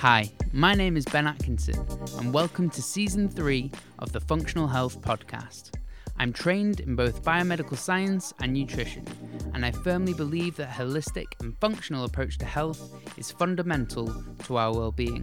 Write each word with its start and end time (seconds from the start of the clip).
Hi, 0.00 0.32
my 0.54 0.72
name 0.72 0.96
is 0.96 1.04
Ben 1.04 1.26
Atkinson, 1.26 1.78
and 2.16 2.32
welcome 2.32 2.70
to 2.70 2.80
season 2.80 3.28
three 3.28 3.70
of 3.98 4.12
the 4.12 4.20
Functional 4.20 4.66
Health 4.66 5.02
Podcast. 5.02 5.74
I'm 6.16 6.32
trained 6.32 6.80
in 6.80 6.96
both 6.96 7.22
biomedical 7.22 7.76
science 7.76 8.32
and 8.40 8.54
nutrition, 8.54 9.06
and 9.52 9.62
I 9.62 9.72
firmly 9.72 10.14
believe 10.14 10.56
that 10.56 10.70
a 10.70 10.82
holistic 10.82 11.26
and 11.40 11.54
functional 11.60 12.06
approach 12.06 12.38
to 12.38 12.46
health 12.46 12.94
is 13.18 13.30
fundamental 13.30 14.24
to 14.44 14.56
our 14.56 14.72
well-being. 14.72 15.22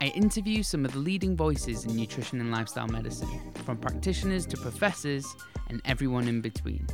I 0.00 0.12
interview 0.14 0.62
some 0.62 0.84
of 0.84 0.92
the 0.92 1.00
leading 1.00 1.36
voices 1.36 1.84
in 1.84 1.96
nutrition 1.96 2.40
and 2.40 2.52
lifestyle 2.52 2.86
medicine, 2.86 3.52
from 3.64 3.78
practitioners 3.78 4.46
to 4.46 4.56
professors 4.58 5.26
and 5.70 5.82
everyone 5.86 6.28
in 6.28 6.40
between. 6.40 6.86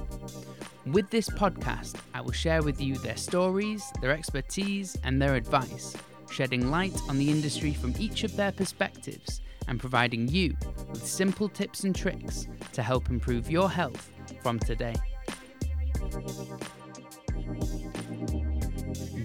With 0.86 1.10
this 1.10 1.28
podcast, 1.28 1.96
I 2.14 2.22
will 2.22 2.32
share 2.32 2.62
with 2.62 2.80
you 2.80 2.96
their 2.96 3.18
stories, 3.18 3.84
their 4.00 4.12
expertise, 4.12 4.96
and 5.04 5.20
their 5.20 5.34
advice, 5.34 5.94
shedding 6.30 6.70
light 6.70 6.98
on 7.08 7.18
the 7.18 7.30
industry 7.30 7.72
from 7.72 7.94
each 7.98 8.24
of 8.24 8.36
their 8.36 8.52
perspectives 8.52 9.40
and 9.66 9.78
providing 9.78 10.28
you 10.28 10.56
with 10.88 11.06
simple 11.06 11.48
tips 11.48 11.84
and 11.84 11.94
tricks 11.94 12.46
to 12.72 12.82
help 12.82 13.10
improve 13.10 13.50
your 13.50 13.70
health 13.70 14.10
from 14.42 14.58
today. 14.58 14.94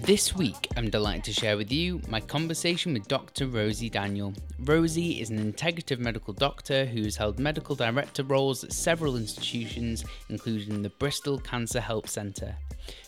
This 0.04 0.36
week, 0.36 0.68
I'm 0.76 0.90
delighted 0.90 1.24
to 1.24 1.32
share 1.32 1.56
with 1.56 1.72
you 1.72 2.02
my 2.08 2.20
conversation 2.20 2.92
with 2.92 3.08
Dr. 3.08 3.46
Rosy 3.46 3.88
Daniel. 3.88 4.34
Rosy 4.58 5.22
is 5.22 5.30
an 5.30 5.50
integrative 5.50 5.98
medical 5.98 6.34
doctor 6.34 6.84
who 6.84 7.04
has 7.04 7.16
held 7.16 7.38
medical 7.38 7.74
director 7.74 8.22
roles 8.22 8.64
at 8.64 8.74
several 8.74 9.16
institutions, 9.16 10.04
including 10.28 10.82
the 10.82 10.90
Bristol 10.90 11.38
Cancer 11.38 11.80
Help 11.80 12.06
Centre. 12.06 12.54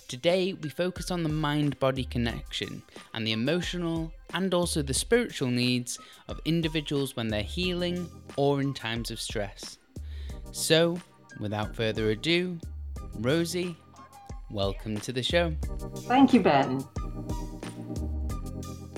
Today, 0.08 0.52
we 0.52 0.68
focus 0.68 1.10
on 1.10 1.24
the 1.24 1.28
mind 1.28 1.80
body 1.80 2.04
connection 2.04 2.80
and 3.12 3.26
the 3.26 3.32
emotional 3.32 4.12
and 4.34 4.54
also 4.54 4.80
the 4.80 4.94
spiritual 4.94 5.48
needs 5.48 5.98
of 6.28 6.40
individuals 6.44 7.16
when 7.16 7.26
they're 7.26 7.42
healing 7.42 8.08
or 8.36 8.60
in 8.60 8.72
times 8.72 9.10
of 9.10 9.20
stress. 9.20 9.78
So, 10.52 10.96
without 11.40 11.74
further 11.74 12.10
ado, 12.10 12.56
Rosy, 13.14 13.76
welcome 14.48 14.96
to 15.00 15.12
the 15.12 15.24
show. 15.24 15.52
Thank 16.02 16.32
you, 16.32 16.40
Ben. 16.40 16.84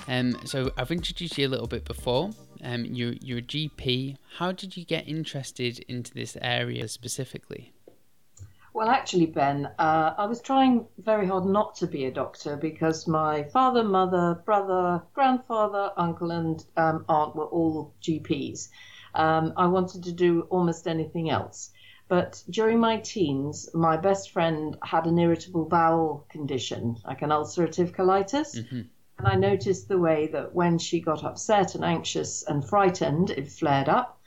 Um, 0.09 0.39
so 0.45 0.71
I've 0.77 0.91
introduced 0.91 1.39
you 1.39 1.47
a 1.47 1.49
little 1.49 1.67
bit 1.67 1.87
before. 1.87 2.33
Um, 2.63 2.85
you're, 2.85 3.15
you're 3.23 3.39
a 3.39 3.43
GP. 3.43 4.17
How 4.37 4.53
did 4.53 4.77
you 4.77 4.85
get 4.85 5.09
interested 5.09 5.79
into 5.89 6.13
this 6.13 6.37
area 6.43 6.87
specifically? 6.87 7.73
Well, 8.75 8.89
actually, 8.89 9.27
Ben, 9.27 9.67
uh, 9.79 10.15
I 10.17 10.27
was 10.27 10.41
trying 10.41 10.87
very 10.99 11.27
hard 11.27 11.47
not 11.47 11.75
to 11.77 11.87
be 11.87 12.05
a 12.05 12.11
doctor 12.11 12.57
because 12.57 13.09
my 13.09 13.45
father, 13.45 13.83
mother, 13.83 14.43
brother, 14.45 15.03
grandfather, 15.15 15.93
uncle, 15.97 16.31
and 16.31 16.65
um, 16.77 17.05
aunt 17.09 17.35
were 17.35 17.47
all 17.47 17.95
GPs. 18.03 18.69
Um, 19.15 19.53
I 19.57 19.67
wanted 19.67 20.05
to 20.05 20.13
do 20.13 20.43
almost 20.51 20.87
anything 20.87 21.31
else. 21.31 21.71
But 22.09 22.43
during 22.49 22.79
my 22.79 22.99
teens, 22.99 23.69
my 23.75 23.97
best 23.97 24.31
friend 24.31 24.77
had 24.83 25.07
an 25.07 25.19
irritable 25.19 25.67
bowel 25.67 26.27
condition, 26.31 26.97
like 27.05 27.23
an 27.23 27.31
ulcerative 27.31 27.93
colitis. 27.95 28.57
Mm-hmm. 28.57 28.81
And 29.19 29.27
I 29.27 29.35
noticed 29.35 29.89
the 29.89 29.99
way 29.99 30.29
that 30.29 30.55
when 30.55 30.79
she 30.79 31.01
got 31.01 31.25
upset 31.25 31.75
and 31.75 31.85
anxious 31.85 32.45
and 32.45 32.67
frightened, 32.67 33.31
it 33.31 33.51
flared 33.51 33.89
up. 33.89 34.21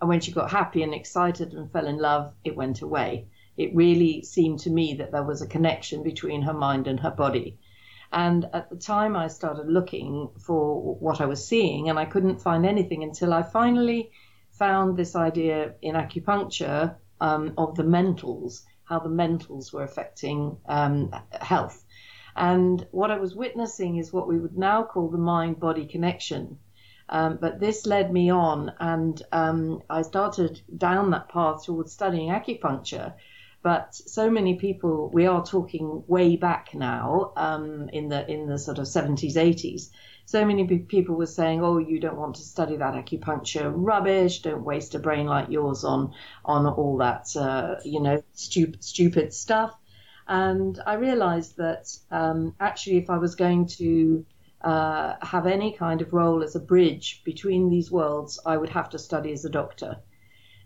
And 0.00 0.08
when 0.08 0.20
she 0.20 0.32
got 0.32 0.50
happy 0.50 0.82
and 0.82 0.94
excited 0.94 1.52
and 1.52 1.70
fell 1.70 1.86
in 1.86 1.98
love, 1.98 2.32
it 2.44 2.56
went 2.56 2.82
away. 2.82 3.26
It 3.56 3.74
really 3.74 4.22
seemed 4.22 4.60
to 4.60 4.70
me 4.70 4.94
that 4.94 5.12
there 5.12 5.22
was 5.22 5.42
a 5.42 5.46
connection 5.46 6.02
between 6.02 6.42
her 6.42 6.52
mind 6.52 6.86
and 6.86 7.00
her 7.00 7.10
body. 7.10 7.58
And 8.12 8.48
at 8.52 8.70
the 8.70 8.76
time, 8.76 9.16
I 9.16 9.28
started 9.28 9.68
looking 9.68 10.30
for 10.38 10.94
what 10.94 11.20
I 11.20 11.26
was 11.26 11.46
seeing, 11.46 11.88
and 11.88 11.98
I 11.98 12.04
couldn't 12.04 12.42
find 12.42 12.64
anything 12.64 13.02
until 13.02 13.32
I 13.32 13.42
finally 13.42 14.10
found 14.50 14.96
this 14.96 15.16
idea 15.16 15.74
in 15.82 15.94
acupuncture 15.94 16.96
um, 17.20 17.54
of 17.58 17.74
the 17.76 17.82
mentals, 17.82 18.62
how 18.84 19.00
the 19.00 19.08
mentals 19.08 19.72
were 19.72 19.82
affecting 19.82 20.56
um, 20.66 21.10
health. 21.32 21.84
And 22.36 22.86
what 22.90 23.10
I 23.10 23.18
was 23.18 23.34
witnessing 23.34 23.96
is 23.96 24.12
what 24.12 24.28
we 24.28 24.38
would 24.38 24.56
now 24.56 24.82
call 24.82 25.08
the 25.08 25.18
mind 25.18 25.58
body 25.58 25.86
connection. 25.86 26.58
Um, 27.08 27.38
but 27.40 27.60
this 27.60 27.86
led 27.86 28.12
me 28.12 28.30
on, 28.30 28.72
and 28.78 29.22
um, 29.32 29.82
I 29.88 30.02
started 30.02 30.60
down 30.76 31.10
that 31.10 31.28
path 31.28 31.64
towards 31.64 31.92
studying 31.92 32.30
acupuncture. 32.30 33.14
But 33.66 33.96
so 33.96 34.30
many 34.30 34.54
people, 34.54 35.10
we 35.12 35.26
are 35.26 35.44
talking 35.44 36.04
way 36.06 36.36
back 36.36 36.72
now 36.72 37.32
um, 37.36 37.88
in 37.92 38.08
the 38.08 38.20
in 38.30 38.46
the 38.46 38.58
sort 38.58 38.78
of 38.78 38.84
70s, 38.84 39.34
80s 39.34 39.90
so 40.26 40.44
many 40.44 40.66
people 40.66 41.14
were 41.14 41.34
saying, 41.40 41.62
"Oh, 41.62 41.78
you 41.78 42.00
don't 42.00 42.16
want 42.16 42.34
to 42.34 42.42
study 42.42 42.76
that 42.76 42.94
acupuncture 42.94 43.72
rubbish. 43.74 44.42
Don't 44.42 44.64
waste 44.64 44.96
a 44.96 44.98
brain 44.98 45.26
like 45.26 45.48
yours 45.48 45.84
on 45.84 46.12
on 46.44 46.66
all 46.66 46.96
that, 46.98 47.26
uh, 47.36 47.76
you 47.84 48.00
know, 48.00 48.22
stupid 48.32 48.82
stupid 48.82 49.32
stuff." 49.32 49.72
And 50.26 50.80
I 50.84 50.94
realised 50.94 51.56
that 51.58 51.86
um, 52.10 52.56
actually, 52.58 52.96
if 52.98 53.08
I 53.08 53.18
was 53.18 53.36
going 53.36 53.66
to 53.78 54.26
uh, 54.62 55.14
have 55.22 55.46
any 55.46 55.72
kind 55.72 56.02
of 56.02 56.12
role 56.12 56.42
as 56.42 56.56
a 56.56 56.60
bridge 56.72 57.22
between 57.24 57.70
these 57.70 57.90
worlds, 57.92 58.40
I 58.44 58.56
would 58.56 58.70
have 58.70 58.90
to 58.90 58.98
study 58.98 59.32
as 59.32 59.44
a 59.44 59.50
doctor. 59.50 60.02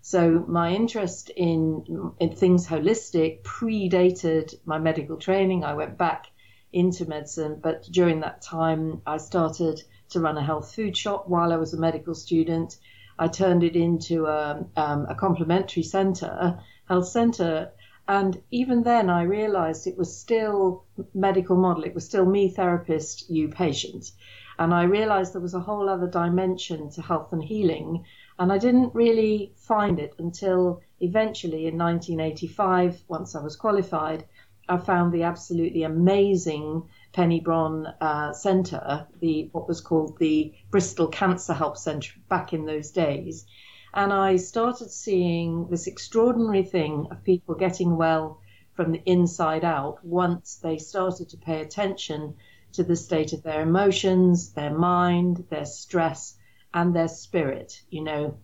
So 0.02 0.44
my 0.48 0.72
interest 0.72 1.30
in, 1.30 2.12
in 2.18 2.34
things 2.34 2.66
holistic 2.66 3.42
predated 3.42 4.54
my 4.64 4.78
medical 4.78 5.16
training. 5.16 5.62
I 5.62 5.74
went 5.74 5.98
back 5.98 6.26
into 6.72 7.06
medicine, 7.06 7.60
but 7.62 7.82
during 7.90 8.20
that 8.20 8.40
time, 8.40 9.02
I 9.06 9.18
started 9.18 9.82
to 10.10 10.20
run 10.20 10.38
a 10.38 10.42
health 10.42 10.74
food 10.74 10.96
shop 10.96 11.28
while 11.28 11.52
I 11.52 11.56
was 11.56 11.74
a 11.74 11.80
medical 11.80 12.14
student. 12.14 12.78
I 13.18 13.28
turned 13.28 13.62
it 13.62 13.76
into 13.76 14.26
a, 14.26 14.64
um, 14.76 15.06
a 15.08 15.14
complementary 15.14 15.82
centre, 15.82 16.58
health 16.88 17.08
centre, 17.08 17.72
and 18.08 18.42
even 18.50 18.82
then 18.82 19.10
I 19.10 19.22
realised 19.22 19.86
it 19.86 19.98
was 19.98 20.18
still 20.18 20.84
medical 21.14 21.56
model. 21.56 21.84
It 21.84 21.94
was 21.94 22.06
still 22.06 22.24
me 22.24 22.48
therapist, 22.48 23.30
you 23.30 23.48
patient, 23.48 24.10
and 24.58 24.74
I 24.74 24.82
realised 24.84 25.32
there 25.32 25.40
was 25.40 25.54
a 25.54 25.60
whole 25.60 25.88
other 25.88 26.08
dimension 26.08 26.90
to 26.90 27.02
health 27.02 27.32
and 27.32 27.44
healing, 27.44 28.04
and 28.40 28.50
I 28.50 28.56
didn't 28.56 28.94
really 28.94 29.52
find 29.54 30.00
it 30.00 30.14
until 30.18 30.80
eventually 30.98 31.66
in 31.66 31.76
1985, 31.76 33.04
once 33.06 33.34
I 33.34 33.42
was 33.42 33.54
qualified. 33.54 34.24
I 34.66 34.78
found 34.78 35.12
the 35.12 35.24
absolutely 35.24 35.82
amazing 35.82 36.88
Penny 37.12 37.42
Brohn 37.42 37.94
uh, 38.00 38.32
Centre, 38.32 39.06
the 39.20 39.50
what 39.52 39.68
was 39.68 39.82
called 39.82 40.18
the 40.18 40.54
Bristol 40.70 41.08
Cancer 41.08 41.52
Help 41.52 41.76
Centre 41.76 42.14
back 42.30 42.54
in 42.54 42.64
those 42.64 42.90
days, 42.92 43.44
and 43.92 44.10
I 44.10 44.36
started 44.36 44.90
seeing 44.90 45.68
this 45.68 45.86
extraordinary 45.86 46.62
thing 46.62 47.08
of 47.10 47.22
people 47.22 47.56
getting 47.56 47.98
well 47.98 48.40
from 48.72 48.92
the 48.92 49.02
inside 49.04 49.64
out 49.64 50.02
once 50.02 50.56
they 50.56 50.78
started 50.78 51.28
to 51.28 51.36
pay 51.36 51.60
attention 51.60 52.36
to 52.72 52.84
the 52.84 52.96
state 52.96 53.34
of 53.34 53.42
their 53.42 53.60
emotions, 53.60 54.52
their 54.52 54.72
mind, 54.72 55.44
their 55.50 55.66
stress, 55.66 56.38
and 56.72 56.94
their 56.94 57.08
spirit. 57.08 57.82
You 57.90 58.04
know, 58.04 58.38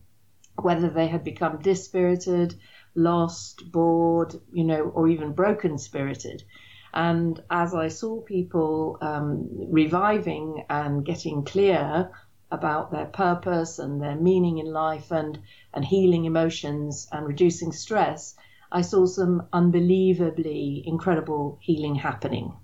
whether 0.61 0.89
they 0.89 1.07
had 1.07 1.25
become 1.25 1.61
dispirited, 1.61 2.55
lost, 2.95 3.71
bored, 3.71 4.35
you 4.53 4.65
know, 4.65 4.83
or 4.83 5.09
even 5.09 5.33
broken 5.33 5.79
spirited. 5.79 6.43
And 6.95 7.43
as 7.51 7.75
I 7.75 7.89
saw 7.89 8.23
people 8.23 8.97
um, 9.03 9.49
reviving 9.71 10.65
and 10.71 11.05
getting 11.05 11.45
clear 11.45 12.11
about 12.51 12.91
their 12.91 13.07
purpose 13.07 13.79
and 13.79 14.01
their 14.01 14.17
meaning 14.17 14.59
in 14.59 14.73
life 14.73 15.11
and, 15.11 15.39
and 15.75 15.85
healing 15.85 16.25
emotions 16.25 17.09
and 17.13 17.27
reducing 17.27 17.73
stress, 17.73 18.35
I 18.73 18.81
saw 18.81 19.05
some 19.07 19.47
unbelievably 19.53 20.85
incredible 20.87 21.59
healing 21.61 21.97
happening. 21.97 22.55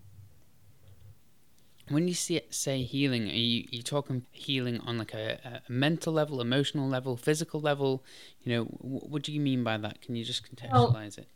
When 1.88 2.08
you 2.08 2.14
see 2.14 2.36
it, 2.36 2.54
say 2.54 2.82
healing, 2.82 3.28
are 3.28 3.32
you, 3.32 3.66
you 3.70 3.82
talking 3.82 4.24
healing 4.30 4.80
on 4.80 4.98
like 4.98 5.14
a, 5.14 5.38
a, 5.44 5.72
mental 5.72 6.12
level, 6.12 6.40
emotional 6.40 6.88
level, 6.88 7.16
physical 7.16 7.60
level? 7.60 8.04
You 8.44 8.54
know, 8.54 8.64
what 8.64 9.22
do 9.22 9.32
you 9.32 9.40
mean 9.40 9.64
by 9.64 9.78
that? 9.78 10.00
Can 10.00 10.14
you 10.14 10.24
just 10.24 10.44
contextualize 10.44 11.18
well, 11.18 11.18
it? 11.18 11.28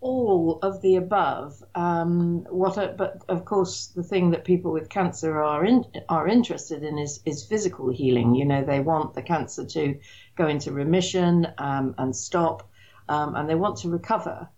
All 0.00 0.58
of 0.62 0.82
the 0.82 0.96
above. 0.96 1.62
Um, 1.74 2.46
what, 2.50 2.76
a, 2.76 2.94
but 2.96 3.22
of 3.28 3.44
course, 3.44 3.86
the 3.88 4.02
thing 4.02 4.30
that 4.30 4.44
people 4.44 4.72
with 4.72 4.88
cancer 4.88 5.40
are 5.40 5.64
in, 5.64 5.84
are 6.08 6.28
interested 6.28 6.82
in 6.82 6.98
is 6.98 7.20
is 7.24 7.44
physical 7.44 7.90
healing. 7.90 8.34
You 8.34 8.44
know, 8.44 8.64
they 8.64 8.80
want 8.80 9.14
the 9.14 9.22
cancer 9.22 9.64
to 9.64 9.98
go 10.36 10.46
into 10.46 10.72
remission 10.72 11.46
um, 11.58 11.94
and 11.96 12.14
stop, 12.14 12.70
um, 13.08 13.34
and 13.34 13.48
they 13.48 13.54
want 13.54 13.78
to 13.78 13.88
recover. 13.88 14.48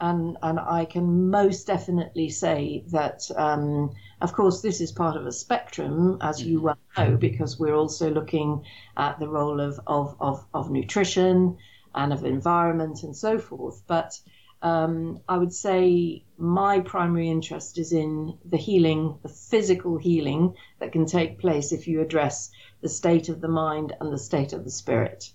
And 0.00 0.38
and 0.42 0.58
I 0.58 0.86
can 0.86 1.30
most 1.30 1.66
definitely 1.66 2.30
say 2.30 2.84
that 2.88 3.30
um, 3.36 3.92
of 4.20 4.32
course, 4.34 4.60
this 4.60 4.80
is 4.80 4.92
part 4.92 5.16
of 5.16 5.26
a 5.26 5.32
spectrum, 5.32 6.18
as 6.20 6.42
you 6.42 6.58
mm-hmm. 6.58 6.66
well 6.66 6.78
know, 6.96 7.16
because 7.16 7.58
we're 7.58 7.74
also 7.74 8.10
looking 8.10 8.64
at 8.96 9.18
the 9.18 9.28
role 9.28 9.60
of, 9.60 9.80
of, 9.86 10.16
of, 10.20 10.44
of 10.52 10.70
nutrition 10.70 11.56
and 11.94 12.12
of 12.12 12.24
environment 12.24 13.02
and 13.02 13.16
so 13.16 13.38
forth. 13.38 13.82
But 13.86 14.18
um, 14.62 15.20
I 15.26 15.38
would 15.38 15.54
say 15.54 16.24
my 16.36 16.80
primary 16.80 17.30
interest 17.30 17.78
is 17.78 17.92
in 17.92 18.36
the 18.44 18.58
healing, 18.58 19.18
the 19.22 19.30
physical 19.30 19.96
healing 19.96 20.54
that 20.80 20.92
can 20.92 21.06
take 21.06 21.38
place 21.38 21.72
if 21.72 21.88
you 21.88 22.02
address 22.02 22.50
the 22.82 22.88
state 22.88 23.30
of 23.30 23.40
the 23.40 23.48
mind 23.48 23.94
and 24.00 24.12
the 24.12 24.18
state 24.18 24.52
of 24.52 24.64
the 24.64 24.70
spirit. 24.70 25.32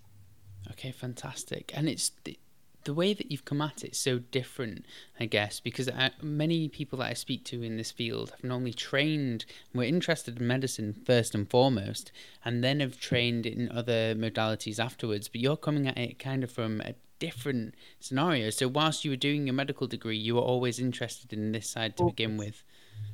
Okay, 0.72 0.92
fantastic. 0.92 1.72
And 1.76 1.90
it's 1.90 2.12
the, 2.86 2.94
way 2.94 3.14
that 3.14 3.32
you've 3.32 3.46
come 3.46 3.62
at 3.62 3.84
it 3.84 3.96
so 3.96 4.20
different, 4.20 4.86
I 5.20 5.26
guess, 5.26 5.60
because 5.60 5.90
I, 5.90 6.12
many 6.22 6.70
people 6.70 7.00
that 7.00 7.10
I 7.10 7.14
speak 7.14 7.44
to 7.46 7.62
in 7.62 7.78
this 7.78 7.92
field 7.92 8.32
have 8.32 8.44
normally 8.44 8.74
trained, 8.74 9.46
were 9.74 9.84
interested 9.84 10.40
in 10.40 10.48
medicine 10.48 10.94
first 11.06 11.36
and 11.36 11.50
foremost, 11.50 12.12
and 12.44 12.64
then 12.64 12.80
have 12.80 13.00
trained 13.00 13.46
in 13.46 13.72
other 13.72 14.16
modalities 14.16 14.80
afterwards. 14.80 15.28
But 15.28 15.42
you're 15.42 15.58
coming 15.58 15.88
at 15.88 15.98
it 15.98 16.20
kind 16.20 16.44
of 16.44 16.52
from 16.52 16.82
a 16.82 16.96
different 17.20 17.76
scenario. 18.00 18.50
So 18.50 18.68
whilst 18.68 19.04
you 19.04 19.12
were 19.12 19.18
doing 19.18 19.48
your 19.48 19.54
medical 19.54 19.88
degree, 19.88 20.18
you 20.18 20.36
were 20.36 20.42
always 20.42 20.80
interested 20.80 21.34
in 21.34 21.52
this 21.52 21.70
side 21.70 21.98
to 21.98 22.06
begin 22.06 22.38
with. 22.38 22.64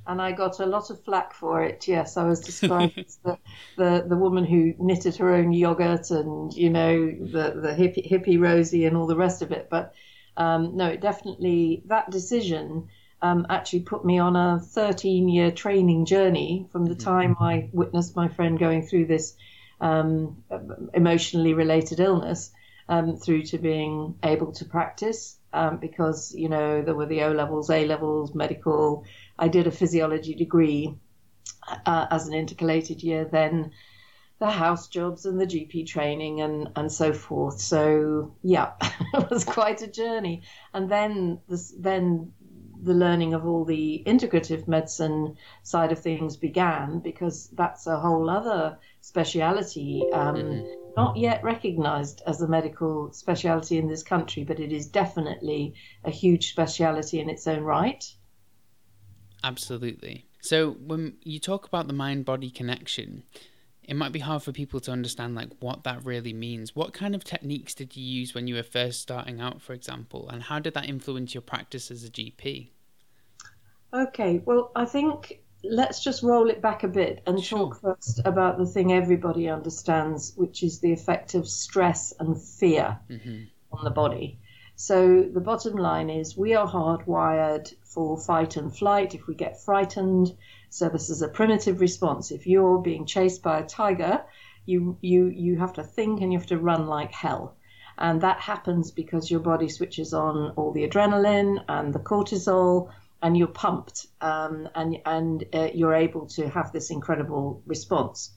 And 0.07 0.21
I 0.21 0.31
got 0.31 0.59
a 0.59 0.65
lot 0.65 0.89
of 0.89 1.03
flack 1.03 1.33
for 1.33 1.63
it. 1.63 1.87
Yes, 1.87 2.17
I 2.17 2.23
was 2.23 2.39
described 2.51 2.97
as 2.97 3.17
the, 3.23 3.37
the, 3.77 4.05
the 4.07 4.17
woman 4.17 4.45
who 4.45 4.73
knitted 4.79 5.15
her 5.17 5.33
own 5.33 5.53
yogurt 5.53 6.11
and 6.11 6.51
you 6.53 6.69
know 6.69 7.11
the 7.11 7.53
the 7.55 7.75
hippie, 7.77 8.09
hippie 8.09 8.39
Rosy 8.39 8.85
and 8.85 8.97
all 8.97 9.07
the 9.07 9.15
rest 9.15 9.41
of 9.41 9.51
it. 9.51 9.67
But 9.69 9.93
um, 10.37 10.75
no, 10.75 10.87
it 10.87 11.01
definitely 11.01 11.83
that 11.85 12.09
decision 12.09 12.87
um, 13.21 13.45
actually 13.49 13.81
put 13.81 14.03
me 14.03 14.17
on 14.17 14.35
a 14.35 14.59
13 14.59 15.29
year 15.29 15.51
training 15.51 16.05
journey 16.05 16.67
from 16.71 16.85
the 16.85 16.95
mm-hmm. 16.95 17.09
time 17.09 17.35
I 17.39 17.69
witnessed 17.71 18.15
my 18.15 18.27
friend 18.27 18.57
going 18.57 18.87
through 18.87 19.05
this 19.05 19.35
um, 19.79 20.43
emotionally 20.93 21.53
related 21.53 21.99
illness 21.99 22.51
um, 22.89 23.17
through 23.17 23.43
to 23.43 23.57
being 23.57 24.15
able 24.23 24.51
to 24.53 24.65
practice 24.65 25.37
um, 25.53 25.77
because 25.77 26.33
you 26.33 26.49
know 26.49 26.81
there 26.81 26.95
were 26.95 27.05
the 27.05 27.23
O 27.23 27.31
levels, 27.31 27.69
A 27.69 27.85
levels, 27.85 28.33
medical. 28.33 29.05
I 29.41 29.47
did 29.47 29.67
a 29.67 29.71
physiology 29.71 30.35
degree 30.35 30.95
uh, 31.85 32.07
as 32.09 32.27
an 32.27 32.33
intercalated 32.33 33.03
year, 33.03 33.25
then 33.25 33.71
the 34.39 34.49
house 34.49 34.87
jobs 34.87 35.25
and 35.25 35.39
the 35.39 35.45
GP 35.45 35.85
training 35.85 36.41
and 36.41 36.69
and 36.75 36.91
so 36.91 37.11
forth. 37.11 37.59
So 37.59 38.35
yeah, 38.41 38.71
it 39.13 39.29
was 39.29 39.43
quite 39.43 39.81
a 39.81 39.87
journey. 39.87 40.43
And 40.73 40.89
then 40.89 41.41
this, 41.49 41.73
then 41.77 42.31
the 42.81 42.93
learning 42.93 43.33
of 43.33 43.45
all 43.45 43.65
the 43.65 44.03
integrative 44.07 44.67
medicine 44.67 45.35
side 45.63 45.91
of 45.91 45.99
things 45.99 46.37
began 46.37 46.99
because 46.99 47.49
that's 47.49 47.85
a 47.85 47.99
whole 47.99 48.29
other 48.29 48.77
speciality. 49.01 50.03
Um, 50.13 50.35
mm-hmm 50.35 50.81
not 50.97 51.17
yet 51.17 51.43
recognized 51.43 52.21
as 52.27 52.41
a 52.41 52.47
medical 52.47 53.11
speciality 53.13 53.77
in 53.77 53.87
this 53.87 54.03
country, 54.03 54.43
but 54.43 54.59
it 54.59 54.71
is 54.71 54.87
definitely 54.87 55.73
a 56.03 56.11
huge 56.11 56.49
speciality 56.51 57.19
in 57.19 57.29
its 57.29 57.47
own 57.47 57.63
right. 57.63 58.03
Absolutely. 59.43 60.25
So 60.41 60.71
when 60.71 61.17
you 61.23 61.39
talk 61.39 61.65
about 61.67 61.87
the 61.87 61.93
mind 61.93 62.25
body 62.25 62.49
connection, 62.49 63.23
it 63.83 63.95
might 63.95 64.11
be 64.11 64.19
hard 64.19 64.43
for 64.43 64.51
people 64.51 64.79
to 64.81 64.91
understand 64.91 65.35
like 65.35 65.49
what 65.59 65.83
that 65.83 66.03
really 66.05 66.33
means. 66.33 66.75
What 66.75 66.93
kind 66.93 67.15
of 67.15 67.23
techniques 67.23 67.73
did 67.73 67.95
you 67.95 68.03
use 68.03 68.33
when 68.33 68.47
you 68.47 68.55
were 68.55 68.63
first 68.63 69.01
starting 69.01 69.41
out, 69.41 69.61
for 69.61 69.73
example, 69.73 70.29
and 70.29 70.43
how 70.43 70.59
did 70.59 70.73
that 70.75 70.87
influence 70.87 71.33
your 71.33 71.41
practice 71.41 71.91
as 71.91 72.03
a 72.03 72.09
GP? 72.09 72.69
Okay, 73.93 74.41
well, 74.45 74.71
I 74.75 74.85
think 74.85 75.41
let's 75.63 76.03
just 76.03 76.23
roll 76.23 76.49
it 76.49 76.61
back 76.61 76.83
a 76.83 76.87
bit 76.87 77.21
and 77.27 77.43
sure. 77.43 77.59
talk 77.59 77.81
first 77.81 78.21
about 78.25 78.57
the 78.57 78.65
thing 78.65 78.93
everybody 78.93 79.49
understands, 79.49 80.33
which 80.35 80.63
is 80.63 80.79
the 80.79 80.91
effect 80.91 81.35
of 81.35 81.47
stress 81.47 82.13
and 82.19 82.41
fear 82.41 82.97
mm-hmm. 83.09 83.43
on 83.71 83.83
the 83.83 83.91
body. 83.91 84.39
So 84.83 85.21
the 85.21 85.41
bottom 85.41 85.75
line 85.75 86.09
is 86.09 86.35
we 86.35 86.55
are 86.55 86.67
hardwired 86.67 87.71
for 87.83 88.17
fight 88.17 88.57
and 88.57 88.75
flight 88.75 89.13
if 89.13 89.27
we 89.27 89.35
get 89.35 89.61
frightened. 89.61 90.35
So 90.71 90.89
this 90.89 91.11
is 91.11 91.21
a 91.21 91.27
primitive 91.27 91.79
response. 91.79 92.31
If 92.31 92.47
you're 92.47 92.79
being 92.79 93.05
chased 93.05 93.43
by 93.43 93.59
a 93.59 93.65
tiger, 93.67 94.25
you 94.65 94.97
you 94.99 95.27
you 95.27 95.59
have 95.59 95.73
to 95.73 95.83
think 95.83 96.21
and 96.21 96.33
you 96.33 96.39
have 96.39 96.47
to 96.47 96.57
run 96.57 96.87
like 96.87 97.11
hell. 97.11 97.57
And 97.95 98.21
that 98.21 98.39
happens 98.39 98.89
because 98.89 99.29
your 99.29 99.41
body 99.41 99.69
switches 99.69 100.15
on 100.15 100.53
all 100.55 100.71
the 100.71 100.87
adrenaline 100.87 101.63
and 101.69 101.93
the 101.93 101.99
cortisol 101.99 102.89
and 103.21 103.37
you're 103.37 103.59
pumped 103.65 104.07
um, 104.19 104.67
and 104.73 104.97
and 105.05 105.45
uh, 105.53 105.69
you're 105.75 105.93
able 105.93 106.25
to 106.37 106.49
have 106.49 106.71
this 106.71 106.89
incredible 106.89 107.61
response. 107.67 108.31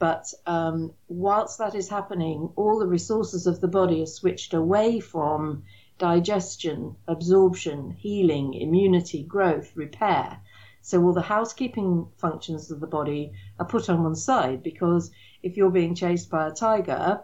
But 0.00 0.26
um, 0.44 0.94
whilst 1.06 1.58
that 1.58 1.76
is 1.76 1.88
happening, 1.88 2.50
all 2.56 2.80
the 2.80 2.88
resources 2.88 3.46
of 3.46 3.60
the 3.60 3.68
body 3.68 4.02
are 4.02 4.06
switched 4.06 4.52
away 4.52 4.98
from 4.98 5.62
digestion, 5.98 6.96
absorption, 7.06 7.90
healing, 7.90 8.54
immunity, 8.54 9.22
growth, 9.22 9.74
repair. 9.76 10.40
So 10.82 11.02
all 11.02 11.12
the 11.12 11.22
housekeeping 11.22 12.08
functions 12.18 12.70
of 12.70 12.80
the 12.80 12.86
body 12.86 13.32
are 13.58 13.66
put 13.66 13.88
on 13.88 14.02
one 14.02 14.16
side 14.16 14.62
because 14.62 15.10
if 15.42 15.56
you're 15.56 15.70
being 15.70 15.94
chased 15.94 16.30
by 16.30 16.46
a 16.46 16.52
tiger, 16.52 17.22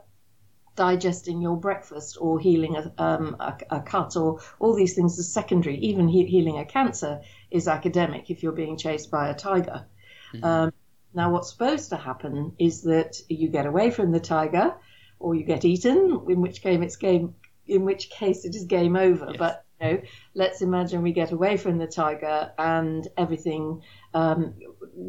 digesting 0.76 1.43
your 1.43 1.56
breakfast 1.56 2.17
or 2.20 2.38
healing 2.38 2.76
a, 2.76 2.93
um, 2.96 3.37
a, 3.40 3.58
a, 3.70 3.81
cut 3.81 4.17
or 4.17 4.40
all 4.61 4.75
these 4.75 4.94
things 4.94 5.19
are 5.19 5.25
secondary. 5.25 5.76
Even 5.78 6.08
he, 6.08 6.25
healing 6.25 6.58
a 6.58 6.64
cancer 6.64 7.20
is 7.50 7.69
academic 7.69 8.31
if 8.31 8.43
you're 8.43 8.52
being 8.52 8.78
chased 8.78 9.11
by 9.11 9.28
a 9.28 9.34
tiger. 9.34 9.84
Mm-hmm. 10.32 10.44
Um, 10.44 10.72
now, 11.12 11.31
what's 11.31 11.50
supposed 11.50 11.90
to 11.90 11.96
happen 11.96 12.52
is 12.58 12.82
that 12.82 13.20
you 13.28 13.49
get 13.49 13.67
away 13.67 13.90
from 13.90 14.12
the 14.12 14.20
tiger 14.20 14.75
or 15.19 15.34
you 15.34 15.44
get 15.44 15.64
eaten, 15.64 16.25
in 16.28 16.40
which 16.40 16.62
game 16.62 16.82
it's 16.82 16.96
game, 16.96 17.34
in 17.70 17.84
which 17.84 18.11
case 18.11 18.44
it 18.44 18.55
is 18.55 18.64
game 18.64 18.96
over. 18.96 19.26
Yes. 19.28 19.37
But 19.38 19.64
you 19.81 19.87
know, 19.87 20.02
let's 20.34 20.61
imagine 20.62 21.02
we 21.02 21.12
get 21.12 21.32
away 21.32 21.56
from 21.56 21.78
the 21.78 21.87
tiger 21.87 22.52
and 22.58 23.06
everything 23.17 23.82
um, 24.12 24.55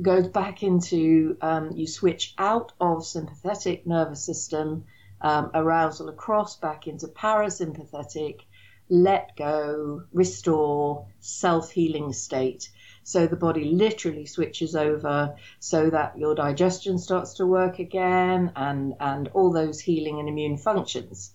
goes 0.01 0.27
back 0.27 0.63
into 0.63 1.37
um, 1.41 1.71
you 1.71 1.87
switch 1.87 2.33
out 2.37 2.71
of 2.79 3.05
sympathetic 3.05 3.85
nervous 3.85 4.23
system 4.23 4.85
um, 5.21 5.51
arousal 5.53 6.09
across 6.09 6.57
back 6.57 6.87
into 6.87 7.07
parasympathetic, 7.07 8.41
let 8.89 9.35
go, 9.37 10.03
restore, 10.11 11.07
self 11.19 11.71
healing 11.71 12.13
state. 12.13 12.69
So 13.03 13.27
the 13.27 13.35
body 13.35 13.65
literally 13.65 14.25
switches 14.25 14.75
over 14.75 15.35
so 15.59 15.89
that 15.89 16.17
your 16.17 16.35
digestion 16.35 16.97
starts 16.99 17.35
to 17.35 17.45
work 17.45 17.79
again 17.79 18.51
and, 18.55 18.93
and 18.99 19.27
all 19.29 19.51
those 19.51 19.79
healing 19.79 20.19
and 20.19 20.29
immune 20.29 20.57
functions. 20.57 21.33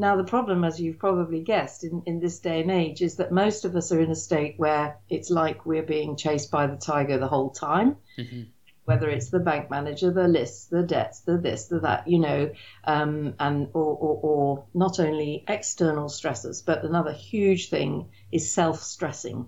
Now, 0.00 0.16
the 0.16 0.24
problem, 0.24 0.62
as 0.62 0.80
you've 0.80 0.98
probably 0.98 1.40
guessed 1.40 1.82
in, 1.82 2.02
in 2.06 2.20
this 2.20 2.38
day 2.38 2.60
and 2.60 2.70
age, 2.70 3.02
is 3.02 3.16
that 3.16 3.32
most 3.32 3.64
of 3.64 3.74
us 3.74 3.90
are 3.90 4.00
in 4.00 4.12
a 4.12 4.14
state 4.14 4.54
where 4.56 4.98
it's 5.10 5.28
like 5.28 5.66
we're 5.66 5.82
being 5.82 6.16
chased 6.16 6.52
by 6.52 6.68
the 6.68 6.76
tiger 6.76 7.18
the 7.18 7.28
whole 7.28 7.50
time. 7.50 7.96
Mm-hmm 8.16 8.42
whether 8.88 9.10
it's 9.10 9.28
the 9.28 9.38
bank 9.38 9.68
manager, 9.68 10.10
the 10.10 10.26
lists, 10.26 10.64
the 10.68 10.82
debts, 10.82 11.20
the 11.20 11.36
this, 11.36 11.66
the 11.66 11.78
that, 11.80 12.08
you 12.08 12.18
know, 12.18 12.50
um, 12.84 13.34
and 13.38 13.68
or, 13.74 13.84
or, 13.84 14.20
or 14.22 14.64
not 14.72 14.98
only 14.98 15.44
external 15.46 16.08
stressors, 16.08 16.64
but 16.64 16.82
another 16.86 17.12
huge 17.12 17.68
thing 17.68 18.08
is 18.32 18.50
self-stressing. 18.50 19.46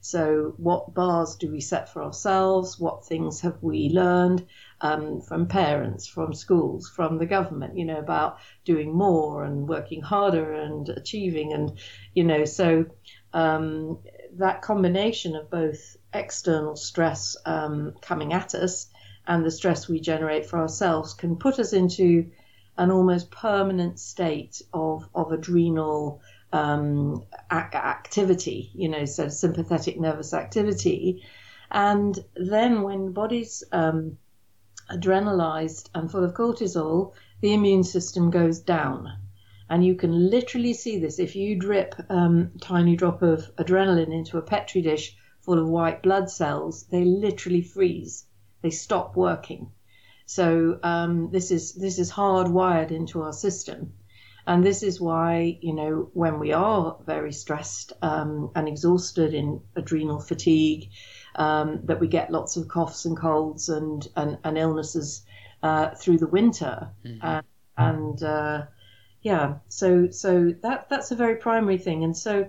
So, 0.00 0.54
what 0.56 0.94
bars 0.94 1.36
do 1.36 1.48
we 1.48 1.60
set 1.60 1.90
for 1.90 2.02
ourselves? 2.02 2.76
What 2.76 3.06
things 3.06 3.42
have 3.42 3.62
we 3.62 3.88
learned 3.88 4.44
um, 4.82 5.20
from 5.20 5.46
parents, 5.46 6.06
from 6.06 6.34
schools, 6.34 6.90
from 6.94 7.18
the 7.18 7.26
government, 7.26 7.78
you 7.78 7.84
know, 7.84 7.98
about 7.98 8.38
doing 8.64 8.92
more 8.94 9.44
and 9.44 9.68
working 9.68 10.02
harder 10.02 10.52
and 10.52 10.88
achieving? 10.88 11.52
And, 11.52 11.78
you 12.14 12.24
know, 12.24 12.44
so 12.44 12.86
um, 13.32 13.98
that 14.38 14.62
combination 14.62 15.36
of 15.36 15.50
both 15.50 15.96
external 16.12 16.76
stress 16.76 17.36
um, 17.46 17.94
coming 18.02 18.32
at 18.32 18.54
us 18.54 18.88
and 19.26 19.44
the 19.44 19.50
stress 19.50 19.88
we 19.88 20.00
generate 20.00 20.46
for 20.46 20.58
ourselves 20.58 21.14
can 21.14 21.36
put 21.36 21.58
us 21.58 21.72
into 21.72 22.30
an 22.76 22.90
almost 22.90 23.30
permanent 23.30 23.98
state 24.00 24.60
of, 24.72 25.08
of 25.14 25.30
adrenal 25.30 26.20
um, 26.52 27.24
activity, 27.50 28.70
you 28.74 28.88
know, 28.88 29.04
so 29.04 29.28
sympathetic 29.28 29.98
nervous 29.98 30.34
activity. 30.34 31.22
And 31.70 32.18
then 32.34 32.82
when 32.82 33.12
bodies 33.12 33.64
um, 33.72 34.18
adrenalized 34.90 35.88
and 35.94 36.10
full 36.10 36.24
of 36.24 36.34
cortisol, 36.34 37.12
the 37.40 37.52
immune 37.52 37.84
system 37.84 38.30
goes 38.30 38.60
down. 38.60 39.08
And 39.68 39.84
you 39.84 39.94
can 39.94 40.30
literally 40.30 40.74
see 40.74 40.98
this 40.98 41.18
if 41.18 41.34
you 41.34 41.56
drip 41.56 41.94
um, 42.10 42.52
tiny 42.60 42.96
drop 42.96 43.22
of 43.22 43.54
adrenaline 43.56 44.12
into 44.12 44.38
a 44.38 44.42
petri 44.42 44.82
dish 44.82 45.16
full 45.40 45.58
of 45.58 45.68
white 45.68 46.02
blood 46.02 46.30
cells, 46.30 46.84
they 46.84 47.04
literally 47.04 47.62
freeze. 47.62 48.26
They 48.62 48.70
stop 48.70 49.16
working. 49.16 49.72
So 50.26 50.78
um, 50.82 51.30
this 51.30 51.50
is 51.50 51.74
this 51.74 51.98
is 51.98 52.12
hardwired 52.12 52.90
into 52.90 53.22
our 53.22 53.32
system, 53.32 53.94
and 54.46 54.64
this 54.64 54.82
is 54.82 55.00
why 55.00 55.58
you 55.60 55.74
know 55.74 56.10
when 56.14 56.38
we 56.38 56.52
are 56.52 56.96
very 57.04 57.32
stressed 57.32 57.92
um, 58.02 58.50
and 58.54 58.68
exhausted 58.68 59.34
in 59.34 59.60
adrenal 59.74 60.20
fatigue, 60.20 60.90
um, 61.36 61.80
that 61.84 62.00
we 62.00 62.08
get 62.08 62.30
lots 62.30 62.56
of 62.56 62.68
coughs 62.68 63.04
and 63.04 63.16
colds 63.16 63.68
and 63.68 64.06
and, 64.16 64.38
and 64.44 64.58
illnesses 64.58 65.24
uh, 65.62 65.90
through 65.90 66.18
the 66.18 66.26
winter, 66.26 66.90
mm-hmm. 67.04 67.24
and, 67.26 67.46
and 67.76 68.22
uh, 68.22 68.62
yeah, 69.22 69.54
so 69.68 70.10
so 70.10 70.54
that 70.62 70.88
that's 70.88 71.10
a 71.10 71.16
very 71.16 71.36
primary 71.36 71.78
thing, 71.78 72.04
and 72.04 72.16
so 72.16 72.48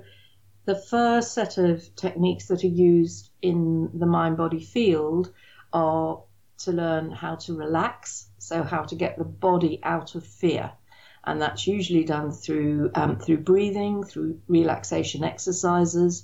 the 0.65 0.75
first 0.75 1.33
set 1.33 1.57
of 1.57 1.95
techniques 1.95 2.47
that 2.47 2.63
are 2.63 2.67
used 2.67 3.29
in 3.41 3.89
the 3.93 4.05
mind 4.05 4.37
body 4.37 4.61
field 4.61 5.31
are 5.73 6.23
to 6.59 6.71
learn 6.71 7.11
how 7.11 7.35
to 7.35 7.57
relax, 7.57 8.27
so 8.37 8.63
how 8.63 8.83
to 8.83 8.95
get 8.95 9.17
the 9.17 9.25
body 9.25 9.79
out 9.83 10.15
of 10.15 10.25
fear. 10.25 10.71
And 11.25 11.41
that's 11.41 11.67
usually 11.67 12.03
done 12.03 12.31
through 12.31 12.91
um, 12.95 13.17
through 13.17 13.39
breathing, 13.39 14.03
through 14.03 14.39
relaxation 14.47 15.23
exercises, 15.23 16.23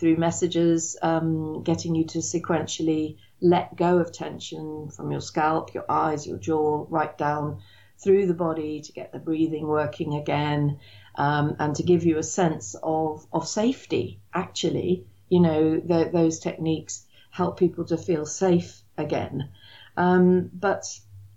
through 0.00 0.16
messages, 0.16 0.96
um, 1.02 1.62
getting 1.62 1.94
you 1.94 2.04
to 2.06 2.18
sequentially 2.18 3.18
let 3.40 3.76
go 3.76 3.98
of 3.98 4.12
tension 4.12 4.88
from 4.88 5.10
your 5.12 5.20
scalp, 5.20 5.74
your 5.74 5.84
eyes, 5.88 6.26
your 6.26 6.38
jaw, 6.38 6.86
right 6.88 7.16
down 7.16 7.60
through 7.98 8.26
the 8.26 8.34
body 8.34 8.80
to 8.80 8.92
get 8.92 9.12
the 9.12 9.18
breathing 9.18 9.66
working 9.66 10.14
again 10.14 10.78
um, 11.16 11.54
and 11.58 11.76
to 11.76 11.82
give 11.82 12.04
you 12.04 12.16
a 12.16 12.22
sense 12.22 12.74
of, 12.82 13.26
of 13.32 13.46
safety. 13.46 14.20
Actually, 14.32 15.04
you 15.28 15.40
know, 15.40 15.78
the, 15.78 16.08
those 16.10 16.38
techniques 16.38 17.04
help 17.30 17.58
people 17.58 17.84
to 17.84 17.96
feel 17.96 18.24
safe 18.24 18.82
again. 18.96 19.50
Um, 19.96 20.50
but 20.52 20.84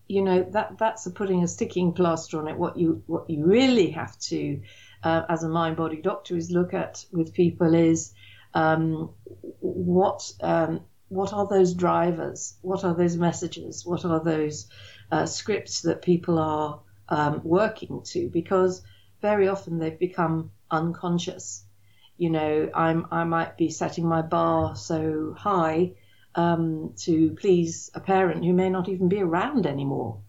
you 0.08 0.22
know 0.22 0.44
that 0.52 0.78
that's 0.78 1.06
a 1.06 1.12
putting 1.12 1.44
a 1.44 1.48
sticking 1.48 1.94
plaster 1.94 2.40
on 2.40 2.48
it. 2.48 2.58
What 2.58 2.78
you 2.78 3.04
what 3.08 3.30
you 3.30 3.46
really 3.46 3.92
have 3.92 4.18
to, 4.20 4.62
uh, 5.04 5.24
as 5.30 5.44
a 5.44 5.50
mind 5.50 5.78
body 5.78 6.02
doctor, 6.02 6.36
is 6.36 6.52
look 6.52 6.74
at 6.74 7.06
with 7.12 7.34
people 7.34 7.74
is 7.74 8.14
um, 8.54 9.12
what 9.60 10.32
um, 10.42 10.82
what 11.10 11.34
are 11.34 11.48
those 11.48 11.74
drivers? 11.74 12.58
What 12.62 12.84
are 12.84 12.94
those 12.94 13.18
messages? 13.18 13.86
What 13.86 14.06
are 14.06 14.24
those 14.24 14.68
uh, 15.12 15.26
scripts 15.26 15.82
that 15.84 16.02
people 16.02 16.40
are 16.40 16.80
um, 17.10 17.42
working 17.44 18.02
to? 18.06 18.30
Because 18.30 18.84
very 19.22 19.48
often 19.48 19.78
they've 19.78 19.98
become 19.98 20.52
unconscious. 20.72 21.64
You 22.18 22.30
know, 22.30 22.70
I'm 22.74 23.08
I 23.12 23.24
might 23.24 23.58
be 23.58 23.70
setting 23.70 24.08
my 24.08 24.22
bar 24.22 24.76
so 24.76 25.36
high 25.38 25.94
um, 26.36 26.94
to 26.98 27.32
please 27.32 27.92
a 27.94 28.00
parent 28.00 28.44
who 28.44 28.54
may 28.54 28.70
not 28.70 28.90
even 28.90 29.08
be 29.10 29.22
around 29.22 29.66
anymore. 29.66 30.20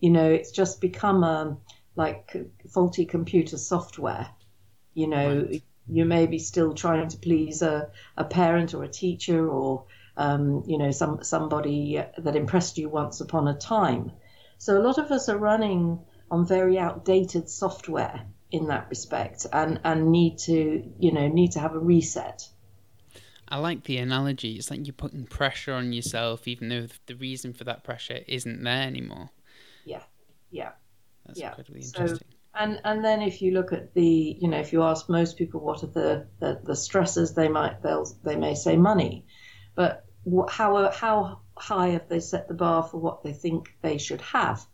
You 0.00 0.10
know, 0.10 0.30
it's 0.30 0.50
just 0.50 0.80
become 0.80 1.24
a 1.24 1.26
um, 1.26 1.58
like 1.96 2.36
faulty 2.72 3.06
computer 3.06 3.56
software. 3.56 4.28
You 4.94 5.08
know, 5.08 5.46
right. 5.50 5.62
You 5.88 6.04
may 6.04 6.26
be 6.26 6.38
still 6.38 6.74
trying 6.74 7.08
to 7.08 7.18
please 7.18 7.62
a, 7.62 7.90
a 8.16 8.24
parent 8.24 8.74
or 8.74 8.84
a 8.84 8.88
teacher 8.88 9.48
or 9.48 9.84
um, 10.16 10.62
you 10.66 10.78
know 10.78 10.90
some 10.90 11.22
somebody 11.22 12.02
that 12.18 12.36
impressed 12.36 12.78
you 12.78 12.88
once 12.88 13.20
upon 13.20 13.48
a 13.48 13.54
time. 13.54 14.12
So 14.58 14.78
a 14.78 14.82
lot 14.82 14.98
of 14.98 15.10
us 15.10 15.28
are 15.28 15.36
running 15.36 16.00
on 16.30 16.46
very 16.46 16.78
outdated 16.78 17.48
software 17.48 18.24
in 18.50 18.68
that 18.68 18.88
respect 18.88 19.46
and, 19.52 19.80
and 19.84 20.10
need 20.10 20.38
to 20.38 20.90
you 20.98 21.12
know 21.12 21.28
need 21.28 21.52
to 21.52 21.60
have 21.60 21.74
a 21.74 21.78
reset. 21.78 22.48
I 23.48 23.58
like 23.58 23.84
the 23.84 23.98
analogy. 23.98 24.52
It's 24.52 24.70
like 24.70 24.86
you're 24.86 24.94
putting 24.94 25.26
pressure 25.26 25.74
on 25.74 25.92
yourself, 25.92 26.48
even 26.48 26.70
though 26.70 26.86
the 27.06 27.14
reason 27.14 27.52
for 27.52 27.64
that 27.64 27.84
pressure 27.84 28.20
isn't 28.26 28.62
there 28.62 28.82
anymore. 28.86 29.30
Yeah, 29.84 30.02
yeah, 30.50 30.72
that's 31.26 31.38
yeah. 31.38 31.48
incredibly 31.48 31.82
interesting. 31.82 32.18
So, 32.18 32.36
and 32.56 32.80
and 32.84 33.04
then 33.04 33.22
if 33.22 33.42
you 33.42 33.52
look 33.52 33.72
at 33.72 33.94
the, 33.94 34.36
you 34.40 34.48
know, 34.48 34.58
if 34.58 34.72
you 34.72 34.82
ask 34.82 35.08
most 35.08 35.36
people 35.36 35.60
what 35.60 35.82
are 35.82 35.88
the 35.88 36.26
the, 36.40 36.60
the 36.62 36.76
stresses, 36.76 37.34
they 37.34 37.48
might 37.48 37.82
they'll 37.82 38.06
they 38.22 38.36
may 38.36 38.54
say 38.54 38.76
money, 38.76 39.26
but 39.74 40.04
how 40.48 40.90
how 40.90 41.40
high 41.56 41.88
have 41.88 42.08
they 42.08 42.20
set 42.20 42.48
the 42.48 42.54
bar 42.54 42.82
for 42.82 42.98
what 42.98 43.22
they 43.22 43.32
think 43.32 43.74
they 43.82 43.98
should 43.98 44.20
have, 44.20 44.64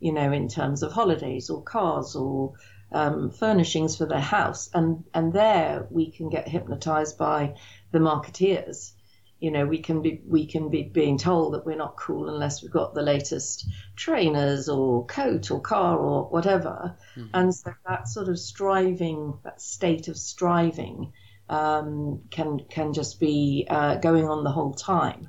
you 0.00 0.12
know, 0.12 0.32
in 0.32 0.48
terms 0.48 0.82
of 0.82 0.92
holidays 0.92 1.50
or 1.50 1.62
cars 1.62 2.16
or 2.16 2.54
um, 2.92 3.30
furnishings 3.30 3.96
for 3.96 4.06
their 4.06 4.20
house, 4.20 4.70
and 4.74 5.04
and 5.14 5.32
there 5.32 5.86
we 5.90 6.10
can 6.10 6.28
get 6.30 6.48
hypnotized 6.48 7.18
by 7.18 7.54
the 7.92 7.98
marketeers. 7.98 8.92
You 9.40 9.50
know, 9.52 9.66
we 9.66 9.78
can 9.78 10.02
be 10.02 10.20
we 10.26 10.46
can 10.46 10.68
be 10.68 10.82
being 10.82 11.18
told 11.18 11.54
that 11.54 11.64
we're 11.64 11.76
not 11.76 11.96
cool 11.96 12.28
unless 12.28 12.62
we've 12.62 12.72
got 12.72 12.94
the 12.94 13.02
latest 13.02 13.68
trainers 13.96 14.68
or 14.68 15.06
coat 15.06 15.50
or 15.50 15.60
car 15.60 15.96
or 15.96 16.28
whatever, 16.28 16.96
mm-hmm. 17.16 17.28
and 17.34 17.54
so 17.54 17.72
that 17.86 18.08
sort 18.08 18.28
of 18.28 18.38
striving, 18.38 19.38
that 19.44 19.60
state 19.60 20.08
of 20.08 20.16
striving, 20.16 21.12
um, 21.48 22.22
can 22.30 22.60
can 22.68 22.92
just 22.92 23.20
be 23.20 23.66
uh, 23.70 23.96
going 23.96 24.26
on 24.26 24.44
the 24.44 24.50
whole 24.50 24.74
time. 24.74 25.28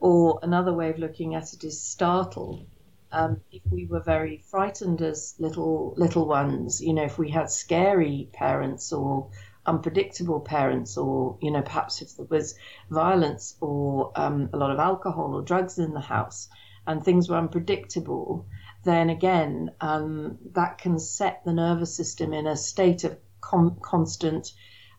Or 0.00 0.40
another 0.42 0.72
way 0.72 0.90
of 0.90 0.98
looking 0.98 1.34
at 1.34 1.52
it 1.52 1.62
is 1.62 1.80
startle 1.80 2.66
um, 3.12 3.40
if 3.50 3.62
we 3.70 3.86
were 3.86 4.00
very 4.00 4.38
frightened 4.50 5.02
as 5.02 5.34
little 5.38 5.94
little 5.96 6.26
ones, 6.26 6.80
you 6.80 6.94
know, 6.94 7.04
if 7.04 7.18
we 7.18 7.30
had 7.30 7.50
scary 7.50 8.30
parents 8.32 8.92
or 8.92 9.30
unpredictable 9.66 10.40
parents, 10.40 10.96
or 10.96 11.38
you 11.40 11.50
know, 11.50 11.62
perhaps 11.62 12.02
if 12.02 12.16
there 12.16 12.26
was 12.26 12.54
violence 12.90 13.56
or 13.60 14.12
um, 14.16 14.50
a 14.52 14.56
lot 14.56 14.70
of 14.70 14.78
alcohol 14.78 15.34
or 15.34 15.42
drugs 15.42 15.78
in 15.78 15.92
the 15.92 16.00
house, 16.00 16.48
and 16.86 17.04
things 17.04 17.28
were 17.28 17.36
unpredictable, 17.36 18.46
then 18.84 19.10
again, 19.10 19.70
um, 19.80 20.38
that 20.52 20.78
can 20.78 20.98
set 20.98 21.44
the 21.44 21.52
nervous 21.52 21.94
system 21.94 22.32
in 22.32 22.46
a 22.46 22.56
state 22.56 23.04
of 23.04 23.18
constant 23.40 24.52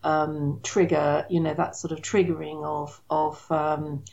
um, 0.04 0.60
trigger. 0.64 1.26
You 1.30 1.42
know, 1.42 1.54
that 1.54 1.76
sort 1.76 1.92
of 1.92 2.00
triggering 2.00 2.64
of 2.64 3.02
of 3.10 3.52
um, 3.52 4.04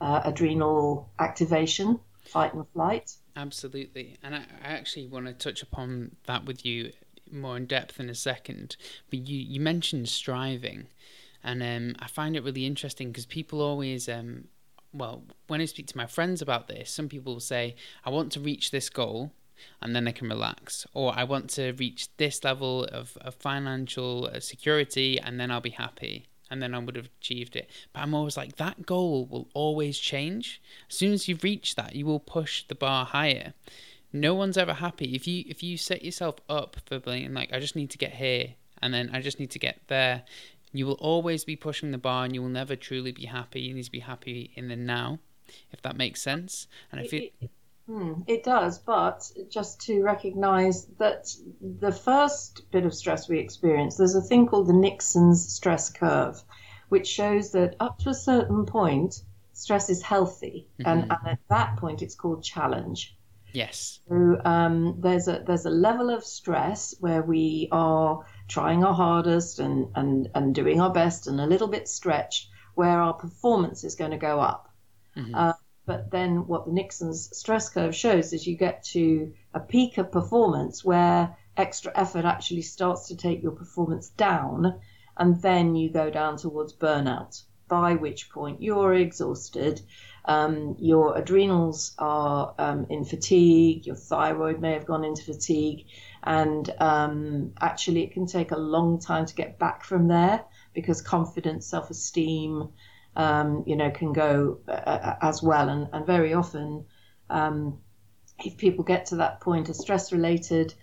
uh, 0.00 0.22
adrenal 0.24 1.10
activation, 1.18 2.00
fight 2.24 2.54
and 2.54 2.66
flight. 2.72 3.12
Absolutely. 3.36 4.16
And 4.22 4.34
I, 4.34 4.44
I 4.62 4.72
actually 4.72 5.06
want 5.06 5.26
to 5.26 5.32
touch 5.32 5.62
upon 5.62 6.16
that 6.26 6.44
with 6.44 6.64
you 6.64 6.92
more 7.32 7.56
in 7.56 7.66
depth 7.66 8.00
in 8.00 8.08
a 8.08 8.14
second. 8.14 8.76
But 9.10 9.20
you, 9.20 9.38
you 9.38 9.60
mentioned 9.60 10.08
striving. 10.08 10.86
And 11.42 11.62
um, 11.62 11.96
I 11.98 12.06
find 12.06 12.36
it 12.36 12.44
really 12.44 12.66
interesting 12.66 13.08
because 13.08 13.26
people 13.26 13.62
always, 13.62 14.08
um, 14.08 14.44
well, 14.92 15.22
when 15.46 15.60
I 15.60 15.64
speak 15.64 15.86
to 15.88 15.96
my 15.96 16.06
friends 16.06 16.42
about 16.42 16.68
this, 16.68 16.90
some 16.90 17.08
people 17.08 17.34
will 17.34 17.40
say, 17.40 17.76
I 18.04 18.10
want 18.10 18.32
to 18.32 18.40
reach 18.40 18.70
this 18.70 18.90
goal 18.90 19.32
and 19.80 19.94
then 19.94 20.06
I 20.06 20.12
can 20.12 20.28
relax. 20.28 20.86
Or 20.92 21.12
I 21.16 21.24
want 21.24 21.50
to 21.50 21.72
reach 21.72 22.14
this 22.16 22.44
level 22.44 22.84
of, 22.84 23.16
of 23.20 23.34
financial 23.34 24.30
uh, 24.32 24.40
security 24.40 25.18
and 25.18 25.40
then 25.40 25.50
I'll 25.50 25.60
be 25.60 25.70
happy 25.70 26.26
and 26.50 26.62
then 26.62 26.74
I 26.74 26.78
would 26.78 26.96
have 26.96 27.08
achieved 27.20 27.56
it. 27.56 27.70
But 27.92 28.00
I'm 28.00 28.14
always 28.14 28.36
like, 28.36 28.56
that 28.56 28.84
goal 28.84 29.26
will 29.26 29.48
always 29.54 29.98
change. 29.98 30.60
As 30.90 30.96
soon 30.96 31.12
as 31.12 31.28
you 31.28 31.38
reach 31.42 31.76
that, 31.76 31.94
you 31.94 32.04
will 32.04 32.20
push 32.20 32.64
the 32.66 32.74
bar 32.74 33.06
higher. 33.06 33.54
No 34.12 34.34
one's 34.34 34.58
ever 34.58 34.74
happy 34.74 35.14
if 35.14 35.26
you 35.26 35.44
if 35.46 35.62
you 35.62 35.76
set 35.76 36.04
yourself 36.04 36.36
up 36.48 36.76
for 36.86 36.98
being 36.98 37.32
like, 37.34 37.52
I 37.52 37.60
just 37.60 37.76
need 37.76 37.90
to 37.90 37.98
get 37.98 38.14
here, 38.14 38.54
and 38.82 38.92
then 38.92 39.10
I 39.12 39.20
just 39.20 39.38
need 39.38 39.50
to 39.52 39.58
get 39.58 39.80
there. 39.88 40.22
You 40.72 40.86
will 40.86 40.94
always 40.94 41.44
be 41.44 41.56
pushing 41.56 41.90
the 41.90 41.98
bar, 41.98 42.24
and 42.24 42.34
you 42.34 42.42
will 42.42 42.48
never 42.48 42.76
truly 42.76 43.12
be 43.12 43.26
happy. 43.26 43.60
You 43.60 43.74
need 43.74 43.84
to 43.84 43.90
be 43.90 44.00
happy 44.00 44.52
in 44.54 44.68
the 44.68 44.76
now, 44.76 45.18
if 45.72 45.82
that 45.82 45.96
makes 45.96 46.22
sense. 46.22 46.66
And 46.92 47.00
I 47.00 47.06
feel. 47.06 47.22
It, 47.22 47.34
it, 47.40 47.50
Hmm, 47.90 48.20
it 48.28 48.44
does, 48.44 48.78
but 48.78 49.28
just 49.48 49.80
to 49.86 50.00
recognize 50.04 50.86
that 50.98 51.34
the 51.60 51.90
first 51.90 52.70
bit 52.70 52.84
of 52.84 52.94
stress 52.94 53.28
we 53.28 53.40
experience, 53.40 53.96
there's 53.96 54.14
a 54.14 54.22
thing 54.22 54.46
called 54.46 54.68
the 54.68 54.72
Nixon's 54.72 55.52
stress 55.52 55.90
curve, 55.90 56.40
which 56.88 57.08
shows 57.08 57.50
that 57.50 57.74
up 57.80 57.98
to 58.00 58.10
a 58.10 58.14
certain 58.14 58.64
point, 58.64 59.24
stress 59.54 59.90
is 59.90 60.02
healthy, 60.02 60.68
mm-hmm. 60.78 60.88
and, 60.88 61.02
and, 61.10 61.26
at 61.26 61.40
that 61.48 61.78
point, 61.78 62.00
it's 62.00 62.14
called 62.14 62.44
challenge. 62.44 63.16
Yes. 63.52 64.00
So 64.08 64.40
um, 64.44 64.96
there's 65.00 65.28
a 65.28 65.42
there's 65.46 65.66
a 65.66 65.70
level 65.70 66.10
of 66.10 66.24
stress 66.24 66.94
where 67.00 67.22
we 67.22 67.68
are 67.72 68.24
trying 68.48 68.84
our 68.84 68.94
hardest 68.94 69.58
and, 69.58 69.88
and, 69.94 70.28
and 70.34 70.54
doing 70.54 70.80
our 70.80 70.92
best 70.92 71.26
and 71.26 71.40
a 71.40 71.46
little 71.46 71.68
bit 71.68 71.88
stretched, 71.88 72.48
where 72.74 73.00
our 73.00 73.14
performance 73.14 73.84
is 73.84 73.94
going 73.94 74.10
to 74.10 74.16
go 74.16 74.40
up. 74.40 74.68
Mm-hmm. 75.16 75.34
Uh, 75.34 75.52
but 75.86 76.10
then 76.10 76.46
what 76.46 76.66
the 76.66 76.72
Nixon's 76.72 77.36
stress 77.36 77.68
curve 77.68 77.94
shows 77.94 78.32
is 78.32 78.46
you 78.46 78.56
get 78.56 78.84
to 78.84 79.32
a 79.54 79.60
peak 79.60 79.98
of 79.98 80.12
performance 80.12 80.84
where 80.84 81.36
extra 81.56 81.92
effort 81.94 82.24
actually 82.24 82.62
starts 82.62 83.08
to 83.08 83.16
take 83.16 83.42
your 83.42 83.52
performance 83.52 84.08
down, 84.10 84.80
and 85.16 85.42
then 85.42 85.74
you 85.74 85.90
go 85.90 86.10
down 86.10 86.36
towards 86.36 86.76
burnout, 86.76 87.42
by 87.68 87.94
which 87.94 88.30
point 88.30 88.62
you're 88.62 88.94
exhausted, 88.94 89.80
um, 90.24 90.76
your 90.78 91.16
adrenals 91.16 91.94
are 91.98 92.54
um, 92.58 92.86
in 92.90 93.04
fatigue, 93.04 93.86
your 93.86 93.96
thyroid 93.96 94.60
may 94.60 94.72
have 94.72 94.86
gone 94.86 95.04
into 95.04 95.22
fatigue, 95.22 95.86
and 96.22 96.68
um, 96.78 97.52
actually 97.60 98.02
it 98.02 98.12
can 98.12 98.26
take 98.26 98.50
a 98.50 98.58
long 98.58 99.00
time 99.00 99.26
to 99.26 99.34
get 99.34 99.58
back 99.58 99.84
from 99.84 100.08
there 100.08 100.44
because 100.74 101.02
confidence, 101.02 101.66
self 101.66 101.90
esteem, 101.90 102.68
um, 103.16 103.64
you 103.66 103.76
know, 103.76 103.90
can 103.90 104.12
go 104.12 104.58
uh, 104.68 104.72
uh, 104.72 105.16
as 105.22 105.42
well. 105.42 105.68
And, 105.68 105.88
and 105.92 106.06
very 106.06 106.34
often, 106.34 106.84
um, 107.28 107.78
if 108.44 108.56
people 108.56 108.84
get 108.84 109.06
to 109.06 109.16
that 109.16 109.40
point, 109.40 109.68
a 109.68 109.74
stress 109.74 110.12
related 110.12 110.74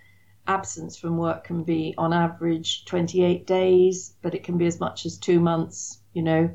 absence 0.48 0.98
from 0.98 1.17
work 1.17 1.44
can 1.44 1.63
be 1.63 1.94
on 1.98 2.13
average 2.13 2.86
28 2.86 3.46
days, 3.46 4.13
but 4.22 4.34
it 4.34 4.44
can 4.44 4.58
be 4.58 4.65
as 4.65 4.79
much 4.79 5.06
as 5.06 5.17
two 5.17 5.39
months, 5.39 6.00
you 6.13 6.24
know. 6.24 6.50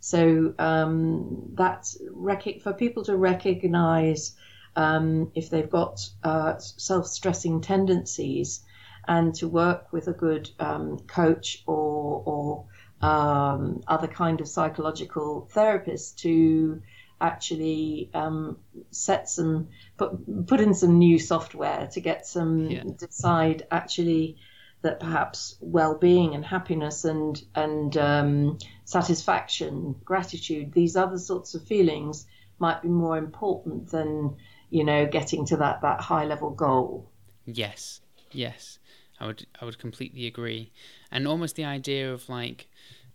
So 0.00 0.54
um, 0.58 1.50
that's 1.54 1.98
rec- 2.10 2.62
for 2.62 2.72
people 2.72 3.04
to 3.04 3.16
recognize 3.16 4.36
um, 4.76 5.32
if 5.34 5.50
they've 5.50 5.68
got 5.68 6.08
uh, 6.22 6.58
self 6.58 7.06
stressing 7.06 7.60
tendencies 7.60 8.62
and 9.06 9.34
to 9.36 9.48
work 9.48 9.92
with 9.92 10.06
a 10.06 10.12
good 10.12 10.50
um, 10.60 10.98
coach 11.00 11.62
or, 11.66 12.22
or 12.24 12.64
um, 13.06 13.82
other 13.88 14.06
kind 14.06 14.40
of 14.40 14.48
psychological 14.48 15.48
therapist 15.52 16.20
to 16.20 16.82
actually 17.20 18.10
um, 18.14 18.58
set 18.90 19.28
some 19.28 19.68
put 19.96 20.46
put 20.46 20.60
in 20.60 20.74
some 20.74 20.98
new 20.98 21.18
software 21.18 21.88
to 21.88 22.00
get 22.00 22.26
some 22.26 22.70
yeah. 22.70 22.84
decide 22.96 23.66
actually 23.70 24.36
that 24.82 25.00
perhaps 25.00 25.56
well-being 25.60 26.34
and 26.34 26.44
happiness 26.44 27.04
and 27.04 27.42
and 27.54 27.96
um, 27.96 28.58
satisfaction, 28.84 29.96
gratitude, 30.04 30.72
these 30.72 30.96
other 30.96 31.18
sorts 31.18 31.54
of 31.54 31.64
feelings 31.64 32.26
might 32.58 32.82
be 32.82 32.88
more 32.88 33.18
important 33.18 33.90
than 33.90 34.36
you 34.70 34.84
know 34.84 35.06
getting 35.06 35.44
to 35.46 35.56
that 35.56 35.82
that 35.82 36.00
high 36.00 36.24
level 36.24 36.50
goal. 36.50 37.10
Yes, 37.44 38.00
yes, 38.30 38.78
I 39.18 39.26
would 39.26 39.46
I 39.60 39.64
would 39.64 39.78
completely 39.78 40.26
agree, 40.26 40.72
and 41.10 41.26
almost 41.26 41.56
the 41.56 41.64
idea 41.64 42.12
of 42.12 42.28
like 42.28 42.68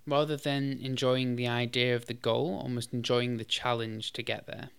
rather 0.06 0.36
than 0.36 0.80
enjoying 0.82 1.38
the 1.38 1.48
idea 1.48 1.96
of 1.96 2.08
the 2.08 2.14
goal, 2.14 2.60
almost 2.62 2.94
enjoying 2.94 3.38
the 3.38 3.46
challenge 3.46 4.12
to 4.14 4.22
get 4.22 4.48
there. 4.48 4.70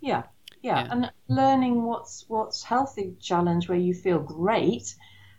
Yeah, 0.00 0.22
yeah, 0.62 0.84
yeah. 0.84 0.88
and 0.90 1.12
learning 1.28 1.84
what's 1.84 2.24
what's 2.28 2.62
healthy 2.62 3.16
challenge 3.20 3.68
where 3.68 3.78
you 3.78 3.92
feel 3.92 4.18
great 4.18 4.94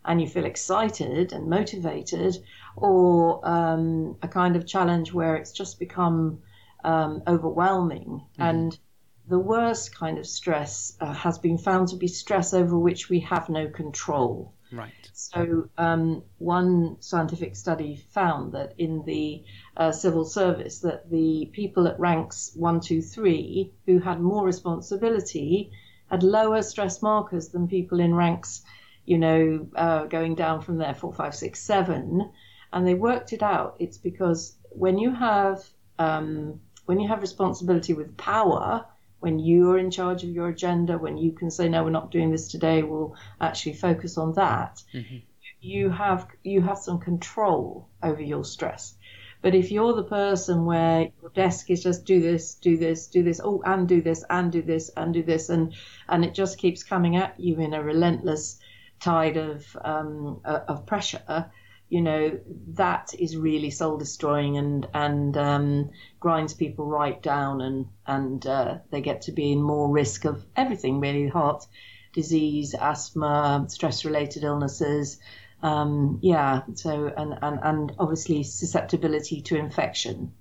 and 0.05 0.21
you 0.21 0.27
feel 0.27 0.45
excited 0.45 1.33
and 1.33 1.47
motivated, 1.47 2.37
or 2.75 3.47
um, 3.47 4.17
a 4.21 4.27
kind 4.27 4.55
of 4.55 4.65
challenge 4.65 5.13
where 5.13 5.35
it's 5.35 5.51
just 5.51 5.79
become 5.79 6.39
um, 6.83 7.21
overwhelming. 7.27 8.21
Mm-hmm. 8.33 8.41
And 8.41 8.79
the 9.27 9.39
worst 9.39 9.95
kind 9.95 10.17
of 10.17 10.25
stress 10.25 10.97
uh, 10.99 11.13
has 11.13 11.37
been 11.37 11.57
found 11.57 11.89
to 11.89 11.95
be 11.95 12.07
stress 12.07 12.53
over 12.53 12.77
which 12.77 13.09
we 13.09 13.19
have 13.21 13.49
no 13.49 13.67
control. 13.67 14.53
Right. 14.71 15.09
So, 15.13 15.69
um, 15.77 16.23
one 16.37 16.97
scientific 17.01 17.55
study 17.55 17.97
found 18.13 18.53
that 18.53 18.73
in 18.77 19.03
the 19.05 19.43
uh, 19.75 19.91
civil 19.91 20.23
service, 20.25 20.79
that 20.79 21.09
the 21.09 21.49
people 21.51 21.87
at 21.87 21.99
ranks 21.99 22.51
one, 22.55 22.79
two, 22.79 23.01
three, 23.01 23.73
who 23.85 23.99
had 23.99 24.21
more 24.21 24.45
responsibility, 24.45 25.71
had 26.09 26.23
lower 26.23 26.61
stress 26.61 27.01
markers 27.01 27.49
than 27.49 27.67
people 27.67 27.99
in 27.99 28.15
ranks 28.15 28.63
you 29.05 29.17
know, 29.17 29.67
uh, 29.75 30.05
going 30.05 30.35
down 30.35 30.61
from 30.61 30.77
there, 30.77 30.93
four, 30.93 31.13
five, 31.13 31.35
six, 31.35 31.59
seven. 31.59 32.31
And 32.73 32.87
they 32.87 32.93
worked 32.93 33.33
it 33.33 33.43
out. 33.43 33.75
It's 33.79 33.97
because 33.97 34.55
when 34.69 34.97
you 34.97 35.13
have 35.13 35.63
um, 35.99 36.61
when 36.85 36.99
you 36.99 37.07
have 37.07 37.21
responsibility 37.21 37.93
with 37.93 38.17
power, 38.17 38.85
when 39.19 39.39
you're 39.39 39.77
in 39.77 39.91
charge 39.91 40.23
of 40.23 40.29
your 40.29 40.47
agenda, 40.47 40.97
when 40.97 41.17
you 41.17 41.31
can 41.31 41.51
say, 41.51 41.69
no, 41.69 41.83
we're 41.83 41.91
not 41.91 42.11
doing 42.11 42.31
this 42.31 42.47
today, 42.47 42.81
we'll 42.81 43.15
actually 43.39 43.73
focus 43.73 44.17
on 44.17 44.33
that. 44.33 44.81
Mm-hmm. 44.93 45.17
You 45.61 45.91
have 45.91 46.27
you 46.43 46.61
have 46.61 46.79
some 46.79 46.99
control 46.99 47.87
over 48.01 48.21
your 48.21 48.43
stress. 48.43 48.95
But 49.43 49.55
if 49.55 49.71
you're 49.71 49.93
the 49.93 50.03
person 50.03 50.65
where 50.65 51.09
your 51.21 51.31
desk 51.31 51.69
is 51.69 51.83
just 51.83 52.05
do 52.05 52.19
this, 52.19 52.55
do 52.55 52.77
this, 52.77 53.07
do 53.07 53.23
this, 53.23 53.41
oh, 53.43 53.61
and 53.65 53.87
do 53.87 54.01
this, 54.01 54.23
and 54.29 54.51
do 54.51 54.61
this, 54.61 54.89
and 54.95 55.13
do 55.13 55.23
this, 55.23 55.49
and 55.49 55.73
and 56.07 56.23
it 56.25 56.33
just 56.33 56.57
keeps 56.57 56.83
coming 56.83 57.15
at 57.15 57.39
you 57.39 57.59
in 57.59 57.73
a 57.73 57.83
relentless 57.83 58.59
tide 59.01 59.37
of 59.37 59.65
um, 59.83 60.41
uh, 60.45 60.59
of 60.67 60.85
pressure, 60.85 61.51
you 61.89 62.01
know 62.01 62.39
that 62.69 63.13
is 63.19 63.35
really 63.35 63.69
soul 63.69 63.97
destroying 63.97 64.57
and 64.57 64.87
and 64.93 65.35
um, 65.37 65.89
grinds 66.19 66.53
people 66.53 66.85
right 66.85 67.21
down 67.21 67.61
and 67.61 67.87
and 68.07 68.45
uh, 68.47 68.77
they 68.91 69.01
get 69.01 69.23
to 69.23 69.31
be 69.31 69.51
in 69.51 69.61
more 69.61 69.89
risk 69.89 70.25
of 70.25 70.45
everything 70.55 70.99
really 70.99 71.27
heart 71.27 71.65
disease, 72.13 72.73
asthma, 72.73 73.65
stress 73.69 74.03
related 74.05 74.43
illnesses. 74.43 75.17
Um, 75.63 76.19
yeah, 76.21 76.63
so 76.73 77.11
and, 77.15 77.37
and 77.41 77.59
and 77.61 77.91
obviously 77.99 78.43
susceptibility 78.43 79.41
to 79.41 79.57
infection 79.57 80.33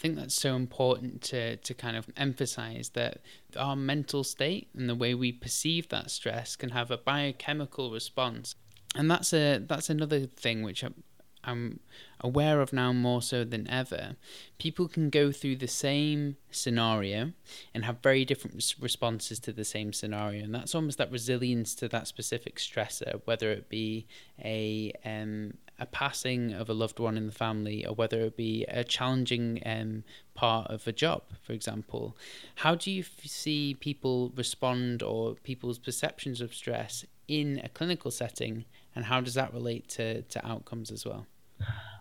think 0.00 0.16
that's 0.16 0.34
so 0.34 0.56
important 0.56 1.20
to, 1.22 1.56
to 1.56 1.74
kind 1.74 1.96
of 1.96 2.08
emphasize 2.16 2.90
that 2.94 3.18
our 3.56 3.76
mental 3.76 4.24
state 4.24 4.68
and 4.74 4.88
the 4.88 4.94
way 4.94 5.14
we 5.14 5.30
perceive 5.30 5.88
that 5.90 6.10
stress 6.10 6.56
can 6.56 6.70
have 6.70 6.90
a 6.90 6.96
biochemical 6.96 7.90
response. 7.90 8.54
And 8.96 9.10
that's 9.10 9.32
a 9.32 9.58
that's 9.58 9.90
another 9.90 10.20
thing 10.26 10.62
which 10.62 10.82
I'm, 10.82 11.04
I'm 11.44 11.80
aware 12.20 12.60
of 12.60 12.72
now 12.72 12.92
more 12.92 13.22
so 13.22 13.44
than 13.44 13.68
ever. 13.68 14.16
People 14.58 14.88
can 14.88 15.10
go 15.10 15.30
through 15.30 15.56
the 15.56 15.68
same 15.68 16.36
scenario 16.50 17.32
and 17.72 17.84
have 17.84 17.98
very 18.02 18.24
different 18.24 18.74
responses 18.80 19.38
to 19.40 19.52
the 19.52 19.64
same 19.64 19.92
scenario, 19.92 20.42
and 20.42 20.54
that's 20.54 20.74
almost 20.74 20.98
that 20.98 21.12
resilience 21.12 21.74
to 21.76 21.88
that 21.88 22.08
specific 22.08 22.56
stressor, 22.56 23.20
whether 23.26 23.52
it 23.52 23.68
be 23.68 24.06
a 24.42 24.92
um, 25.04 25.54
a 25.80 25.86
passing 25.86 26.52
of 26.52 26.68
a 26.68 26.74
loved 26.74 26.98
one 26.98 27.16
in 27.16 27.26
the 27.26 27.32
family, 27.32 27.86
or 27.86 27.94
whether 27.94 28.20
it 28.20 28.36
be 28.36 28.64
a 28.68 28.84
challenging 28.84 29.62
um, 29.64 30.04
part 30.34 30.70
of 30.70 30.86
a 30.86 30.92
job, 30.92 31.22
for 31.42 31.52
example. 31.52 32.16
How 32.56 32.74
do 32.74 32.90
you 32.90 33.00
f- 33.00 33.24
see 33.24 33.74
people 33.80 34.32
respond 34.36 35.02
or 35.02 35.34
people's 35.36 35.78
perceptions 35.78 36.40
of 36.40 36.54
stress 36.54 37.04
in 37.26 37.60
a 37.64 37.68
clinical 37.68 38.10
setting, 38.10 38.66
and 38.94 39.06
how 39.06 39.20
does 39.20 39.34
that 39.34 39.54
relate 39.54 39.88
to, 39.88 40.22
to 40.22 40.46
outcomes 40.46 40.90
as 40.90 41.06
well? 41.06 41.26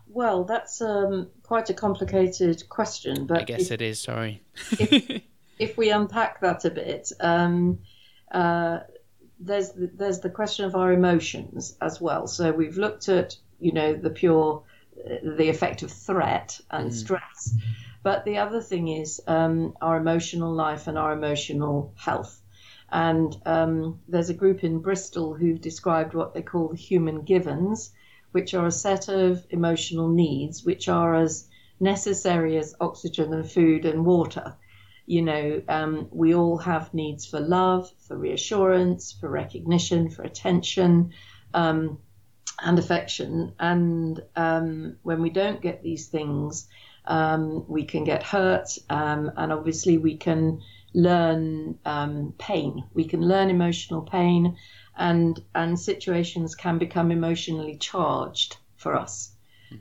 Well, 0.08 0.44
that's 0.44 0.82
um, 0.82 1.30
quite 1.44 1.70
a 1.70 1.74
complicated 1.74 2.68
question, 2.68 3.28
but 3.28 3.42
I 3.42 3.44
guess 3.44 3.68
if, 3.68 3.72
it 3.74 3.82
is. 3.82 4.00
Sorry. 4.00 4.42
if, 4.72 5.22
if, 5.60 5.78
we 5.78 5.92
unpack 5.92 6.42
that 6.42 6.65
a 6.65 6.72
bit, 6.72 7.12
um, 7.20 7.80
uh, 8.32 8.80
there's 9.39 9.72
the, 9.72 9.92
there's 9.94 10.20
the 10.20 10.30
question 10.30 10.65
of 10.65 10.76
our 10.76 10.92
emotions 10.92 11.78
as 11.82 12.02
well. 12.02 12.28
So 12.28 12.52
we've 12.52 12.78
looked 12.78 13.08
at 13.08 13.38
you 13.60 13.72
know 13.72 13.93
the 13.93 14.10
pure 14.10 14.63
the 15.24 15.50
effect 15.50 15.84
of 15.84 15.91
threat 15.91 16.60
and 16.69 16.91
mm. 16.91 16.93
stress. 16.93 17.56
But 18.04 18.26
the 18.26 18.38
other 18.38 18.62
thing 18.62 18.88
is 18.88 19.22
um, 19.28 19.74
our 19.82 19.98
emotional 19.98 20.54
life 20.54 20.88
and 20.88 20.98
our 20.98 21.13
emotional 21.13 21.93
health. 21.98 22.41
And 22.91 23.36
um, 23.45 24.00
there's 24.08 24.30
a 24.30 24.34
group 24.34 24.63
in 24.63 24.80
Bristol 24.80 25.36
who've 25.36 25.62
described 25.62 26.13
what 26.13 26.34
they 26.34 26.41
call 26.41 26.69
the 26.69 26.76
human 26.76 27.22
givens, 27.22 27.91
which 28.32 28.54
are 28.54 28.65
a 28.65 28.72
set 28.72 29.10
of 29.10 29.45
emotional 29.50 30.10
needs 30.10 30.63
which 30.63 30.88
are 30.89 31.15
as 31.15 31.48
necessary 31.80 32.58
as 32.58 32.76
oxygen 32.80 33.34
and 33.34 33.50
food 33.50 33.86
and 33.86 34.06
water. 34.06 34.56
You 35.06 35.24
know, 35.24 35.62
um, 35.67 36.08
we 36.12 36.36
all 36.36 36.58
have 36.58 36.93
needs 36.93 37.26
for 37.26 37.39
love, 37.39 37.91
for 38.08 38.17
reassurance, 38.17 39.12
for 39.12 39.30
recognition, 39.30 40.10
for 40.10 40.24
attention. 40.24 41.13
Um, 41.54 42.00
and 42.63 42.80
affection. 42.80 43.54
And 43.60 44.22
um, 44.36 44.98
when 45.04 45.22
we 45.22 45.30
don't 45.30 45.62
get 45.62 45.84
these 45.84 46.08
things, 46.08 46.67
um, 47.06 47.65
we 47.67 47.86
can 47.86 48.04
get 48.04 48.24
hurt, 48.24 48.69
um, 48.89 49.32
and 49.36 49.52
obviously 49.52 49.98
we 49.98 50.17
can 50.17 50.62
learn 50.93 51.80
um, 51.86 52.34
pain. 52.38 52.84
We 52.93 53.06
can 53.06 53.28
learn 53.28 53.50
emotional 53.50 54.02
pain, 54.02 54.58
and 54.95 55.39
and 55.56 55.80
situations 55.80 56.56
can 56.56 56.78
become 56.78 57.12
emotionally 57.12 57.78
charged 57.78 58.58
for 58.76 58.95
us. 58.95 59.32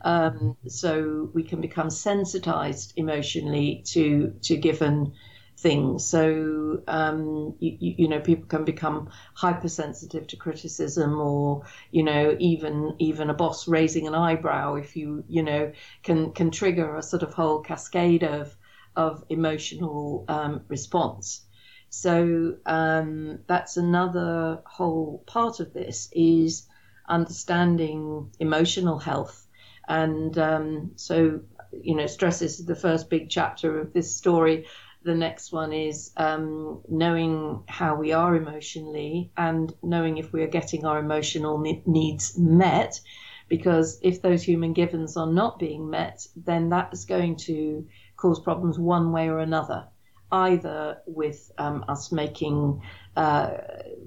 Um, 0.03 0.57
so 0.67 1.31
we 1.35 1.43
can 1.43 1.61
become 1.61 1.91
sensitized 1.91 2.93
emotionally 2.97 3.83
to 3.87 4.35
to 4.43 4.57
given 4.57 5.12
things. 5.59 6.07
So 6.07 6.83
um, 6.87 7.55
you, 7.59 7.77
you, 7.81 8.09
know 8.09 8.21
people 8.21 8.47
can 8.47 8.64
become 8.64 9.11
hypersensitive 9.35 10.29
to 10.29 10.37
criticism, 10.37 11.18
or 11.21 11.64
you 11.90 12.03
know 12.03 12.37
even 12.38 12.94
even 12.99 13.31
a 13.31 13.35
boss 13.35 13.66
raising 13.66 14.07
an 14.07 14.14
eyebrow 14.14 14.77
if 14.77 14.97
you 14.97 15.25
you 15.29 15.42
know 15.42 15.73
can 16.03 16.33
can 16.33 16.51
trigger 16.51 16.97
a 16.97 17.03
sort 17.03 17.23
of 17.23 17.35
whole 17.35 17.61
cascade 17.61 18.23
of 18.23 18.57
of 18.97 19.25
emotional 19.29 20.25
um, 20.29 20.62
response. 20.68 21.42
So 21.90 22.57
um, 22.66 23.40
that's 23.47 23.77
another 23.77 24.62
whole 24.64 25.25
part 25.27 25.61
of 25.61 25.73
this 25.73 26.09
is 26.12 26.66
understanding 27.09 28.31
emotional 28.38 28.99
health, 28.99 29.47
and 29.88 30.38
um, 30.38 30.92
so 30.97 31.40
you 31.73 31.97
know 31.97 32.07
stress 32.07 32.42
is 32.42 32.64
the 32.64 32.77
first 32.77 33.11
big 33.11 33.29
chapter 33.29 33.81
of 33.81 33.92
this 33.92 34.14
story 34.14 34.66
the 35.09 35.14
next 35.14 35.53
one 35.53 35.73
is 35.73 36.12
um, 36.18 36.83
knowing 36.87 37.62
how 37.66 37.94
we 37.94 38.12
are 38.12 38.37
emotionally 38.37 39.33
and 39.38 39.73
knowing 39.83 40.18
if 40.18 40.35
we 40.35 40.42
are 40.42 40.49
getting 40.59 40.85
our 40.85 40.99
emotional 40.99 41.59
needs 41.87 42.37
met. 42.38 43.01
Because 43.49 43.99
if 44.03 44.21
those 44.21 44.42
human 44.42 44.75
givens 44.75 45.16
are 45.16 45.33
not 45.33 45.59
being 45.59 45.88
met, 45.88 46.27
then 46.37 46.68
that 46.68 46.92
is 46.92 47.07
going 47.07 47.37
to 47.37 47.87
cause 48.18 48.38
problems 48.38 48.79
one 48.79 49.11
way 49.11 49.31
or 49.31 49.38
another. 49.38 49.88
Either 50.31 50.99
with 51.07 51.51
um, 51.57 51.87
us 51.88 52.12
making 52.12 52.83
uh, 53.16 53.53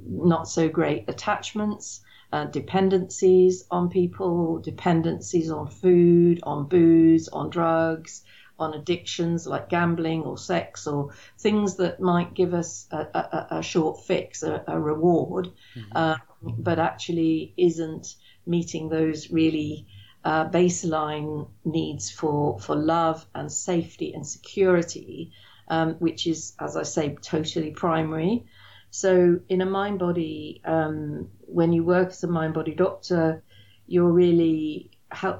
not 0.07 0.47
so 0.47 0.69
great 0.69 1.05
attachments, 1.09 2.01
uh, 2.31 2.45
dependencies 2.45 3.65
on 3.71 3.89
people, 3.89 4.59
dependencies 4.59 5.49
on 5.49 5.65
food, 5.65 6.39
on 6.43 6.67
booze, 6.67 7.27
on 7.29 7.49
drugs, 7.49 8.23
on 8.61 8.73
addictions 8.73 9.47
like 9.47 9.69
gambling 9.69 10.23
or 10.23 10.37
sex 10.37 10.87
or 10.87 11.09
things 11.39 11.75
that 11.77 11.99
might 11.99 12.33
give 12.33 12.53
us 12.53 12.87
a, 12.91 12.97
a, 12.97 13.47
a 13.57 13.63
short 13.63 14.05
fix, 14.05 14.43
a, 14.43 14.63
a 14.67 14.79
reward, 14.79 15.49
mm-hmm. 15.75 15.91
uh, 15.95 16.15
but 16.41 16.79
actually 16.79 17.53
isn't 17.57 18.15
meeting 18.45 18.89
those 18.89 19.31
really 19.31 19.87
uh, 20.23 20.47
baseline 20.49 21.47
needs 21.65 22.11
for, 22.11 22.59
for 22.59 22.75
love 22.75 23.25
and 23.33 23.51
safety 23.51 24.13
and 24.13 24.25
security, 24.25 25.31
um, 25.67 25.95
which 25.95 26.27
is, 26.27 26.53
as 26.59 26.75
I 26.75 26.83
say, 26.83 27.15
totally 27.21 27.71
primary. 27.71 28.45
So, 28.91 29.39
in 29.47 29.61
a 29.61 29.65
mind 29.65 29.99
body, 29.99 30.61
um, 30.65 31.29
when 31.39 31.71
you 31.71 31.83
work 31.83 32.09
as 32.09 32.23
a 32.23 32.27
mind 32.27 32.53
body 32.53 32.75
doctor, 32.75 33.41
you're 33.87 34.11
really 34.11 34.91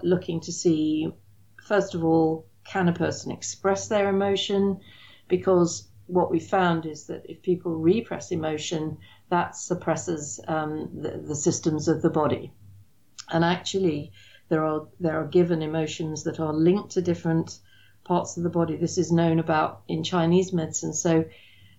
looking 0.03 0.39
to 0.41 0.51
see, 0.51 1.11
first 1.63 1.93
of 1.95 2.03
all, 2.03 2.45
can 2.63 2.87
a 2.87 2.93
person 2.93 3.31
express 3.31 3.87
their 3.87 4.09
emotion? 4.09 4.79
Because 5.27 5.87
what 6.07 6.31
we 6.31 6.39
found 6.39 6.85
is 6.85 7.07
that 7.07 7.25
if 7.29 7.41
people 7.41 7.75
repress 7.75 8.31
emotion, 8.31 8.97
that 9.29 9.55
suppresses 9.55 10.39
um, 10.47 10.89
the, 11.01 11.23
the 11.25 11.35
systems 11.35 11.87
of 11.87 12.01
the 12.01 12.09
body. 12.09 12.51
And 13.29 13.45
actually, 13.45 14.11
there 14.49 14.65
are 14.65 14.87
there 14.99 15.19
are 15.21 15.27
given 15.27 15.61
emotions 15.61 16.23
that 16.23 16.39
are 16.39 16.53
linked 16.53 16.91
to 16.91 17.01
different 17.01 17.59
parts 18.03 18.35
of 18.35 18.43
the 18.43 18.49
body. 18.49 18.75
This 18.75 18.97
is 18.97 19.11
known 19.11 19.39
about 19.39 19.83
in 19.87 20.03
Chinese 20.03 20.51
medicine. 20.51 20.93
So 20.93 21.25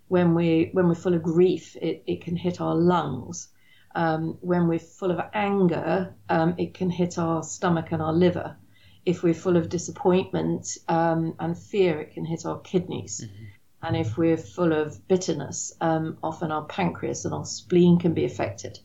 when 0.08 0.34
we 0.34 0.70
when 0.72 0.88
we're 0.88 0.94
full 0.94 1.14
of 1.14 1.22
grief, 1.22 1.76
it, 1.76 2.04
it 2.06 2.22
can 2.24 2.36
hit 2.36 2.60
our 2.60 2.74
lungs. 2.74 3.48
Um, 3.94 4.38
when 4.40 4.68
we're 4.68 4.78
full 4.78 5.10
of 5.10 5.20
anger, 5.34 6.14
um, 6.30 6.54
it 6.56 6.72
can 6.72 6.88
hit 6.88 7.18
our 7.18 7.42
stomach 7.42 7.88
and 7.92 8.00
our 8.00 8.12
liver. 8.14 8.56
If 9.04 9.22
we're 9.22 9.34
full 9.34 9.56
of 9.56 9.68
disappointment 9.68 10.78
um, 10.88 11.34
and 11.38 11.58
fear, 11.58 12.00
it 12.00 12.12
can 12.12 12.24
hit 12.24 12.46
our 12.46 12.60
kidneys. 12.60 13.20
Mm-hmm. 13.24 13.44
And 13.84 13.96
if 13.96 14.16
we're 14.16 14.36
full 14.36 14.72
of 14.72 15.08
bitterness, 15.08 15.72
um, 15.80 16.18
often 16.22 16.52
our 16.52 16.64
pancreas 16.64 17.24
and 17.24 17.34
our 17.34 17.44
spleen 17.44 17.98
can 17.98 18.14
be 18.14 18.24
affected. 18.24 18.78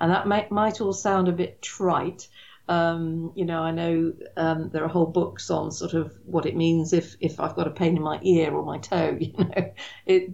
And 0.00 0.12
that 0.12 0.28
might, 0.28 0.50
might 0.52 0.80
all 0.80 0.92
sound 0.92 1.28
a 1.28 1.32
bit 1.32 1.60
trite, 1.60 2.28
um, 2.66 3.32
you 3.34 3.44
know, 3.44 3.60
I 3.60 3.72
know 3.72 4.14
um, 4.36 4.70
there 4.70 4.84
are 4.84 4.88
whole 4.88 5.06
books 5.06 5.50
on 5.50 5.70
sort 5.70 5.92
of 5.92 6.16
what 6.24 6.46
it 6.46 6.56
means 6.56 6.92
if, 6.92 7.16
if 7.20 7.38
I've 7.38 7.56
got 7.56 7.66
a 7.66 7.70
pain 7.70 7.96
in 7.96 8.02
my 8.02 8.18
ear 8.22 8.54
or 8.54 8.64
my 8.64 8.78
toe. 8.78 9.18
You 9.24 9.32
know, 9.38 9.50
it, 9.54 9.74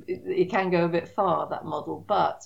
it, 0.07 0.23
it 0.27 0.51
can 0.51 0.71
go 0.71 0.85
a 0.85 0.89
bit 0.89 1.09
far 1.09 1.49
that 1.49 1.65
model, 1.65 2.05
but 2.07 2.43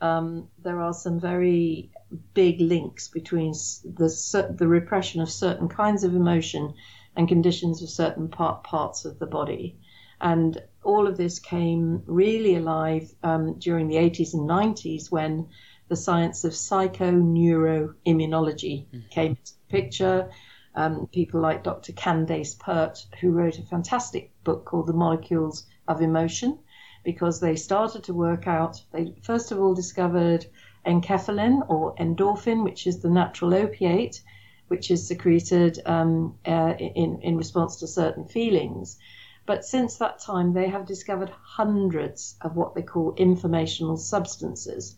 um, 0.00 0.48
there 0.62 0.80
are 0.80 0.94
some 0.94 1.20
very 1.20 1.90
big 2.34 2.60
links 2.60 3.08
between 3.08 3.52
the 3.52 4.54
the 4.56 4.68
repression 4.68 5.20
of 5.20 5.30
certain 5.30 5.68
kinds 5.68 6.04
of 6.04 6.14
emotion 6.14 6.74
and 7.16 7.28
conditions 7.28 7.82
of 7.82 7.88
certain 7.88 8.28
part, 8.28 8.62
parts 8.62 9.04
of 9.04 9.18
the 9.18 9.26
body. 9.26 9.76
And 10.20 10.62
all 10.82 11.06
of 11.06 11.16
this 11.16 11.38
came 11.38 12.02
really 12.06 12.56
alive 12.56 13.10
um, 13.22 13.58
during 13.58 13.88
the 13.88 13.96
80s 13.96 14.34
and 14.34 14.46
90s 14.48 15.10
when 15.10 15.48
the 15.88 15.96
science 15.96 16.44
of 16.44 16.52
psychoneuroimmunology 16.52 17.94
mm-hmm. 18.06 19.00
came 19.10 19.30
into 19.30 19.52
the 19.52 19.66
picture. 19.68 20.30
Um, 20.74 21.06
people 21.06 21.40
like 21.40 21.64
Dr. 21.64 21.92
Candace 21.92 22.54
Pert, 22.54 23.06
who 23.20 23.30
wrote 23.30 23.58
a 23.58 23.62
fantastic 23.62 24.32
book 24.44 24.66
called 24.66 24.86
The 24.86 24.92
Molecules 24.92 25.66
of 25.88 26.02
Emotion, 26.02 26.58
because 27.02 27.40
they 27.40 27.56
started 27.56 28.04
to 28.04 28.12
work 28.12 28.46
out, 28.46 28.82
they 28.92 29.14
first 29.22 29.52
of 29.52 29.60
all 29.60 29.74
discovered 29.74 30.44
enkephalin 30.86 31.68
or 31.68 31.94
endorphin, 31.96 32.64
which 32.64 32.86
is 32.86 33.00
the 33.00 33.10
natural 33.10 33.54
opiate, 33.54 34.22
which 34.68 34.90
is 34.90 35.06
secreted 35.06 35.80
um, 35.86 36.38
uh, 36.46 36.74
in, 36.78 37.20
in 37.22 37.36
response 37.36 37.76
to 37.76 37.86
certain 37.86 38.24
feelings. 38.24 38.98
But 39.46 39.64
since 39.64 39.96
that 39.98 40.18
time, 40.18 40.52
they 40.52 40.68
have 40.68 40.86
discovered 40.86 41.30
hundreds 41.30 42.36
of 42.40 42.56
what 42.56 42.74
they 42.74 42.82
call 42.82 43.14
informational 43.16 43.96
substances 43.96 44.96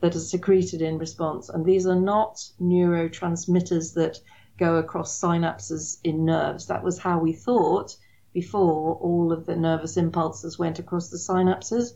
that 0.00 0.14
are 0.14 0.20
secreted 0.20 0.82
in 0.82 0.98
response. 0.98 1.48
And 1.48 1.64
these 1.64 1.86
are 1.86 2.00
not 2.00 2.36
neurotransmitters 2.60 3.94
that 3.94 4.20
go 4.56 4.76
across 4.76 5.20
synapses 5.20 5.98
in 6.04 6.24
nerves. 6.24 6.66
That 6.66 6.84
was 6.84 6.98
how 6.98 7.18
we 7.18 7.32
thought 7.32 7.96
before 8.32 8.94
all 8.96 9.32
of 9.32 9.46
the 9.46 9.56
nervous 9.56 9.96
impulses 9.96 10.58
went 10.58 10.78
across 10.78 11.08
the 11.08 11.16
synapses. 11.16 11.94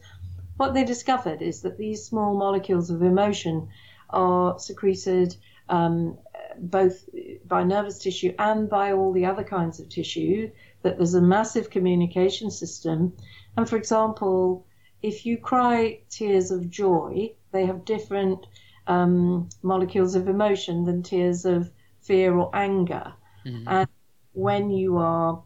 What 0.56 0.74
they 0.74 0.84
discovered 0.84 1.42
is 1.42 1.62
that 1.62 1.78
these 1.78 2.04
small 2.04 2.36
molecules 2.36 2.90
of 2.90 3.02
emotion 3.02 3.68
are 4.10 4.58
secreted 4.58 5.36
um, 5.68 6.18
both 6.58 7.08
by 7.46 7.64
nervous 7.64 7.98
tissue 7.98 8.34
and 8.38 8.68
by 8.68 8.92
all 8.92 9.12
the 9.12 9.24
other 9.24 9.44
kinds 9.44 9.80
of 9.80 9.88
tissue, 9.88 10.50
that 10.82 10.98
there's 10.98 11.14
a 11.14 11.22
massive 11.22 11.70
communication 11.70 12.50
system. 12.50 13.14
And 13.56 13.68
for 13.68 13.76
example, 13.76 14.66
if 15.02 15.26
you 15.26 15.38
cry 15.38 16.00
tears 16.10 16.50
of 16.50 16.70
joy, 16.70 17.32
they 17.52 17.66
have 17.66 17.84
different 17.84 18.46
um, 18.86 19.48
molecules 19.62 20.14
of 20.14 20.28
emotion 20.28 20.84
than 20.84 21.02
tears 21.02 21.44
of 21.44 21.70
fear 22.00 22.34
or 22.36 22.54
anger. 22.54 23.12
Mm-hmm. 23.46 23.68
And 23.68 23.88
when 24.32 24.70
you 24.70 24.98
are 24.98 25.42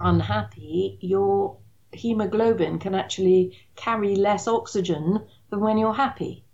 unhappy, 0.00 0.98
your 1.00 1.58
hemoglobin 1.92 2.78
can 2.78 2.94
actually 2.94 3.58
carry 3.76 4.16
less 4.16 4.48
oxygen 4.48 5.20
than 5.50 5.60
when 5.60 5.78
you're 5.78 5.94
happy. 5.94 6.44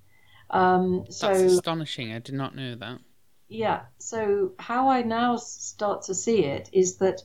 Um, 0.50 1.06
so, 1.10 1.28
That's 1.28 1.54
astonishing. 1.54 2.12
I 2.12 2.18
did 2.18 2.34
not 2.34 2.54
know 2.54 2.74
that. 2.76 2.98
Yeah. 3.48 3.82
So 3.98 4.52
how 4.58 4.88
I 4.88 5.02
now 5.02 5.36
start 5.36 6.02
to 6.02 6.14
see 6.14 6.44
it 6.44 6.68
is 6.72 6.96
that 6.98 7.22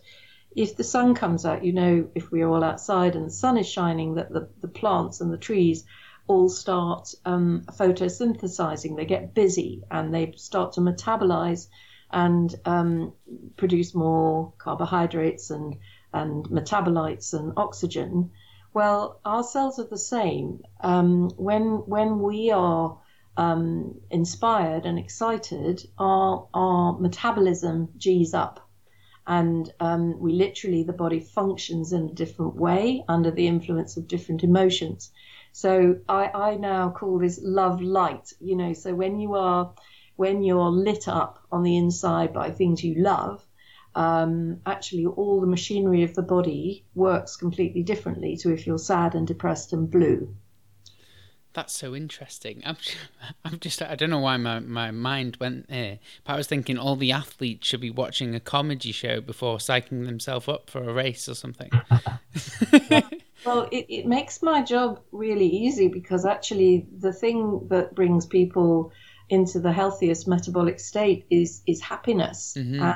if 0.55 0.75
the 0.75 0.83
sun 0.83 1.15
comes 1.15 1.45
out, 1.45 1.65
you 1.65 1.73
know, 1.73 2.09
if 2.15 2.31
we're 2.31 2.47
all 2.47 2.63
outside 2.63 3.15
and 3.15 3.25
the 3.25 3.31
sun 3.31 3.57
is 3.57 3.67
shining, 3.67 4.15
that 4.15 4.31
the, 4.31 4.49
the 4.61 4.67
plants 4.67 5.19
and 5.19 5.31
the 5.33 5.37
trees 5.37 5.83
all 6.27 6.47
start 6.47 7.13
um, 7.25 7.63
photosynthesizing. 7.71 8.95
They 8.95 9.05
get 9.05 9.33
busy 9.33 9.83
and 9.91 10.13
they 10.13 10.33
start 10.37 10.73
to 10.73 10.81
metabolize 10.81 11.67
and 12.11 12.53
um, 12.65 13.13
produce 13.57 13.93
more 13.93 14.53
carbohydrates 14.57 15.49
and, 15.49 15.77
and 16.13 16.45
metabolites 16.45 17.33
and 17.33 17.53
oxygen. 17.57 18.31
Well, 18.73 19.19
our 19.23 19.43
cells 19.43 19.79
are 19.79 19.87
the 19.87 19.97
same. 19.97 20.63
Um, 20.81 21.29
when 21.37 21.83
when 21.85 22.19
we 22.19 22.51
are 22.51 22.99
um, 23.37 24.01
inspired 24.09 24.85
and 24.85 24.97
excited, 24.97 25.83
our 25.97 26.47
our 26.53 26.97
metabolism 26.99 27.89
G's 27.97 28.33
up, 28.33 28.67
and 29.27 29.71
um, 29.79 30.19
we 30.19 30.33
literally 30.33 30.83
the 30.83 30.93
body 30.93 31.19
functions 31.19 31.93
in 31.93 32.09
a 32.09 32.13
different 32.13 32.55
way 32.55 33.03
under 33.07 33.31
the 33.31 33.47
influence 33.47 33.97
of 33.97 34.07
different 34.07 34.43
emotions. 34.43 35.11
So 35.51 35.99
I, 36.09 36.25
I 36.33 36.55
now 36.55 36.89
call 36.89 37.19
this 37.19 37.39
love 37.43 37.79
light. 37.81 38.33
You 38.39 38.55
know, 38.55 38.73
so 38.73 38.93
when 38.95 39.19
you 39.19 39.35
are 39.35 39.73
when 40.15 40.43
you're 40.43 40.69
lit 40.69 41.07
up 41.07 41.39
on 41.51 41.63
the 41.63 41.77
inside 41.77 42.33
by 42.33 42.51
things 42.51 42.83
you 42.83 42.95
love, 42.95 43.45
um, 43.95 44.59
actually 44.65 45.05
all 45.05 45.41
the 45.41 45.47
machinery 45.47 46.03
of 46.03 46.15
the 46.15 46.21
body 46.21 46.85
works 46.95 47.35
completely 47.35 47.83
differently 47.83 48.37
to 48.37 48.51
if 48.51 48.65
you're 48.65 48.77
sad 48.77 49.15
and 49.15 49.27
depressed 49.27 49.73
and 49.73 49.89
blue. 49.89 50.35
That's 51.53 51.73
so 51.73 51.95
interesting. 51.95 52.63
I'm, 52.65 52.77
I'm 53.45 53.59
just, 53.59 53.81
I 53.81 53.95
don't 53.95 54.09
know 54.09 54.19
why 54.19 54.37
my, 54.37 54.59
my 54.59 54.91
mind 54.91 55.37
went 55.39 55.69
there, 55.69 55.99
but 56.23 56.33
I 56.33 56.35
was 56.37 56.47
thinking 56.47 56.77
all 56.77 56.95
the 56.95 57.11
athletes 57.11 57.67
should 57.67 57.81
be 57.81 57.91
watching 57.91 58.33
a 58.33 58.39
comedy 58.39 58.91
show 58.91 59.21
before 59.21 59.57
psyching 59.57 60.05
themselves 60.05 60.47
up 60.47 60.69
for 60.69 60.83
a 60.83 60.93
race 60.93 61.29
or 61.29 61.35
something. 61.35 61.69
Well, 63.45 63.67
it, 63.71 63.85
it 63.89 64.05
makes 64.05 64.41
my 64.41 64.61
job 64.61 65.01
really 65.11 65.47
easy 65.47 65.87
because 65.87 66.25
actually 66.25 66.87
the 66.97 67.11
thing 67.11 67.67
that 67.69 67.93
brings 67.93 68.25
people 68.25 68.91
into 69.29 69.59
the 69.59 69.71
healthiest 69.71 70.27
metabolic 70.27 70.79
state 70.79 71.25
is 71.29 71.61
is 71.65 71.81
happiness 71.81 72.55
mm-hmm. 72.57 72.81
and, 72.81 72.95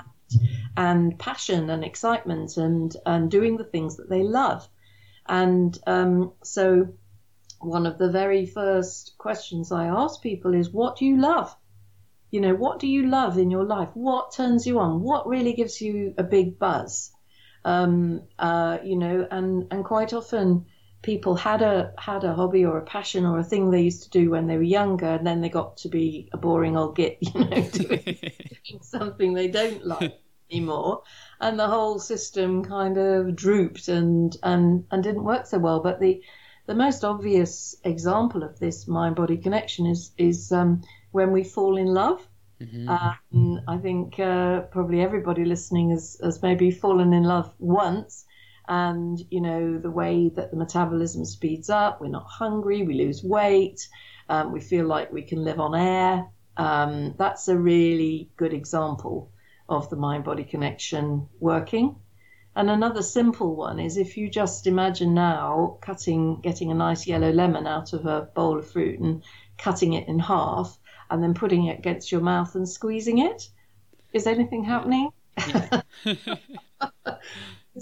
and 0.75 1.17
passion 1.17 1.69
and 1.69 1.83
excitement 1.83 2.57
and 2.57 2.95
and 3.05 3.31
doing 3.31 3.57
the 3.57 3.63
things 3.63 3.97
that 3.97 4.09
they 4.09 4.23
love. 4.23 4.67
And 5.27 5.77
um, 5.87 6.33
so, 6.43 6.93
one 7.59 7.85
of 7.85 7.97
the 7.97 8.11
very 8.11 8.45
first 8.45 9.15
questions 9.17 9.71
I 9.71 9.87
ask 9.87 10.21
people 10.21 10.53
is, 10.53 10.71
"What 10.71 10.97
do 10.97 11.05
you 11.05 11.17
love?" 11.17 11.55
You 12.31 12.41
know, 12.41 12.55
what 12.55 12.79
do 12.79 12.87
you 12.87 13.07
love 13.07 13.37
in 13.37 13.51
your 13.51 13.63
life? 13.63 13.89
What 13.93 14.33
turns 14.33 14.67
you 14.67 14.79
on? 14.79 15.01
What 15.01 15.27
really 15.27 15.53
gives 15.53 15.81
you 15.81 16.13
a 16.17 16.23
big 16.23 16.59
buzz? 16.59 17.11
um, 17.67 18.21
uh, 18.39 18.77
you 18.83 18.95
know, 18.95 19.27
and 19.29 19.67
and 19.71 19.83
quite 19.83 20.13
often 20.13 20.65
people 21.07 21.35
had 21.35 21.61
a 21.61 21.93
had 21.97 22.25
a 22.25 22.35
hobby 22.35 22.65
or 22.65 22.77
a 22.77 22.83
passion 22.83 23.25
or 23.25 23.39
a 23.39 23.43
thing 23.43 23.71
they 23.71 23.81
used 23.81 24.03
to 24.03 24.09
do 24.09 24.29
when 24.29 24.45
they 24.45 24.57
were 24.57 24.73
younger, 24.79 25.07
and 25.07 25.25
then 25.25 25.39
they 25.39 25.47
got 25.47 25.77
to 25.77 25.87
be 25.87 26.29
a 26.33 26.37
boring 26.37 26.75
old 26.75 26.97
git, 26.97 27.17
you 27.21 27.39
know, 27.39 27.61
doing, 27.61 28.03
doing 28.03 28.81
something 28.81 29.33
they 29.33 29.47
don't 29.47 29.85
like 29.85 30.19
anymore, 30.51 31.03
and 31.39 31.57
the 31.57 31.65
whole 31.65 31.97
system 31.97 32.61
kind 32.61 32.97
of 32.97 33.37
drooped 33.37 33.87
and 33.87 34.35
and 34.43 34.85
and 34.91 35.01
didn't 35.01 35.23
work 35.23 35.45
so 35.47 35.57
well. 35.59 35.79
But 35.79 36.01
the 36.01 36.21
the 36.65 36.75
most 36.75 37.05
obvious 37.05 37.77
example 37.85 38.43
of 38.43 38.59
this 38.59 38.85
mind 38.85 39.15
body 39.15 39.37
connection 39.37 39.85
is 39.85 40.11
is 40.17 40.51
um, 40.51 40.81
when 41.11 41.31
we 41.31 41.43
fall 41.43 41.77
in 41.77 41.87
love. 41.87 42.27
Mm-hmm. 42.61 42.89
Um, 42.89 43.61
I 43.65 43.77
think 43.77 44.19
uh, 44.19 44.61
probably 44.73 44.99
everybody 44.99 45.45
listening 45.45 45.91
has, 45.91 46.19
has 46.21 46.41
maybe 46.41 46.71
fallen 46.71 47.13
in 47.13 47.23
love 47.23 47.53
once. 47.59 48.25
And, 48.67 49.19
you 49.29 49.41
know, 49.41 49.77
the 49.77 49.91
way 49.91 50.29
that 50.35 50.51
the 50.51 50.57
metabolism 50.57 51.25
speeds 51.25 51.69
up, 51.69 52.01
we're 52.01 52.09
not 52.09 52.27
hungry, 52.27 52.83
we 52.83 52.95
lose 52.95 53.23
weight, 53.23 53.87
um, 54.29 54.51
we 54.51 54.59
feel 54.59 54.85
like 54.85 55.11
we 55.11 55.21
can 55.21 55.43
live 55.43 55.59
on 55.59 55.73
air. 55.73 56.27
Um, 56.57 57.15
that's 57.17 57.47
a 57.47 57.57
really 57.57 58.29
good 58.35 58.53
example 58.53 59.31
of 59.69 59.89
the 59.89 59.95
mind 59.95 60.23
body 60.25 60.43
connection 60.43 61.27
working. 61.39 61.95
And 62.55 62.69
another 62.69 63.03
simple 63.03 63.55
one 63.55 63.79
is 63.79 63.97
if 63.97 64.17
you 64.17 64.29
just 64.29 64.65
imagine 64.65 65.13
now 65.13 65.77
cutting, 65.79 66.41
getting 66.41 66.71
a 66.71 66.75
nice 66.75 67.05
yellow 67.05 67.31
lemon 67.31 67.67
out 67.67 67.93
of 67.93 68.05
a 68.05 68.21
bowl 68.21 68.57
of 68.57 68.69
fruit 68.69 68.99
and 68.99 69.23
cutting 69.57 69.93
it 69.93 70.07
in 70.07 70.17
half 70.19 70.77
and 71.09 71.21
then 71.21 71.35
putting 71.35 71.67
it 71.67 71.77
against 71.77 72.11
your 72.11 72.21
mouth 72.21 72.55
and 72.55 72.67
squeezing 72.67 73.19
it. 73.19 73.47
Is 74.11 74.25
anything 74.25 74.63
happening? 74.63 75.11
Yeah. 75.37 75.81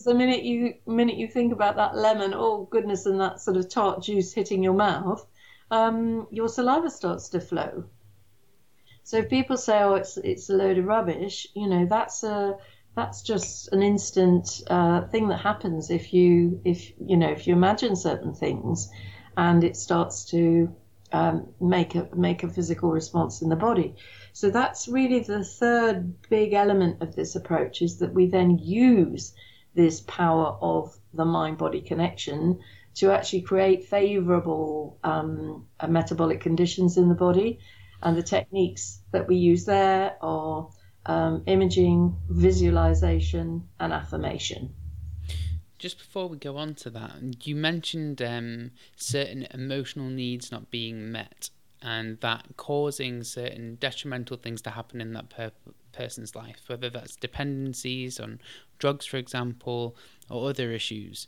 the 0.04 0.14
minute 0.14 0.44
you 0.44 0.74
minute 0.86 1.16
you 1.16 1.28
think 1.28 1.54
about 1.54 1.76
that 1.78 1.96
lemon, 1.96 2.34
oh 2.36 2.68
goodness, 2.70 3.06
and 3.06 3.20
that 3.22 3.40
sort 3.40 3.58
of 3.58 3.70
tart 3.70 4.04
juice 4.04 4.34
hitting 4.34 4.64
your 4.64 4.74
mouth, 4.74 5.26
um, 5.72 6.28
your 6.32 6.50
saliva 6.50 6.90
starts 6.90 7.30
to 7.30 7.40
flow. 7.40 7.86
So 9.04 9.18
if 9.18 9.30
people 9.30 9.58
say, 9.58 9.82
"Oh, 9.82 9.96
it's 9.96 10.18
it's 10.18 10.50
a 10.50 10.54
load 10.54 10.78
of 10.78 10.86
rubbish," 10.86 11.48
you 11.56 11.68
know, 11.68 11.86
that's 11.86 12.24
a 12.24 12.58
that's 12.96 13.22
just 13.22 13.72
an 13.74 13.84
instant 13.84 14.64
uh, 14.68 15.08
thing 15.08 15.28
that 15.30 15.38
happens 15.38 15.90
if 15.92 16.14
you 16.14 16.60
if 16.66 16.92
you 17.00 17.18
know 17.18 17.30
if 17.30 17.48
you 17.48 17.54
imagine 17.54 17.96
certain 17.96 18.34
things, 18.34 18.90
and 19.38 19.64
it 19.64 19.76
starts 19.76 20.26
to 20.32 20.74
um, 21.12 21.48
make 21.62 21.96
a 21.96 22.10
make 22.16 22.44
a 22.44 22.50
physical 22.50 22.90
response 22.92 23.42
in 23.42 23.50
the 23.50 23.56
body. 23.56 23.96
So 24.34 24.50
that's 24.50 24.88
really 24.88 25.20
the 25.20 25.44
third 25.44 26.30
big 26.30 26.54
element 26.54 27.02
of 27.02 27.16
this 27.16 27.36
approach 27.36 27.82
is 27.82 28.00
that 28.00 28.14
we 28.14 28.26
then 28.28 28.58
use 28.58 29.34
this 29.76 30.02
power 30.02 30.58
of 30.62 30.96
the 31.14 31.26
mind 31.26 31.58
body 31.58 31.82
connection 31.82 32.60
to 32.96 33.12
actually 33.12 33.42
create 33.42 33.86
favorable 33.86 34.98
um, 35.04 35.68
uh, 35.80 35.88
metabolic 35.88 36.40
conditions 36.40 36.98
in 36.98 37.10
the 37.10 37.16
body 37.16 37.60
and 38.02 38.18
the 38.18 38.24
techniques 38.24 39.02
that 39.12 39.28
we 39.28 39.36
use 39.36 39.66
there 39.66 40.16
are 40.22 40.70
um, 41.06 41.44
imaging, 41.46 42.16
visualization, 42.30 43.68
and 43.80 43.94
affirmation. 43.94 44.74
Just 45.78 45.98
before 45.98 46.28
we 46.28 46.38
go 46.38 46.58
on 46.58 46.74
to 46.76 46.90
that, 46.92 47.46
you 47.46 47.56
mentioned 47.56 48.22
um, 48.22 48.72
certain 48.96 49.48
emotional 49.54 50.08
needs 50.08 50.52
not 50.52 50.72
being 50.72 51.12
met 51.12 51.50
and 51.82 52.20
that 52.22 52.46
causing 52.58 53.24
certain 53.24 53.76
detrimental 53.76 54.38
things 54.38 54.62
to 54.64 54.72
happen 54.72 55.02
in 55.02 55.14
that 55.14 55.30
per- 55.30 55.52
person's 55.96 56.36
life, 56.36 56.64
whether 56.68 56.90
that's 56.90 57.16
dependencies 57.16 58.20
on 58.20 58.40
drugs, 58.80 59.06
for 59.06 59.18
example, 59.18 59.96
or 60.30 60.50
other 60.50 60.72
issues. 60.72 61.28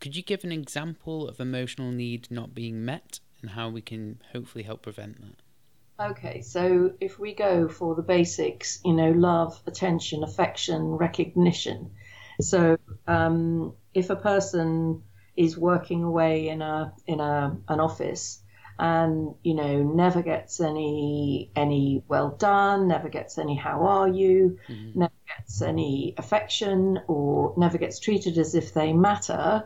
Could 0.00 0.16
you 0.16 0.22
give 0.22 0.44
an 0.44 0.52
example 0.52 1.28
of 1.28 1.40
emotional 1.40 1.90
need 1.90 2.30
not 2.30 2.54
being 2.54 2.84
met 2.84 3.20
and 3.40 3.50
how 3.50 3.68
we 3.68 3.80
can 3.80 4.20
hopefully 4.32 4.64
help 4.64 4.82
prevent 4.82 5.20
that? 5.20 6.10
Okay, 6.10 6.40
so 6.40 6.92
if 7.00 7.18
we 7.18 7.34
go 7.34 7.68
for 7.68 7.94
the 7.94 8.02
basics, 8.02 8.80
you 8.84 8.94
know, 8.94 9.10
love, 9.10 9.60
attention, 9.66 10.24
affection, 10.24 10.82
recognition. 10.82 11.92
So 12.40 12.78
um, 13.06 13.74
if 13.94 14.10
a 14.10 14.16
person 14.16 15.02
is 15.36 15.56
working 15.56 16.02
away 16.02 16.48
in 16.48 16.62
a 16.62 16.92
in 17.06 17.20
a 17.20 17.56
an 17.68 17.80
office 17.80 18.40
and 18.78 19.34
you 19.42 19.54
know 19.54 19.82
never 19.82 20.22
gets 20.22 20.60
any 20.60 21.50
any 21.54 22.02
well 22.08 22.30
done, 22.30 22.88
never 22.88 23.08
gets 23.08 23.38
any 23.38 23.56
how 23.56 23.82
are 23.84 24.08
you, 24.08 24.58
mm-hmm. 24.68 24.98
never 24.98 25.12
gets 25.36 25.62
any 25.62 26.14
affection, 26.18 27.00
or 27.06 27.54
never 27.56 27.78
gets 27.78 28.00
treated 28.00 28.38
as 28.38 28.54
if 28.54 28.74
they 28.74 28.92
matter, 28.92 29.64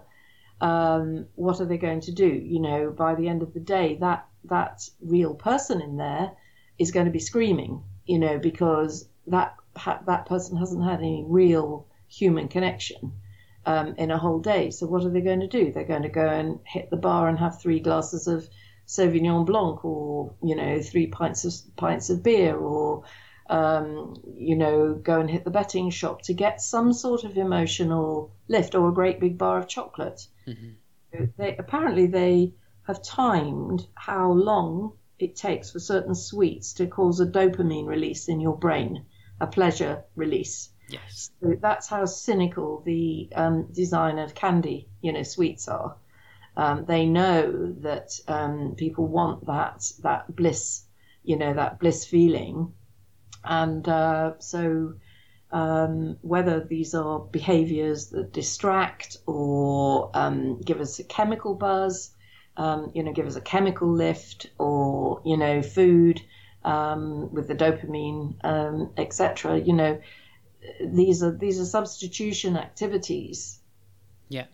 um, 0.61 1.27
what 1.35 1.61
are 1.61 1.67
they 1.67 1.79
going 1.79 2.01
to 2.01 2.13
do? 2.13 2.27
You 2.27 2.61
know, 2.61 2.91
by 2.91 3.15
the 3.15 3.29
end 3.29 3.43
of 3.43 3.55
the 3.55 3.61
day, 3.61 3.97
that 4.01 4.27
that 4.45 4.89
real 5.01 5.35
person 5.35 5.81
in 5.81 5.97
there 5.97 6.33
is 6.79 6.91
going 6.91 7.07
to 7.07 7.13
be 7.13 7.19
screaming, 7.19 7.83
you 8.07 8.19
know, 8.19 8.39
because 8.39 9.09
that 9.27 9.55
that 10.07 10.27
person 10.27 10.57
hasn't 10.57 10.85
had 10.85 10.99
any 10.99 11.25
real 11.27 11.87
human 12.09 12.49
connection 12.49 13.13
um, 13.67 13.95
in 13.99 14.11
a 14.11 14.19
whole 14.19 14.41
day. 14.41 14.71
So 14.71 14.87
what 14.87 15.05
are 15.05 15.11
they 15.11 15.21
going 15.21 15.41
to 15.41 15.47
do? 15.47 15.73
They're 15.73 15.85
going 15.85 16.03
to 16.03 16.09
go 16.09 16.27
and 16.27 16.59
hit 16.65 16.91
the 16.91 16.97
bar 16.97 17.29
and 17.29 17.39
have 17.39 17.61
three 17.61 17.81
glasses 17.81 18.27
of 18.27 18.49
Sauvignon 18.89 19.45
Blanc, 19.45 19.85
or 19.85 20.35
you 20.43 20.57
know, 20.57 20.81
three 20.81 21.07
pints 21.07 21.45
of 21.45 21.77
pints 21.77 22.11
of 22.11 22.23
beer, 22.23 22.57
or 22.57 23.05
um, 23.49 24.15
you 24.37 24.57
know, 24.57 24.95
go 24.95 25.21
and 25.21 25.31
hit 25.31 25.45
the 25.45 25.51
betting 25.51 25.91
shop 25.91 26.23
to 26.23 26.35
get 26.35 26.61
some 26.61 26.93
sort 26.93 27.25
of 27.25 27.37
emotional 27.37 28.33
lift, 28.49 28.75
or 28.75 28.89
a 28.89 28.95
great 28.95 29.21
big 29.21 29.37
bar 29.37 29.59
of 29.59 29.69
chocolate. 29.69 30.27
Mm-hmm. 30.47 31.25
They 31.37 31.57
apparently 31.57 32.07
they 32.07 32.55
have 32.87 33.03
timed 33.03 33.87
how 33.95 34.33
long 34.33 34.95
it 35.19 35.37
takes 35.37 35.71
for 35.71 35.81
certain 35.81 36.15
sweets 36.15 36.73
to 36.75 36.87
cause 36.87 37.21
a 37.21 37.27
dopamine 37.27 37.87
release 37.87 38.29
in 38.29 38.41
your 38.41 38.57
brain, 38.57 39.05
a 39.41 39.47
pleasure 39.47 40.05
release. 40.17 40.71
Yes. 40.89 41.31
So 41.43 41.57
that's 41.61 41.89
how 41.89 42.07
cynical 42.07 42.83
the 42.87 43.29
um, 43.35 43.69
design 43.73 44.19
of 44.19 44.35
candy, 44.35 44.89
you 45.03 45.13
know, 45.13 45.23
sweets 45.23 45.69
are. 45.69 45.97
Um, 46.59 46.85
they 46.87 47.07
know 47.07 47.73
that 47.81 48.19
um, 48.27 48.75
people 48.77 49.07
want 49.07 49.47
that 49.47 49.91
that 50.03 50.35
bliss, 50.35 50.83
you 51.23 51.37
know, 51.39 51.55
that 51.55 51.79
bliss 51.79 52.05
feeling, 52.05 52.75
and 53.45 53.89
uh, 53.89 54.33
so 54.41 54.95
um, 55.53 56.19
whether 56.21 56.61
these 56.61 56.95
are 56.95 57.21
behaviors 57.21 58.09
that 58.09 58.33
distract 58.33 59.19
or 59.27 60.11
um, 60.15 60.61
give 60.61 60.81
us 60.81 60.99
a 60.99 61.05
chemical 61.05 61.55
buzz, 61.55 62.11
um, 62.57 62.91
you 62.95 63.03
know, 63.05 63.13
give 63.13 63.27
us 63.27 63.37
a 63.37 63.41
chemical 63.41 63.89
lift 63.91 64.49
or, 64.59 65.23
you 65.25 65.37
know, 65.37 65.63
food 65.63 66.21
um, 66.65 67.33
with 67.33 67.47
the 67.49 67.55
dopamine, 67.55 68.91
etc. 68.99 69.59
You 69.59 69.75
know, 69.75 70.01
these 70.85 71.23
are 71.23 71.33
these 71.33 71.61
are 71.61 71.65
substitution 71.65 72.57
activities. 72.57 73.58
Yeah. 74.29 74.47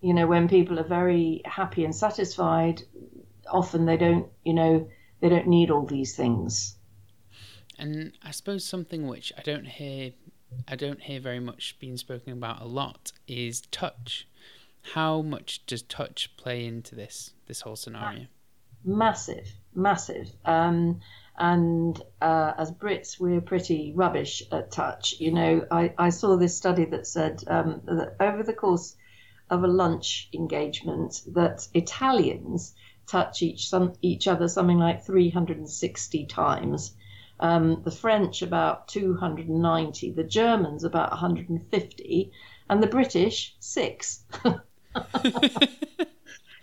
You 0.00 0.14
know, 0.14 0.26
when 0.26 0.48
people 0.48 0.78
are 0.78 0.86
very 0.88 1.42
happy 1.44 1.84
and 1.84 1.94
satisfied, 1.94 2.82
often 3.50 3.86
they 3.86 3.96
don't, 3.96 4.28
you 4.44 4.54
know, 4.54 4.88
they 5.20 5.28
don't 5.28 5.46
need 5.46 5.70
all 5.70 5.86
these 5.86 6.14
things. 6.14 6.76
And 7.78 8.12
I 8.22 8.30
suppose 8.30 8.64
something 8.64 9.06
which 9.06 9.32
I 9.36 9.42
don't 9.42 9.66
hear 9.66 10.12
I 10.68 10.76
don't 10.76 11.00
hear 11.00 11.20
very 11.20 11.40
much 11.40 11.76
being 11.80 11.96
spoken 11.96 12.32
about 12.32 12.62
a 12.62 12.66
lot 12.66 13.12
is 13.26 13.62
touch. 13.72 14.28
How 14.94 15.20
much 15.20 15.66
does 15.66 15.82
touch 15.82 16.36
play 16.36 16.66
into 16.66 16.94
this 16.94 17.32
this 17.46 17.62
whole 17.62 17.76
scenario? 17.76 18.26
Massive, 18.84 19.48
massive. 19.74 20.30
Um, 20.44 21.00
and 21.38 22.00
uh, 22.22 22.52
as 22.56 22.70
Brits, 22.70 23.20
we're 23.20 23.40
pretty 23.40 23.92
rubbish 23.94 24.42
at 24.52 24.70
touch. 24.70 25.16
You 25.18 25.32
know, 25.32 25.66
I, 25.70 25.92
I 25.98 26.08
saw 26.10 26.36
this 26.36 26.56
study 26.56 26.86
that 26.86 27.06
said 27.06 27.42
um, 27.48 27.82
that 27.86 28.16
over 28.20 28.42
the 28.42 28.54
course 28.54 28.96
of 29.50 29.62
a 29.62 29.68
lunch 29.68 30.28
engagement, 30.32 31.22
that 31.34 31.66
Italians 31.74 32.74
touch 33.06 33.42
each 33.42 33.68
some 33.68 33.92
each 34.02 34.26
other 34.26 34.48
something 34.48 34.78
like 34.78 35.04
360 35.04 36.26
times. 36.26 36.94
Um, 37.38 37.82
the 37.84 37.90
French 37.90 38.42
about 38.42 38.88
290, 38.88 40.12
the 40.12 40.24
Germans 40.24 40.84
about 40.84 41.10
150, 41.10 42.32
and 42.68 42.82
the 42.82 42.86
British 42.86 43.54
six. 43.60 44.24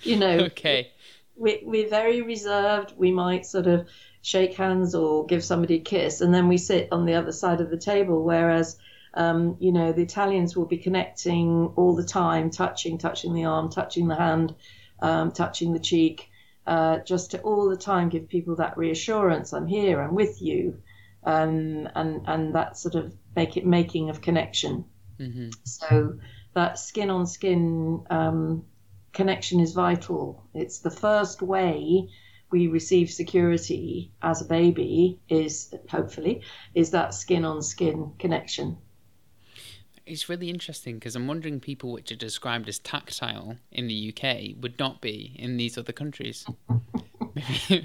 you 0.01 0.17
know, 0.17 0.39
okay. 0.45 0.91
We, 1.35 1.61
we're 1.63 1.89
very 1.89 2.21
reserved. 2.21 2.93
We 2.97 3.11
might 3.11 3.45
sort 3.45 3.67
of 3.67 3.87
shake 4.21 4.55
hands 4.55 4.95
or 4.95 5.25
give 5.25 5.43
somebody 5.43 5.75
a 5.75 5.81
kiss, 5.81 6.21
and 6.21 6.33
then 6.33 6.47
we 6.47 6.57
sit 6.57 6.87
on 6.91 7.05
the 7.05 7.15
other 7.15 7.31
side 7.31 7.61
of 7.61 7.69
the 7.69 7.77
table. 7.77 8.23
Whereas, 8.23 8.77
um, 9.13 9.57
you 9.59 9.71
know, 9.71 9.91
the 9.91 10.01
Italians 10.01 10.55
will 10.55 10.65
be 10.65 10.77
connecting 10.77 11.73
all 11.75 11.95
the 11.95 12.05
time, 12.05 12.49
touching, 12.49 12.97
touching 12.97 13.33
the 13.33 13.45
arm, 13.45 13.69
touching 13.69 14.07
the 14.07 14.15
hand, 14.15 14.55
um, 15.01 15.31
touching 15.31 15.73
the 15.73 15.79
cheek, 15.79 16.29
uh, 16.65 16.99
just 16.99 17.31
to 17.31 17.41
all 17.41 17.69
the 17.69 17.77
time 17.77 18.09
give 18.09 18.27
people 18.27 18.55
that 18.55 18.77
reassurance. 18.77 19.53
I'm 19.53 19.67
here. 19.67 20.01
I'm 20.01 20.15
with 20.15 20.41
you, 20.41 20.81
um, 21.23 21.87
and 21.95 22.21
and 22.25 22.55
that 22.55 22.77
sort 22.77 22.95
of 22.95 23.13
make 23.35 23.57
it 23.57 23.65
making 23.65 24.09
of 24.09 24.21
connection. 24.21 24.85
Mm-hmm. 25.19 25.49
So 25.63 26.19
that 26.53 26.79
skin 26.79 27.09
on 27.09 27.27
skin 27.27 28.05
um, 28.09 28.65
connection 29.11 29.59
is 29.59 29.73
vital. 29.73 30.43
It's 30.53 30.79
the 30.79 30.91
first 30.91 31.41
way 31.41 32.09
we 32.51 32.67
receive 32.67 33.09
security 33.09 34.11
as 34.21 34.41
a 34.41 34.45
baby 34.45 35.19
is 35.27 35.73
hopefully 35.89 36.43
is 36.75 36.91
that 36.91 37.13
skin 37.13 37.45
on 37.45 37.61
skin 37.63 38.13
connection. 38.19 38.77
It's 40.05 40.27
really 40.27 40.49
interesting 40.49 40.95
because 40.95 41.15
I'm 41.15 41.27
wondering 41.27 41.59
people 41.59 41.91
which 41.91 42.11
are 42.11 42.15
described 42.15 42.67
as 42.67 42.79
tactile 42.79 43.57
in 43.71 43.87
the 43.87 44.13
UK 44.13 44.61
would 44.61 44.77
not 44.77 45.01
be 45.01 45.35
in 45.39 45.57
these 45.57 45.77
other 45.77 45.93
countries. 45.93 46.45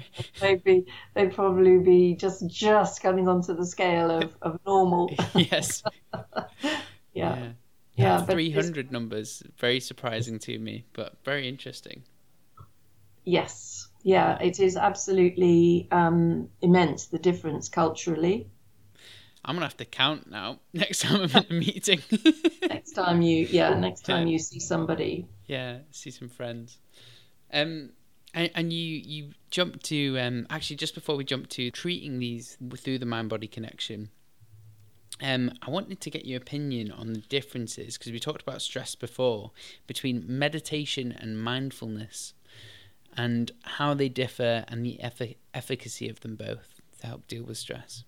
they'd 0.41 0.63
be 0.63 0.85
they'd 1.13 1.33
probably 1.33 1.79
be 1.79 2.15
just 2.15 2.47
just 2.47 3.01
coming 3.01 3.27
onto 3.27 3.55
the 3.55 3.65
scale 3.65 4.11
of, 4.11 4.35
of 4.41 4.59
normal. 4.65 5.13
yes. 5.35 5.83
yeah. 6.63 6.75
yeah. 7.13 7.51
Yeah, 7.95 8.21
three 8.25 8.49
hundred 8.49 8.93
numbers 8.93 9.43
very 9.57 9.81
surprising 9.81 10.39
to 10.39 10.57
me, 10.57 10.85
but 10.93 11.15
very 11.25 11.49
interesting. 11.49 12.03
Yes, 13.25 13.89
yeah, 14.03 14.39
it 14.41 14.59
is 14.61 14.77
absolutely 14.77 15.89
um, 15.91 16.49
immense 16.61 17.07
the 17.07 17.19
difference 17.19 17.67
culturally. 17.67 18.47
I'm 19.43 19.55
gonna 19.55 19.65
have 19.65 19.77
to 19.77 19.85
count 19.85 20.29
now. 20.29 20.59
Next 20.73 21.01
time 21.01 21.21
I'm 21.21 21.43
in 21.43 21.45
a 21.49 21.53
meeting. 21.53 22.01
next 22.69 22.91
time 22.91 23.21
you, 23.21 23.47
yeah, 23.49 23.73
next 23.73 24.01
time 24.01 24.27
you 24.27 24.37
see 24.37 24.59
somebody. 24.59 25.27
Yeah, 25.47 25.79
see 25.91 26.11
some 26.11 26.29
friends. 26.29 26.77
Um, 27.51 27.91
and, 28.33 28.51
and 28.53 28.73
you 28.73 28.97
you 28.97 29.31
jump 29.49 29.81
to 29.83 30.19
um 30.19 30.45
actually 30.49 30.75
just 30.75 30.93
before 30.93 31.15
we 31.15 31.23
jump 31.23 31.49
to 31.49 31.71
treating 31.71 32.19
these 32.19 32.57
through 32.77 32.99
the 32.99 33.05
mind 33.05 33.29
body 33.29 33.47
connection. 33.47 34.09
Um, 35.21 35.51
I 35.61 35.69
wanted 35.69 35.99
to 35.99 36.09
get 36.09 36.25
your 36.25 36.37
opinion 36.37 36.91
on 36.91 37.11
the 37.11 37.19
differences 37.19 37.97
because 37.97 38.11
we 38.11 38.19
talked 38.19 38.41
about 38.41 38.61
stress 38.61 38.95
before 38.95 39.51
between 39.85 40.23
meditation 40.27 41.11
and 41.11 41.41
mindfulness, 41.41 42.33
and 43.17 43.51
how 43.63 43.93
they 43.93 44.07
differ 44.07 44.63
and 44.69 44.85
the 44.85 44.99
effic- 45.03 45.37
efficacy 45.53 46.07
of 46.07 46.21
them 46.21 46.35
both 46.35 46.79
to 47.01 47.07
help 47.07 47.27
deal 47.27 47.43
with 47.43 47.57
stress. 47.57 48.05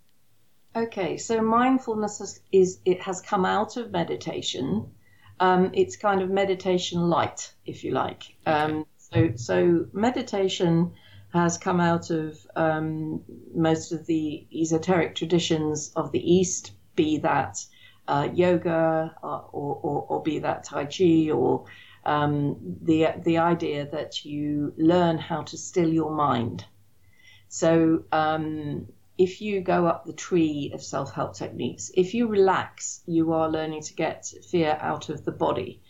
Okay, 0.75 1.17
so 1.17 1.41
mindfulness 1.41 2.21
is, 2.21 2.39
is 2.51 2.79
it 2.85 3.01
has 3.01 3.21
come 3.21 3.45
out 3.45 3.75
of 3.75 3.91
meditation. 3.91 4.91
Um, 5.39 5.71
it's 5.73 5.97
kind 5.97 6.21
of 6.21 6.29
meditation 6.29 7.09
light, 7.09 7.53
if 7.65 7.83
you 7.83 7.91
like. 7.91 8.23
Um, 8.45 8.85
so, 8.97 9.31
so 9.35 9.87
meditation 9.91 10.93
has 11.33 11.57
come 11.57 11.81
out 11.81 12.09
of 12.09 12.37
um, 12.55 13.21
most 13.53 13.91
of 13.91 14.05
the 14.05 14.47
esoteric 14.53 15.15
traditions 15.15 15.91
of 15.95 16.11
the 16.11 16.33
East, 16.33 16.71
be 16.95 17.17
that 17.19 17.65
uh, 18.07 18.29
yoga 18.33 19.15
or, 19.21 19.49
or, 19.51 20.05
or, 20.09 20.23
be 20.23 20.39
that 20.39 20.63
Tai 20.63 20.85
Chi 20.85 21.31
or 21.31 21.65
um, 22.05 22.57
the, 22.81 23.13
the 23.23 23.37
idea 23.37 23.87
that 23.91 24.25
you 24.25 24.73
learn 24.77 25.17
how 25.17 25.43
to 25.43 25.57
still 25.57 25.91
your 25.91 26.13
mind. 26.13 26.65
So, 27.47 28.03
um, 28.11 28.87
if 29.21 29.39
you 29.39 29.61
go 29.61 29.85
up 29.85 30.05
the 30.05 30.13
tree 30.13 30.71
of 30.73 30.81
self 30.81 31.13
help 31.13 31.35
techniques, 31.35 31.91
if 31.95 32.13
you 32.15 32.27
relax, 32.27 33.01
you 33.05 33.33
are 33.33 33.49
learning 33.49 33.83
to 33.83 33.93
get 33.93 34.25
fear 34.49 34.77
out 34.81 35.09
of 35.09 35.23
the 35.25 35.31
body. 35.31 35.81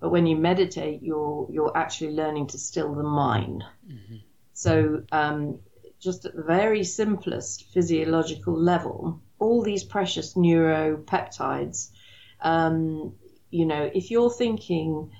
But 0.00 0.10
when 0.10 0.26
you 0.26 0.36
meditate, 0.36 1.02
you're 1.02 1.48
you're 1.50 1.76
actually 1.76 2.12
learning 2.12 2.48
to 2.48 2.58
still 2.58 2.94
the 2.94 3.02
mind. 3.02 3.64
Mm-hmm. 3.88 4.16
So 4.52 5.02
um, 5.10 5.60
just 5.98 6.26
at 6.26 6.36
the 6.36 6.42
very 6.42 6.84
simplest 6.84 7.72
physiological 7.72 8.54
level, 8.54 9.20
all 9.38 9.62
these 9.62 9.84
precious 9.84 10.34
neuropeptides, 10.34 11.88
um, 12.42 13.14
you 13.50 13.64
know, 13.64 13.90
if 13.94 14.10
you're 14.10 14.30
thinking 14.30 15.10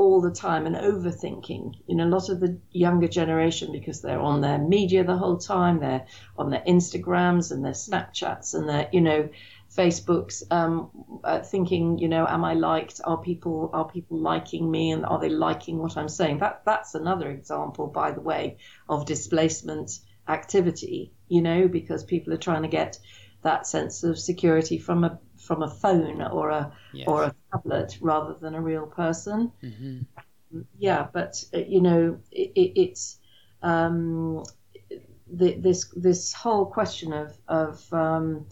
all 0.00 0.22
the 0.22 0.30
time 0.30 0.64
and 0.64 0.76
overthinking. 0.76 1.74
You 1.86 1.94
know, 1.94 2.06
a 2.06 2.14
lot 2.16 2.30
of 2.30 2.40
the 2.40 2.58
younger 2.72 3.06
generation, 3.06 3.70
because 3.70 4.00
they're 4.00 4.18
on 4.18 4.40
their 4.40 4.56
media 4.56 5.04
the 5.04 5.18
whole 5.18 5.36
time, 5.36 5.78
they're 5.78 6.06
on 6.38 6.48
their 6.48 6.62
Instagrams 6.66 7.52
and 7.52 7.62
their 7.62 7.74
Snapchats 7.74 8.54
and 8.54 8.66
their, 8.66 8.88
you 8.92 9.02
know, 9.02 9.28
Facebooks, 9.76 10.42
um, 10.50 10.90
uh, 11.22 11.40
thinking, 11.40 11.98
you 11.98 12.08
know, 12.08 12.26
am 12.26 12.46
I 12.46 12.54
liked? 12.54 13.02
Are 13.04 13.18
people 13.18 13.68
are 13.74 13.88
people 13.88 14.18
liking 14.18 14.70
me, 14.70 14.90
and 14.90 15.04
are 15.04 15.20
they 15.20 15.28
liking 15.28 15.76
what 15.76 15.98
I'm 15.98 16.08
saying? 16.08 16.38
That 16.38 16.62
that's 16.64 16.94
another 16.94 17.28
example, 17.30 17.86
by 17.86 18.12
the 18.12 18.22
way, 18.22 18.56
of 18.88 19.04
displacement 19.04 20.00
activity. 20.26 21.12
You 21.28 21.42
know, 21.42 21.68
because 21.68 22.04
people 22.04 22.32
are 22.32 22.44
trying 22.46 22.62
to 22.62 22.68
get 22.68 22.98
that 23.42 23.66
sense 23.66 24.02
of 24.02 24.18
security 24.18 24.78
from 24.78 25.04
a 25.04 25.18
from 25.40 25.62
a 25.62 25.68
phone 25.68 26.22
or 26.22 26.50
a 26.50 26.72
yes. 26.92 27.08
or 27.08 27.24
a 27.24 27.34
tablet 27.50 27.98
rather 28.00 28.34
than 28.34 28.54
a 28.54 28.60
real 28.60 28.86
person. 28.86 29.50
Mm-hmm. 29.62 30.00
Yeah, 30.78 31.06
but 31.12 31.42
uh, 31.54 31.58
you 31.58 31.80
know, 31.80 32.18
it, 32.30 32.52
it, 32.54 32.80
it's 32.80 33.18
um, 33.62 34.44
the, 35.32 35.54
this 35.54 35.92
this 35.96 36.32
whole 36.32 36.66
question 36.66 37.12
of 37.12 37.36
of 37.48 37.92
um, 37.92 38.46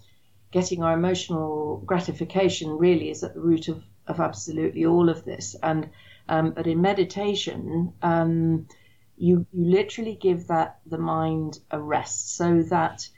getting 0.50 0.82
our 0.82 0.94
emotional 0.94 1.82
gratification 1.84 2.70
really 2.70 3.10
is 3.10 3.22
at 3.22 3.34
the 3.34 3.40
root 3.40 3.68
of 3.68 3.82
of 4.06 4.20
absolutely 4.20 4.86
all 4.86 5.08
of 5.08 5.24
this. 5.24 5.56
And 5.62 5.90
um, 6.28 6.52
but 6.52 6.66
in 6.66 6.80
meditation, 6.80 7.92
um, 8.02 8.66
you 9.16 9.46
you 9.52 9.70
literally 9.70 10.14
give 10.14 10.46
that 10.46 10.78
the 10.86 10.98
mind 10.98 11.58
a 11.70 11.80
rest 11.80 12.36
so 12.36 12.62
that 12.62 13.08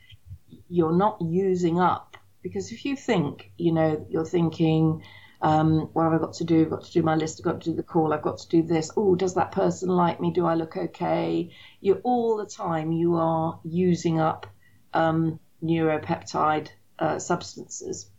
you're 0.69 0.97
not 0.97 1.21
using 1.21 1.79
up 1.79 2.10
because 2.43 2.73
if 2.73 2.85
you 2.85 2.97
think, 2.97 3.53
you 3.57 3.73
know, 3.73 4.07
you're 4.09 4.25
thinking, 4.25 5.03
um, 5.43 5.89
what 5.93 6.05
have 6.05 6.13
I 6.13 6.19
got 6.19 6.35
to 6.35 6.45
do? 6.45 6.63
I've 6.63 6.71
got 6.71 6.85
to 6.85 6.93
do 6.93 7.03
my 7.03 7.15
list. 7.15 7.41
I've 7.41 7.45
got 7.45 7.61
to 7.63 7.71
do 7.71 7.77
the 7.77 7.83
call. 7.83 8.13
I've 8.13 8.23
got 8.23 8.39
to 8.39 8.49
do 8.49 8.63
this. 8.63 8.91
Oh, 8.97 9.15
does 9.15 9.35
that 9.35 9.53
person 9.53 9.89
like 9.89 10.21
me? 10.21 10.33
Do 10.33 10.47
I 10.47 10.55
look 10.55 10.77
okay? 10.77 11.51
You're 11.81 12.01
all 12.05 12.37
the 12.37 12.47
time 12.47 12.93
you 12.93 13.17
are 13.17 13.59
using 13.65 14.21
up 14.21 14.47
um, 14.93 15.41
neuropeptide 15.63 16.69
uh, 16.99 17.19
substances, 17.19 18.11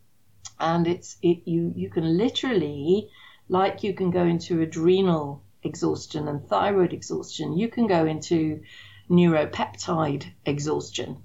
and 0.59 0.87
it's 0.87 1.17
it 1.21 1.43
you 1.45 1.73
you 1.75 1.89
can 1.89 2.17
literally 2.17 3.09
like 3.47 3.83
you 3.83 3.93
can 3.93 4.09
go 4.09 4.23
into 4.23 4.61
adrenal 4.61 5.43
exhaustion 5.63 6.27
and 6.27 6.47
thyroid 6.47 6.93
exhaustion. 6.93 7.57
You 7.57 7.67
can 7.67 7.85
go 7.85 8.05
into 8.05 8.61
neuropeptide 9.09 10.25
exhaustion. 10.45 11.17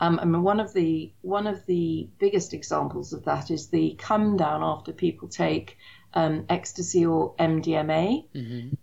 Um, 0.00 0.18
I 0.18 0.24
mean, 0.24 0.42
one 0.42 0.60
of 0.60 0.72
the 0.72 1.12
one 1.20 1.46
of 1.46 1.64
the 1.66 2.08
biggest 2.18 2.54
examples 2.54 3.12
of 3.12 3.24
that 3.24 3.50
is 3.50 3.68
the 3.68 3.94
come 3.98 4.36
down 4.36 4.62
after 4.62 4.92
people 4.92 5.28
take 5.28 5.76
um, 6.14 6.46
ecstasy 6.48 7.04
or 7.04 7.34
MDMA, 7.36 8.26
mm-hmm. 8.34 8.74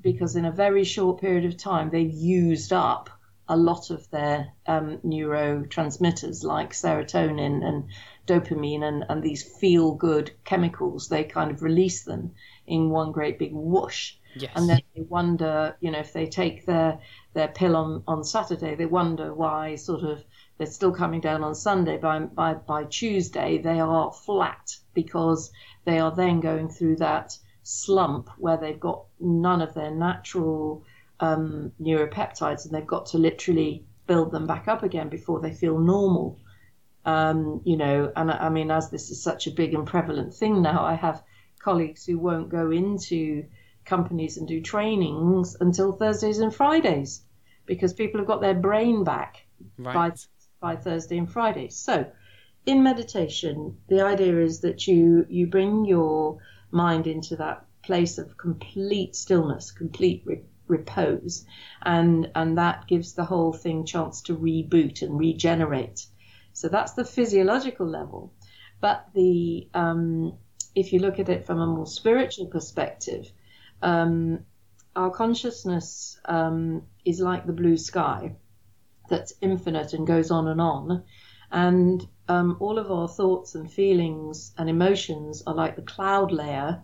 because 0.00 0.34
in 0.34 0.44
a 0.44 0.50
very 0.50 0.84
short 0.84 1.20
period 1.20 1.44
of 1.44 1.56
time 1.56 1.90
they've 1.90 2.12
used 2.12 2.72
up 2.72 3.10
a 3.48 3.56
lot 3.56 3.90
of 3.90 4.10
their 4.10 4.52
um, 4.66 4.98
neurotransmitters 5.04 6.42
like 6.42 6.72
serotonin 6.72 7.64
and 7.64 7.84
dopamine 8.26 8.82
and, 8.82 9.04
and 9.08 9.22
these 9.22 9.44
feel 9.44 9.94
good 9.94 10.32
chemicals. 10.44 11.08
They 11.08 11.22
kind 11.22 11.52
of 11.52 11.62
release 11.62 12.02
them 12.02 12.32
in 12.66 12.90
one 12.90 13.12
great 13.12 13.38
big 13.38 13.52
whoosh. 13.52 14.14
Yes. 14.34 14.50
And 14.56 14.68
then 14.68 14.80
they 14.94 15.02
wonder, 15.02 15.76
you 15.80 15.92
know, 15.92 16.00
if 16.00 16.12
they 16.12 16.26
take 16.26 16.66
their 16.66 16.98
their 17.32 17.48
pill 17.48 17.76
on, 17.76 18.02
on 18.06 18.24
Saturday, 18.24 18.74
they 18.74 18.84
wonder 18.86 19.32
why 19.32 19.76
sort 19.76 20.02
of 20.02 20.24
they're 20.58 20.66
still 20.66 20.92
coming 20.92 21.20
down 21.20 21.44
on 21.44 21.54
Sunday. 21.54 21.98
By, 21.98 22.20
by, 22.20 22.54
by 22.54 22.84
Tuesday, 22.84 23.58
they 23.58 23.80
are 23.80 24.12
flat 24.12 24.76
because 24.94 25.50
they 25.84 25.98
are 25.98 26.14
then 26.14 26.40
going 26.40 26.68
through 26.68 26.96
that 26.96 27.36
slump 27.62 28.30
where 28.38 28.56
they've 28.56 28.80
got 28.80 29.04
none 29.20 29.60
of 29.60 29.74
their 29.74 29.90
natural 29.90 30.84
um, 31.20 31.72
neuropeptides 31.80 32.64
and 32.64 32.74
they've 32.74 32.86
got 32.86 33.06
to 33.06 33.18
literally 33.18 33.84
build 34.06 34.30
them 34.30 34.46
back 34.46 34.68
up 34.68 34.82
again 34.82 35.08
before 35.08 35.40
they 35.40 35.52
feel 35.52 35.78
normal. 35.78 36.38
Um, 37.04 37.60
you 37.64 37.76
know, 37.76 38.12
and 38.16 38.30
I 38.30 38.48
mean, 38.48 38.70
as 38.70 38.90
this 38.90 39.10
is 39.10 39.22
such 39.22 39.46
a 39.46 39.52
big 39.52 39.74
and 39.74 39.86
prevalent 39.86 40.34
thing 40.34 40.62
now, 40.62 40.84
I 40.84 40.94
have 40.94 41.22
colleagues 41.60 42.04
who 42.04 42.18
won't 42.18 42.48
go 42.48 42.70
into 42.70 43.44
companies 43.84 44.36
and 44.36 44.48
do 44.48 44.60
trainings 44.60 45.56
until 45.60 45.92
Thursdays 45.92 46.38
and 46.38 46.54
Fridays 46.54 47.22
because 47.66 47.92
people 47.92 48.20
have 48.20 48.26
got 48.26 48.40
their 48.40 48.54
brain 48.54 49.04
back 49.04 49.46
right. 49.78 49.94
by 49.94 50.12
by 50.60 50.76
Thursday 50.76 51.18
and 51.18 51.30
Friday. 51.30 51.68
So, 51.68 52.10
in 52.64 52.82
meditation, 52.82 53.78
the 53.88 54.02
idea 54.02 54.40
is 54.40 54.60
that 54.60 54.86
you 54.86 55.26
you 55.28 55.46
bring 55.46 55.84
your 55.84 56.38
mind 56.70 57.06
into 57.06 57.36
that 57.36 57.64
place 57.82 58.18
of 58.18 58.36
complete 58.36 59.14
stillness, 59.14 59.70
complete 59.70 60.22
re- 60.24 60.42
repose, 60.66 61.46
and 61.82 62.30
and 62.34 62.58
that 62.58 62.88
gives 62.88 63.12
the 63.12 63.24
whole 63.24 63.52
thing 63.52 63.86
chance 63.86 64.22
to 64.22 64.36
reboot 64.36 65.02
and 65.02 65.18
regenerate. 65.18 66.06
So 66.52 66.68
that's 66.68 66.94
the 66.94 67.04
physiological 67.04 67.86
level, 67.86 68.32
but 68.80 69.06
the 69.14 69.68
um, 69.74 70.38
if 70.74 70.92
you 70.92 70.98
look 70.98 71.18
at 71.20 71.28
it 71.28 71.46
from 71.46 71.60
a 71.60 71.66
more 71.66 71.86
spiritual 71.86 72.46
perspective, 72.46 73.30
um, 73.82 74.40
our 74.96 75.10
consciousness 75.10 76.18
um, 76.24 76.82
is 77.04 77.20
like 77.20 77.46
the 77.46 77.52
blue 77.52 77.76
sky 77.76 78.34
that's 79.08 79.32
infinite 79.40 79.92
and 79.92 80.06
goes 80.06 80.30
on 80.30 80.48
and 80.48 80.60
on. 80.60 81.04
And 81.50 82.06
um, 82.28 82.56
all 82.60 82.78
of 82.78 82.90
our 82.90 83.08
thoughts 83.08 83.54
and 83.54 83.70
feelings 83.70 84.52
and 84.58 84.68
emotions 84.68 85.42
are 85.46 85.54
like 85.54 85.76
the 85.76 85.82
cloud 85.82 86.32
layer 86.32 86.82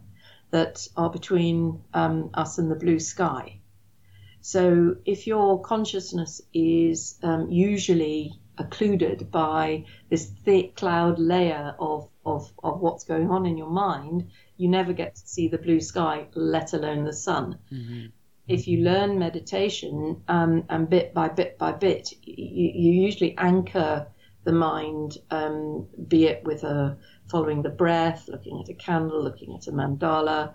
that 0.50 0.86
are 0.96 1.10
between 1.10 1.82
um, 1.94 2.30
us 2.34 2.58
and 2.58 2.70
the 2.70 2.76
blue 2.76 3.00
sky. 3.00 3.58
So 4.40 4.96
if 5.04 5.26
your 5.26 5.60
consciousness 5.62 6.42
is 6.52 7.18
um, 7.22 7.50
usually 7.50 8.34
occluded 8.58 9.30
by 9.30 9.86
this 10.10 10.26
thick 10.26 10.76
cloud 10.76 11.18
layer 11.18 11.74
of, 11.78 12.08
of, 12.24 12.52
of 12.62 12.80
what's 12.80 13.04
going 13.04 13.30
on 13.30 13.46
in 13.46 13.56
your 13.56 13.70
mind, 13.70 14.30
you 14.56 14.68
never 14.68 14.92
get 14.92 15.14
to 15.14 15.26
see 15.26 15.48
the 15.48 15.58
blue 15.58 15.80
sky, 15.80 16.26
let 16.34 16.72
alone 16.72 17.04
the 17.04 17.12
sun. 17.12 17.58
Mm-hmm 17.72 18.06
if 18.52 18.68
you 18.68 18.84
learn 18.84 19.18
meditation 19.18 20.22
um, 20.28 20.64
and 20.68 20.88
bit 20.88 21.14
by 21.14 21.28
bit 21.28 21.58
by 21.58 21.72
bit, 21.72 22.12
you, 22.22 22.70
you 22.74 22.92
usually 23.02 23.34
anchor 23.38 24.06
the 24.44 24.52
mind, 24.52 25.18
um, 25.30 25.86
be 26.08 26.26
it 26.26 26.44
with 26.44 26.62
a 26.64 26.98
following 27.30 27.62
the 27.62 27.70
breath, 27.70 28.28
looking 28.28 28.60
at 28.60 28.68
a 28.68 28.74
candle, 28.74 29.22
looking 29.22 29.54
at 29.54 29.68
a 29.68 29.72
mandala, 29.72 30.52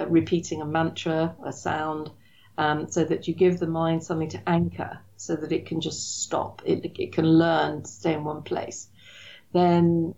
uh, 0.00 0.06
repeating 0.08 0.60
a 0.60 0.64
mantra, 0.64 1.36
a 1.44 1.52
sound, 1.52 2.10
um, 2.58 2.90
so 2.90 3.04
that 3.04 3.28
you 3.28 3.34
give 3.34 3.58
the 3.58 3.66
mind 3.66 4.02
something 4.02 4.30
to 4.30 4.48
anchor, 4.48 4.98
so 5.16 5.36
that 5.36 5.52
it 5.52 5.66
can 5.66 5.80
just 5.80 6.22
stop. 6.22 6.62
It, 6.64 6.98
it 6.98 7.12
can 7.12 7.26
learn 7.26 7.82
to 7.82 7.88
stay 7.88 8.14
in 8.14 8.24
one 8.24 8.42
place. 8.42 8.88
Then 9.52 10.14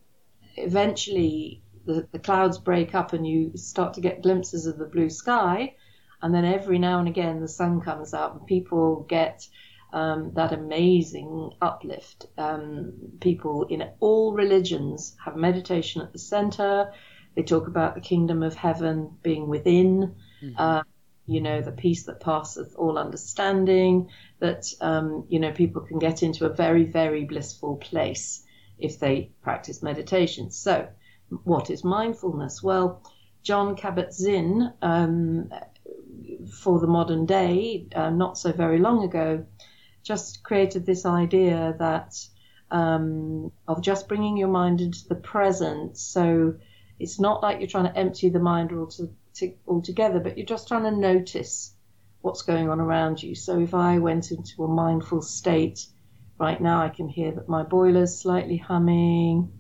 eventually 0.56 1.62
the, 1.84 2.06
the 2.12 2.18
clouds 2.18 2.58
break 2.58 2.94
up 2.94 3.12
and 3.12 3.26
you 3.26 3.52
start 3.56 3.94
to 3.94 4.00
get 4.00 4.22
glimpses 4.22 4.66
of 4.66 4.78
the 4.78 4.86
blue 4.86 5.10
sky. 5.10 5.74
And 6.22 6.34
then 6.34 6.44
every 6.44 6.78
now 6.78 6.98
and 6.98 7.08
again 7.08 7.40
the 7.40 7.48
sun 7.48 7.80
comes 7.80 8.12
up 8.12 8.36
and 8.36 8.46
people 8.46 9.06
get 9.08 9.46
um, 9.92 10.32
that 10.34 10.52
amazing 10.52 11.52
uplift. 11.62 12.26
Um, 12.36 12.92
people 13.20 13.64
in 13.64 13.82
all 14.00 14.34
religions 14.34 15.16
have 15.24 15.36
meditation 15.36 16.02
at 16.02 16.12
the 16.12 16.18
center. 16.18 16.92
They 17.34 17.42
talk 17.42 17.68
about 17.68 17.94
the 17.94 18.00
kingdom 18.00 18.42
of 18.42 18.54
heaven 18.54 19.16
being 19.22 19.48
within. 19.48 20.16
Mm-hmm. 20.42 20.54
Uh, 20.56 20.82
you 21.26 21.42
know, 21.42 21.60
the 21.60 21.72
peace 21.72 22.04
that 22.04 22.20
passeth 22.20 22.74
all 22.76 22.96
understanding, 22.98 24.08
that, 24.40 24.64
um, 24.80 25.26
you 25.28 25.38
know, 25.38 25.52
people 25.52 25.82
can 25.82 25.98
get 25.98 26.22
into 26.22 26.46
a 26.46 26.54
very, 26.54 26.84
very 26.84 27.24
blissful 27.24 27.76
place 27.76 28.42
if 28.78 28.98
they 28.98 29.30
practice 29.42 29.82
meditation. 29.82 30.50
So, 30.50 30.88
what 31.44 31.68
is 31.68 31.84
mindfulness? 31.84 32.62
Well, 32.62 33.02
Jon 33.42 33.76
Kabat-Zinn, 33.76 34.72
um, 34.80 35.50
for 36.50 36.78
the 36.80 36.86
modern 36.86 37.26
day, 37.26 37.86
uh, 37.94 38.10
not 38.10 38.38
so 38.38 38.52
very 38.52 38.78
long 38.78 39.04
ago, 39.04 39.46
just 40.02 40.42
created 40.42 40.86
this 40.86 41.04
idea 41.04 41.74
that 41.78 42.14
um, 42.70 43.50
of 43.66 43.82
just 43.82 44.08
bringing 44.08 44.36
your 44.36 44.48
mind 44.48 44.80
into 44.80 45.06
the 45.08 45.14
present. 45.14 45.96
So 45.96 46.54
it's 46.98 47.20
not 47.20 47.42
like 47.42 47.60
you're 47.60 47.68
trying 47.68 47.92
to 47.92 47.96
empty 47.96 48.28
the 48.28 48.40
mind 48.40 48.72
altogether, 49.66 50.20
but 50.20 50.36
you're 50.36 50.46
just 50.46 50.68
trying 50.68 50.84
to 50.84 50.90
notice 50.90 51.74
what's 52.20 52.42
going 52.42 52.68
on 52.68 52.80
around 52.80 53.22
you. 53.22 53.34
So 53.34 53.60
if 53.60 53.74
I 53.74 53.98
went 53.98 54.30
into 54.30 54.64
a 54.64 54.68
mindful 54.68 55.22
state 55.22 55.86
right 56.38 56.60
now, 56.60 56.82
I 56.82 56.88
can 56.88 57.08
hear 57.08 57.32
that 57.32 57.48
my 57.48 57.62
boiler's 57.62 58.20
slightly 58.20 58.56
humming. 58.56 59.52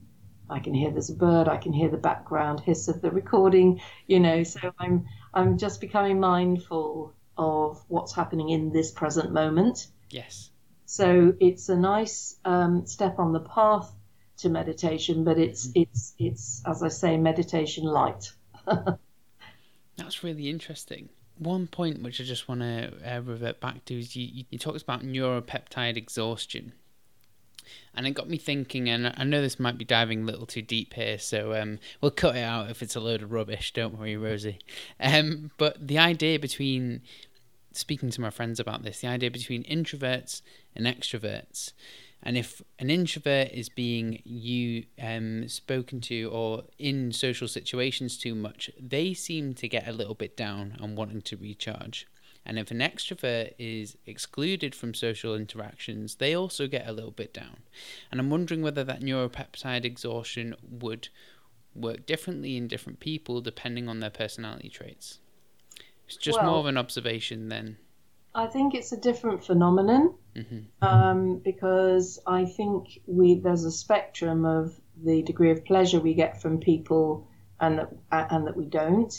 I 0.50 0.60
can 0.60 0.74
hear 0.74 0.90
there's 0.90 1.10
a 1.10 1.14
bird. 1.14 1.46
I 1.48 1.58
can 1.58 1.72
hear 1.72 1.90
the 1.90 1.98
background 1.98 2.60
hiss 2.60 2.88
of 2.88 3.00
the 3.02 3.10
recording. 3.10 3.80
You 4.06 4.20
know, 4.20 4.42
so 4.42 4.72
I'm 4.78 5.06
I'm 5.32 5.58
just 5.58 5.80
becoming 5.80 6.20
mindful 6.20 7.14
of 7.36 7.82
what's 7.88 8.14
happening 8.14 8.48
in 8.50 8.72
this 8.72 8.90
present 8.90 9.32
moment 9.32 9.86
Yes. 10.10 10.50
So 10.86 11.34
it's 11.38 11.68
a 11.68 11.76
nice 11.76 12.36
um, 12.44 12.86
step 12.86 13.18
on 13.18 13.32
the 13.32 13.40
path 13.40 13.92
to 14.38 14.48
meditation, 14.48 15.24
but 15.24 15.38
it's 15.38 15.68
mm-hmm. 15.68 15.82
it's 15.82 16.14
it's 16.18 16.62
as 16.66 16.82
I 16.82 16.88
say, 16.88 17.16
meditation 17.16 17.84
light. 17.84 18.32
That's 19.96 20.22
really 20.22 20.48
interesting. 20.48 21.10
One 21.36 21.66
point 21.66 22.02
which 22.02 22.20
I 22.20 22.24
just 22.24 22.48
want 22.48 22.62
to 22.62 22.92
uh, 23.04 23.20
revert 23.20 23.60
back 23.60 23.84
to 23.86 23.98
is 23.98 24.16
you, 24.16 24.44
you 24.50 24.58
talked 24.58 24.82
about 24.82 25.02
neuropeptide 25.02 25.96
exhaustion, 25.96 26.72
and 27.94 28.06
it 28.06 28.12
got 28.12 28.28
me 28.28 28.38
thinking. 28.38 28.88
And 28.88 29.12
I 29.16 29.24
know 29.24 29.42
this 29.42 29.60
might 29.60 29.78
be 29.78 29.84
diving 29.84 30.22
a 30.22 30.26
little 30.26 30.46
too 30.46 30.62
deep 30.62 30.94
here, 30.94 31.18
so 31.18 31.54
um, 31.54 31.78
we'll 32.00 32.10
cut 32.10 32.36
it 32.36 32.42
out 32.42 32.70
if 32.70 32.82
it's 32.82 32.96
a 32.96 33.00
load 33.00 33.22
of 33.22 33.32
rubbish. 33.32 33.72
Don't 33.72 33.98
worry, 33.98 34.16
Rosy. 34.16 34.58
Um, 35.00 35.50
but 35.58 35.86
the 35.86 35.98
idea 35.98 36.38
between 36.38 37.02
speaking 37.72 38.10
to 38.10 38.20
my 38.20 38.30
friends 38.30 38.58
about 38.58 38.82
this 38.82 39.00
the 39.00 39.06
idea 39.06 39.30
between 39.30 39.62
introverts 39.64 40.42
and 40.74 40.86
extroverts 40.86 41.72
and 42.22 42.36
if 42.36 42.60
an 42.78 42.90
introvert 42.90 43.50
is 43.52 43.68
being 43.68 44.20
you 44.24 44.84
um, 45.00 45.46
spoken 45.48 46.00
to 46.00 46.24
or 46.32 46.64
in 46.78 47.12
social 47.12 47.46
situations 47.46 48.18
too 48.18 48.34
much 48.34 48.70
they 48.80 49.14
seem 49.14 49.54
to 49.54 49.68
get 49.68 49.86
a 49.86 49.92
little 49.92 50.14
bit 50.14 50.36
down 50.36 50.76
and 50.80 50.96
wanting 50.96 51.22
to 51.22 51.36
recharge 51.36 52.06
and 52.48 52.58
if 52.58 52.70
an 52.70 52.78
extrovert 52.78 53.52
is 53.58 53.96
excluded 54.06 54.74
from 54.74 54.94
social 54.94 55.34
interactions 55.34 56.16
they 56.16 56.34
also 56.34 56.66
get 56.66 56.88
a 56.88 56.92
little 56.92 57.12
bit 57.12 57.32
down 57.32 57.58
and 58.10 58.20
i'm 58.20 58.30
wondering 58.30 58.62
whether 58.62 58.82
that 58.82 59.02
neuropeptide 59.02 59.84
exhaustion 59.84 60.54
would 60.68 61.08
work 61.74 62.06
differently 62.06 62.56
in 62.56 62.66
different 62.66 62.98
people 62.98 63.40
depending 63.40 63.88
on 63.88 64.00
their 64.00 64.10
personality 64.10 64.68
traits 64.68 65.20
it's 66.08 66.16
just 66.16 66.38
well, 66.38 66.52
more 66.52 66.60
of 66.60 66.66
an 66.66 66.78
observation 66.78 67.50
then. 67.50 67.76
I 68.34 68.46
think 68.46 68.74
it's 68.74 68.92
a 68.92 68.96
different 68.96 69.44
phenomenon 69.44 70.14
mm-hmm. 70.34 70.84
um, 70.84 71.38
because 71.38 72.18
I 72.26 72.46
think 72.46 73.00
we 73.06 73.34
there's 73.40 73.64
a 73.64 73.70
spectrum 73.70 74.46
of 74.46 74.74
the 75.04 75.22
degree 75.22 75.50
of 75.50 75.64
pleasure 75.66 76.00
we 76.00 76.14
get 76.14 76.40
from 76.40 76.60
people 76.60 77.28
and 77.60 77.78
that, 77.78 77.92
and 78.10 78.46
that 78.46 78.56
we 78.56 78.64
don't. 78.64 79.12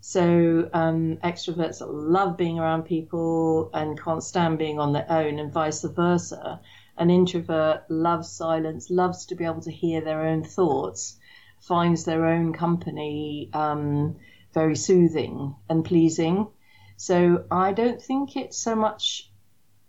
So 0.00 0.68
um, 0.72 1.18
extroverts 1.22 1.82
love 1.86 2.36
being 2.36 2.58
around 2.58 2.84
people 2.84 3.70
and 3.74 4.00
can't 4.00 4.22
stand 4.22 4.58
being 4.58 4.78
on 4.78 4.92
their 4.92 5.06
own, 5.10 5.38
and 5.38 5.52
vice 5.52 5.82
versa. 5.82 6.60
An 6.96 7.10
introvert 7.10 7.84
loves 7.90 8.30
silence, 8.30 8.90
loves 8.90 9.26
to 9.26 9.34
be 9.34 9.44
able 9.44 9.62
to 9.62 9.70
hear 9.70 10.00
their 10.00 10.26
own 10.26 10.42
thoughts, 10.42 11.18
finds 11.60 12.04
their 12.04 12.26
own 12.26 12.52
company 12.52 13.50
um, 13.52 14.16
very 14.52 14.76
soothing 14.76 15.54
and 15.68 15.84
pleasing. 15.84 16.48
So 16.96 17.44
I 17.50 17.72
don't 17.72 18.00
think 18.00 18.36
it's 18.36 18.58
so 18.58 18.74
much, 18.74 19.30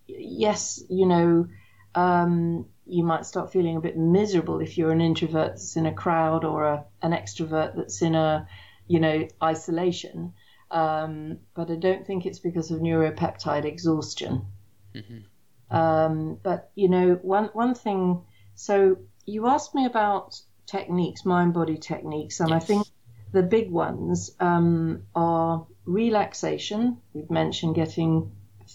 yes, 0.08 0.82
you 0.90 1.06
know, 1.06 1.48
um, 1.96 2.66
you 2.86 3.04
might 3.04 3.26
start 3.26 3.52
feeling 3.52 3.78
a 3.78 3.82
bit 3.82 3.98
miserable 3.98 4.60
if 4.60 4.78
you're 4.78 4.92
an 4.92 5.02
introvert 5.02 5.52
that's 5.52 5.76
in 5.76 5.86
a 5.86 5.94
crowd 5.94 6.44
or 6.46 6.66
a, 6.66 6.86
an 7.02 7.12
extrovert 7.12 7.76
that's 7.76 8.02
in 8.02 8.16
a, 8.16 8.48
you 8.92 9.00
know, 9.00 9.28
isolation. 9.42 10.34
Um, 10.70 11.40
but 11.54 11.72
I 11.72 11.76
don't 11.76 12.06
think 12.06 12.26
it's 12.26 12.40
because 12.40 12.72
of 12.72 12.82
neuropeptide 12.82 13.66
exhaustion. 13.66 14.46
Mm-hmm. 14.94 15.76
Um, 15.76 16.38
but 16.44 16.72
you 16.76 16.90
know, 16.90 17.20
one 17.22 17.50
one 17.54 17.74
thing. 17.74 18.22
So 18.56 18.98
you 19.26 19.48
asked 19.48 19.74
me 19.74 19.86
about 19.86 20.40
techniques, 20.66 21.26
mind 21.26 21.54
body 21.54 21.78
techniques, 21.78 22.40
and 22.42 22.50
yes. 22.50 22.64
I 22.64 22.66
think 22.66 22.88
the 23.32 23.44
big 23.44 23.72
ones 23.72 24.32
um, 24.40 25.04
are 25.16 25.66
relaxation. 25.86 26.98
We've 27.14 27.32
mentioned 27.32 27.76
getting 27.76 28.32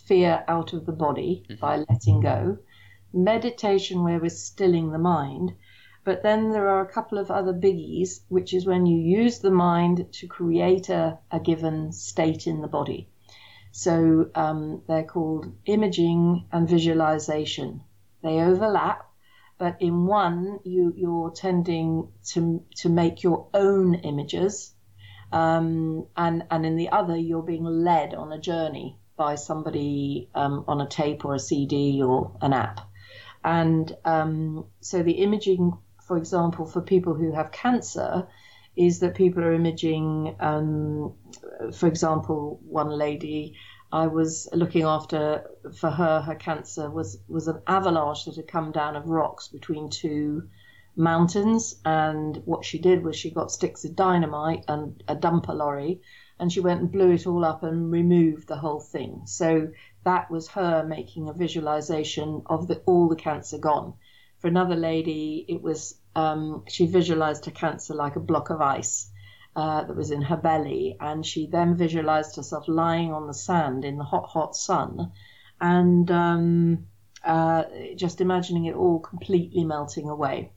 fear 0.07 0.45
out 0.49 0.73
of 0.73 0.87
the 0.87 0.93
body 0.93 1.45
mm-hmm. 1.49 1.61
by 1.61 1.85
letting 1.89 2.21
go, 2.21 2.59
meditation, 3.13 4.03
where 4.03 4.19
we're 4.19 4.31
stilling 4.31 4.91
the 4.91 4.99
mind. 4.99 5.55
But 6.07 6.23
then 6.23 6.51
there 6.51 6.69
are 6.69 6.83
a 6.83 6.93
couple 6.93 7.19
of 7.19 7.33
other 7.33 7.53
biggies, 7.53 8.21
which 8.29 8.55
is 8.55 8.65
when 8.65 8.87
you 8.87 8.97
use 8.97 9.41
the 9.41 9.51
mind 9.51 10.07
to 10.13 10.29
create 10.29 10.89
a, 10.89 11.19
a 11.33 11.41
given 11.41 11.91
state 11.91 12.47
in 12.47 12.61
the 12.61 12.69
body. 12.69 13.09
So 13.73 14.31
um, 14.37 14.83
they're 14.87 15.03
called 15.03 15.53
imaging 15.65 16.47
and 16.53 16.69
visualization. 16.69 17.83
They 18.23 18.41
overlap, 18.41 19.05
but 19.59 19.79
in 19.81 20.07
one 20.07 20.61
you 20.63 20.95
you're 20.97 21.33
tending 21.33 22.13
to 22.27 22.63
to 22.77 22.89
make 22.89 23.25
your 23.25 23.49
own 23.53 23.97
images 23.97 24.75
um, 25.33 26.07
and 26.17 26.45
and 26.53 26.65
in 26.65 26.77
the 26.77 26.91
other 26.91 27.17
you're 27.17 27.43
being 27.43 27.65
led 27.65 28.15
on 28.15 28.31
a 28.33 28.39
journey 28.39 28.97
by 29.17 29.35
somebody 29.35 30.31
um, 30.37 30.65
on 30.69 30.81
a 30.81 30.89
tape 30.89 31.25
or 31.25 31.35
a 31.35 31.41
CD 31.41 32.01
or 32.01 32.37
an 32.41 32.53
app 32.53 32.81
and 33.43 33.97
um, 34.05 34.67
so 34.81 35.03
the 35.03 35.19
imaging 35.27 35.73
for 36.07 36.17
example 36.17 36.67
for 36.67 36.81
people 36.81 37.15
who 37.15 37.33
have 37.33 37.51
cancer 37.53 38.27
is 38.77 39.01
that 39.01 39.15
people 39.15 39.43
are 39.43 39.53
imaging 39.53 40.37
um, 40.41 41.15
for 41.73 41.87
example 41.87 42.61
one 42.65 42.91
lady 42.91 43.57
I 43.93 44.09
was 44.09 44.49
looking 44.53 44.83
after 44.83 45.49
for 45.75 45.91
her. 45.91 46.21
Her 46.21 46.35
cancer 46.35 46.91
was 46.91 47.19
was 47.29 47.47
an 47.47 47.63
avalanche 47.67 48.25
that 48.25 48.37
had 48.37 48.49
come 48.49 48.73
down 48.73 48.97
of 48.97 49.09
rocks 49.09 49.49
between 49.49 49.91
two 49.91 50.49
mountains, 50.97 51.81
and 51.85 52.43
what 52.45 52.65
she 52.65 52.79
did 52.79 53.05
was 53.05 53.17
she 53.17 53.31
got 53.31 53.53
sticks 53.53 53.85
of 53.85 53.95
dynamite 53.95 54.65
and 54.67 55.03
a 55.07 55.15
dumper 55.15 55.55
lorry, 55.55 56.01
and 56.39 56.53
she 56.53 56.61
went 56.61 56.81
and 56.81 56.91
blew 56.91 57.13
it 57.13 57.27
all 57.27 57.45
up 57.45 57.63
and 57.63 57.93
removed 57.93 58.49
the 58.49 58.57
whole 58.57 58.81
thing. 58.81 59.23
So 59.27 59.69
that 60.05 60.31
was 60.31 60.49
her 60.49 60.85
making 60.85 61.29
a 61.29 61.33
visualization 61.33 62.43
of 62.47 62.67
the 62.67 62.83
all 62.87 63.09
the 63.09 63.17
cancer 63.17 63.59
gone. 63.59 63.95
For 64.47 64.51
another 64.51 64.77
lady, 64.77 65.45
it 65.49 65.61
was 65.61 65.99
um, 66.15 66.63
she 66.69 66.87
visualized 66.87 67.47
her 67.47 67.51
cancer 67.51 67.95
like 67.95 68.15
a 68.15 68.21
block 68.21 68.51
of 68.51 68.61
ice 68.61 69.11
uh, 69.57 69.83
that 69.83 69.97
was 69.97 70.13
in 70.13 70.23
her 70.23 70.37
belly, 70.37 70.97
and 71.01 71.27
she 71.27 71.49
then 71.49 71.77
visualized 71.77 72.37
herself 72.37 72.69
lying 72.69 73.13
on 73.13 73.27
the 73.27 73.35
sand 73.35 73.85
in 73.85 73.99
the 73.99 74.05
hot, 74.05 74.29
hot 74.29 74.55
sun, 74.55 75.11
and 75.61 76.09
um, 76.13 76.87
uh, 77.25 77.65
just 77.97 78.21
imagining 78.21 78.67
it 78.67 78.77
all 78.77 79.01
completely 79.01 79.65
melting 79.65 80.09
away. 80.09 80.53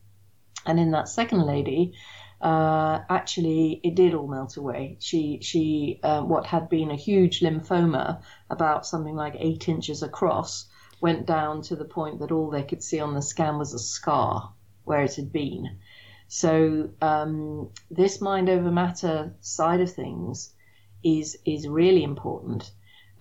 And 0.67 0.79
in 0.79 0.91
that 0.91 1.09
second 1.09 1.47
lady, 1.47 1.95
uh, 2.41 2.99
actually, 3.09 3.81
it 3.83 3.95
did 3.95 4.13
all 4.13 4.27
melt 4.27 4.55
away. 4.55 4.97
She, 4.99 5.39
she, 5.41 5.99
uh, 6.03 6.21
what 6.21 6.45
had 6.45 6.69
been 6.69 6.91
a 6.91 6.95
huge 6.95 7.39
lymphoma, 7.39 8.21
about 8.51 8.85
something 8.85 9.15
like 9.15 9.33
eight 9.39 9.67
inches 9.67 10.03
across, 10.03 10.68
went 11.01 11.25
down 11.25 11.61
to 11.63 11.75
the 11.75 11.85
point 11.85 12.19
that 12.19 12.31
all 12.31 12.49
they 12.49 12.63
could 12.63 12.83
see 12.83 12.99
on 12.99 13.13
the 13.13 13.21
scan 13.21 13.57
was 13.57 13.73
a 13.73 13.79
scar 13.79 14.53
where 14.83 15.03
it 15.03 15.15
had 15.15 15.31
been. 15.31 15.79
So 16.27 16.89
um, 17.01 17.69
this 17.89 18.21
mind 18.21 18.49
over 18.49 18.71
matter 18.71 19.33
side 19.41 19.81
of 19.81 19.91
things 19.91 20.53
is 21.03 21.37
is 21.45 21.67
really 21.67 22.03
important, 22.03 22.71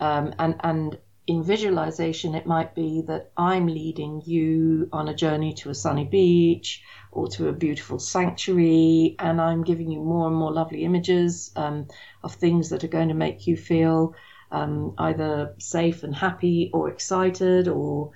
um, 0.00 0.34
and 0.38 0.56
and 0.60 0.98
in 1.28 1.42
visualization, 1.42 2.34
it 2.34 2.46
might 2.46 2.74
be 2.74 3.02
that 3.02 3.30
I'm 3.36 3.66
leading 3.66 4.22
you 4.24 4.88
on 4.92 5.08
a 5.08 5.14
journey 5.14 5.52
to 5.54 5.68
a 5.68 5.74
sunny 5.74 6.06
beach 6.06 6.82
or 7.12 7.28
to 7.28 7.48
a 7.48 7.52
beautiful 7.52 7.98
sanctuary, 7.98 9.14
and 9.18 9.38
I'm 9.38 9.62
giving 9.62 9.90
you 9.90 10.00
more 10.00 10.26
and 10.26 10.36
more 10.36 10.52
lovely 10.52 10.84
images 10.84 11.50
um, 11.54 11.86
of 12.22 12.34
things 12.34 12.70
that 12.70 12.82
are 12.82 12.88
going 12.88 13.08
to 13.08 13.14
make 13.14 13.46
you 13.46 13.58
feel 13.58 14.14
um, 14.50 14.94
either 14.98 15.54
safe 15.58 16.02
and 16.02 16.14
happy 16.14 16.70
or 16.72 16.88
excited 16.88 17.68
or 17.68 18.12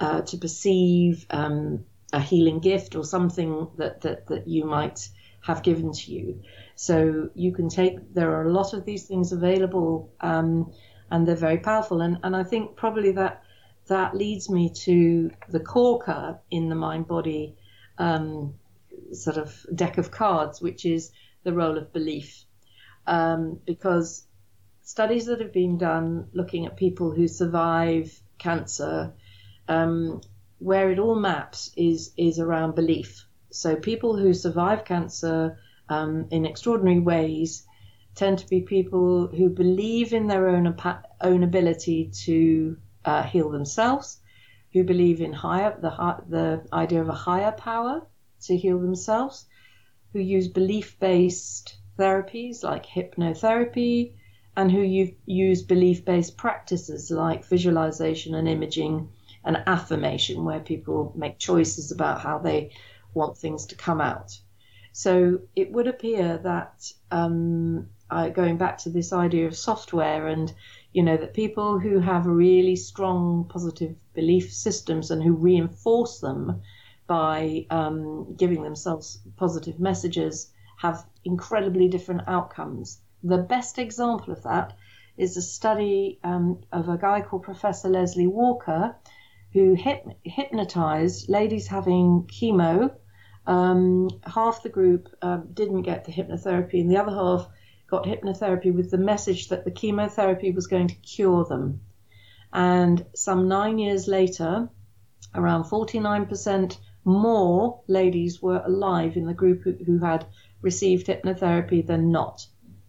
uh, 0.00 0.22
to 0.22 0.36
perceive 0.36 1.26
um, 1.30 1.84
a 2.12 2.20
healing 2.20 2.60
gift 2.60 2.94
or 2.96 3.04
something 3.04 3.68
that, 3.78 4.00
that, 4.02 4.26
that 4.26 4.48
you 4.48 4.64
might 4.64 5.08
have 5.42 5.62
given 5.62 5.92
to 5.92 6.12
you. 6.12 6.42
So 6.74 7.30
you 7.34 7.52
can 7.52 7.68
take, 7.68 8.12
there 8.12 8.32
are 8.32 8.46
a 8.46 8.52
lot 8.52 8.74
of 8.74 8.84
these 8.84 9.04
things 9.04 9.32
available. 9.32 10.12
Um, 10.20 10.72
and 11.10 11.26
they're 11.26 11.36
very 11.36 11.58
powerful. 11.58 12.00
And, 12.00 12.18
and 12.22 12.34
I 12.34 12.44
think 12.44 12.76
probably 12.76 13.12
that 13.12 13.42
that 13.88 14.16
leads 14.16 14.50
me 14.50 14.70
to 14.70 15.30
the 15.48 15.60
corker 15.60 16.40
in 16.50 16.68
the 16.68 16.74
mind 16.74 17.06
body 17.06 17.56
um, 17.98 18.54
sort 19.12 19.36
of 19.36 19.64
deck 19.74 19.98
of 19.98 20.10
cards, 20.10 20.60
which 20.60 20.84
is 20.84 21.12
the 21.44 21.52
role 21.52 21.78
of 21.78 21.92
belief. 21.92 22.44
Um, 23.06 23.60
because 23.64 24.25
studies 24.86 25.26
that 25.26 25.40
have 25.40 25.52
been 25.52 25.76
done 25.76 26.28
looking 26.32 26.64
at 26.64 26.76
people 26.76 27.10
who 27.10 27.26
survive 27.26 28.22
cancer, 28.38 29.12
um, 29.66 30.20
where 30.58 30.92
it 30.92 31.00
all 31.00 31.16
maps 31.16 31.72
is 31.76 32.12
is 32.16 32.38
around 32.38 32.76
belief. 32.76 33.26
So 33.50 33.74
people 33.74 34.16
who 34.16 34.32
survive 34.32 34.84
cancer 34.84 35.58
um, 35.88 36.28
in 36.30 36.46
extraordinary 36.46 37.00
ways 37.00 37.66
tend 38.14 38.38
to 38.38 38.48
be 38.48 38.60
people 38.60 39.26
who 39.26 39.48
believe 39.48 40.12
in 40.12 40.28
their 40.28 40.48
own 40.48 40.72
own 41.20 41.42
ability 41.42 42.12
to 42.24 42.76
uh, 43.04 43.24
heal 43.24 43.50
themselves, 43.50 44.20
who 44.72 44.84
believe 44.84 45.20
in 45.20 45.32
higher 45.32 45.76
the 45.80 45.90
the 46.28 46.64
idea 46.72 47.00
of 47.00 47.08
a 47.08 47.22
higher 47.28 47.52
power 47.52 48.06
to 48.42 48.56
heal 48.56 48.78
themselves, 48.78 49.46
who 50.12 50.20
use 50.20 50.46
belief-based 50.46 51.76
therapies 51.98 52.62
like 52.62 52.86
hypnotherapy, 52.86 54.14
and 54.56 54.72
who 54.72 54.80
use 55.26 55.62
belief-based 55.62 56.36
practices 56.36 57.10
like 57.10 57.44
visualization 57.44 58.34
and 58.34 58.48
imaging 58.48 59.08
and 59.44 59.62
affirmation, 59.66 60.44
where 60.44 60.60
people 60.60 61.12
make 61.16 61.38
choices 61.38 61.92
about 61.92 62.20
how 62.20 62.38
they 62.38 62.72
want 63.14 63.36
things 63.36 63.66
to 63.66 63.74
come 63.74 64.00
out. 64.00 64.38
So 64.92 65.40
it 65.54 65.70
would 65.72 65.86
appear 65.86 66.38
that 66.38 66.90
um, 67.10 67.88
uh, 68.10 68.30
going 68.30 68.56
back 68.56 68.78
to 68.78 68.90
this 68.90 69.12
idea 69.12 69.46
of 69.46 69.56
software 69.56 70.28
and 70.28 70.52
you 70.92 71.02
know 71.02 71.16
that 71.18 71.34
people 71.34 71.78
who 71.78 71.98
have 71.98 72.26
really 72.26 72.76
strong 72.76 73.44
positive 73.48 73.94
belief 74.14 74.52
systems 74.52 75.10
and 75.10 75.22
who 75.22 75.34
reinforce 75.34 76.20
them 76.20 76.62
by 77.06 77.66
um, 77.70 78.34
giving 78.36 78.62
themselves 78.62 79.20
positive 79.36 79.78
messages 79.78 80.50
have 80.78 81.04
incredibly 81.24 81.88
different 81.88 82.22
outcomes. 82.26 83.00
The 83.22 83.38
best 83.38 83.78
example 83.78 84.32
of 84.32 84.42
that 84.42 84.76
is 85.16 85.36
a 85.36 85.42
study 85.42 86.18
um, 86.22 86.60
of 86.70 86.88
a 86.88 86.98
guy 86.98 87.22
called 87.22 87.42
Professor 87.42 87.88
Leslie 87.88 88.26
Walker, 88.26 88.94
who 89.52 89.74
hyp- 89.74 90.16
hypnotized 90.22 91.28
ladies 91.28 91.66
having 91.66 92.24
chemo. 92.24 92.94
Um, 93.46 94.10
half 94.26 94.62
the 94.62 94.68
group 94.68 95.08
uh, 95.22 95.38
didn't 95.54 95.82
get 95.82 96.04
the 96.04 96.12
hypnotherapy, 96.12 96.80
and 96.80 96.90
the 96.90 96.98
other 96.98 97.12
half 97.12 97.48
got 97.88 98.04
hypnotherapy 98.04 98.74
with 98.74 98.90
the 98.90 98.98
message 98.98 99.48
that 99.48 99.64
the 99.64 99.70
chemotherapy 99.70 100.50
was 100.50 100.66
going 100.66 100.88
to 100.88 100.94
cure 100.96 101.44
them. 101.44 101.80
And 102.52 103.04
some 103.14 103.48
nine 103.48 103.78
years 103.78 104.08
later, 104.08 104.68
around 105.34 105.64
49% 105.64 106.76
more 107.04 107.80
ladies 107.86 108.42
were 108.42 108.62
alive 108.64 109.16
in 109.16 109.26
the 109.26 109.34
group 109.34 109.62
who, 109.62 109.72
who 109.72 109.98
had 109.98 110.26
received 110.60 111.06
hypnotherapy 111.06 111.86
than 111.86 112.10
not. 112.10 112.46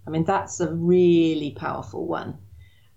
I 0.07 0.09
mean, 0.09 0.23
that's 0.23 0.59
a 0.61 0.73
really 0.73 1.51
powerful 1.51 2.07
one. 2.07 2.37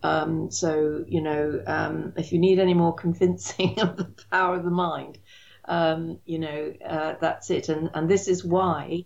Um, 0.03 0.51
so, 0.51 1.05
you 1.07 1.21
know, 1.21 1.63
um, 1.67 2.15
if 2.17 2.33
you 2.33 2.39
need 2.39 2.59
any 2.59 2.73
more 2.75 2.95
convincing 2.95 3.81
of 3.83 3.97
the 3.97 4.05
power 4.31 4.55
of 4.55 4.65
the 4.65 4.71
mind, 4.71 5.19
um, 5.67 6.21
you 6.25 6.39
know, 6.39 6.73
uh, 6.87 7.15
that's 7.21 7.51
it. 7.51 7.69
And, 7.69 7.91
and 7.93 8.09
this 8.09 8.29
is 8.29 8.45
why 8.45 9.05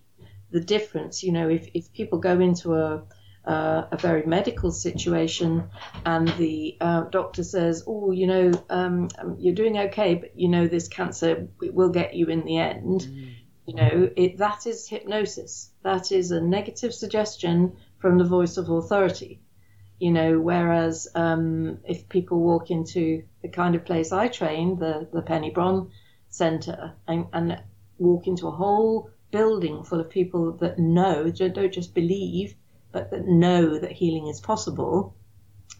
the 0.50 0.60
difference. 0.60 1.22
You 1.22 1.32
know, 1.32 1.48
if, 1.48 1.68
if 1.74 1.92
people 1.92 2.18
go 2.18 2.38
into 2.38 2.74
a 2.74 3.02
uh, 3.46 3.86
a 3.92 3.98
very 3.98 4.24
medical 4.24 4.72
situation 4.72 5.68
and 6.06 6.28
the 6.38 6.78
uh, 6.80 7.02
doctor 7.10 7.42
says, 7.44 7.84
"Oh, 7.86 8.10
you 8.10 8.26
know, 8.26 8.52
um, 8.70 9.08
you're 9.38 9.54
doing 9.54 9.76
okay, 9.78 10.14
but 10.14 10.38
you 10.38 10.48
know 10.48 10.66
this 10.66 10.88
cancer 10.88 11.48
will 11.60 11.90
get 11.90 12.14
you 12.14 12.28
in 12.28 12.44
the 12.44 12.56
end." 12.56 13.02
Mm. 13.02 13.34
You 13.66 13.74
know, 13.74 14.10
it, 14.16 14.38
that 14.38 14.66
is 14.66 14.88
hypnosis. 14.88 15.70
That 15.82 16.12
is 16.12 16.30
a 16.30 16.40
negative 16.40 16.94
suggestion 16.94 17.76
from 18.04 18.18
the 18.18 18.24
voice 18.24 18.58
of 18.58 18.68
authority. 18.68 19.40
You 19.98 20.12
know, 20.12 20.38
whereas 20.38 21.08
um, 21.14 21.78
if 21.88 22.06
people 22.10 22.38
walk 22.38 22.70
into 22.70 23.22
the 23.40 23.48
kind 23.48 23.74
of 23.74 23.86
place 23.86 24.12
I 24.12 24.28
train, 24.28 24.78
the 24.78 25.08
the 25.10 25.22
Penny 25.22 25.50
Brohn 25.50 25.90
Centre, 26.28 26.92
and, 27.08 27.24
and 27.32 27.62
walk 27.96 28.26
into 28.26 28.46
a 28.46 28.50
whole 28.50 29.08
building 29.30 29.84
full 29.84 30.00
of 30.00 30.10
people 30.10 30.52
that 30.58 30.78
know, 30.78 31.30
don't 31.30 31.72
just 31.72 31.94
believe, 31.94 32.54
but 32.92 33.10
that 33.10 33.26
know 33.26 33.78
that 33.78 33.92
healing 33.92 34.26
is 34.26 34.38
possible, 34.38 35.16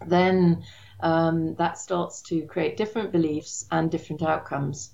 then 0.07 0.65
um, 1.01 1.57
that 1.57 1.77
starts 1.77 2.23
to 2.23 2.47
create 2.47 2.79
different 2.79 3.13
beliefs 3.13 3.67
and 3.71 3.91
different 3.91 4.23
outcomes. 4.23 4.93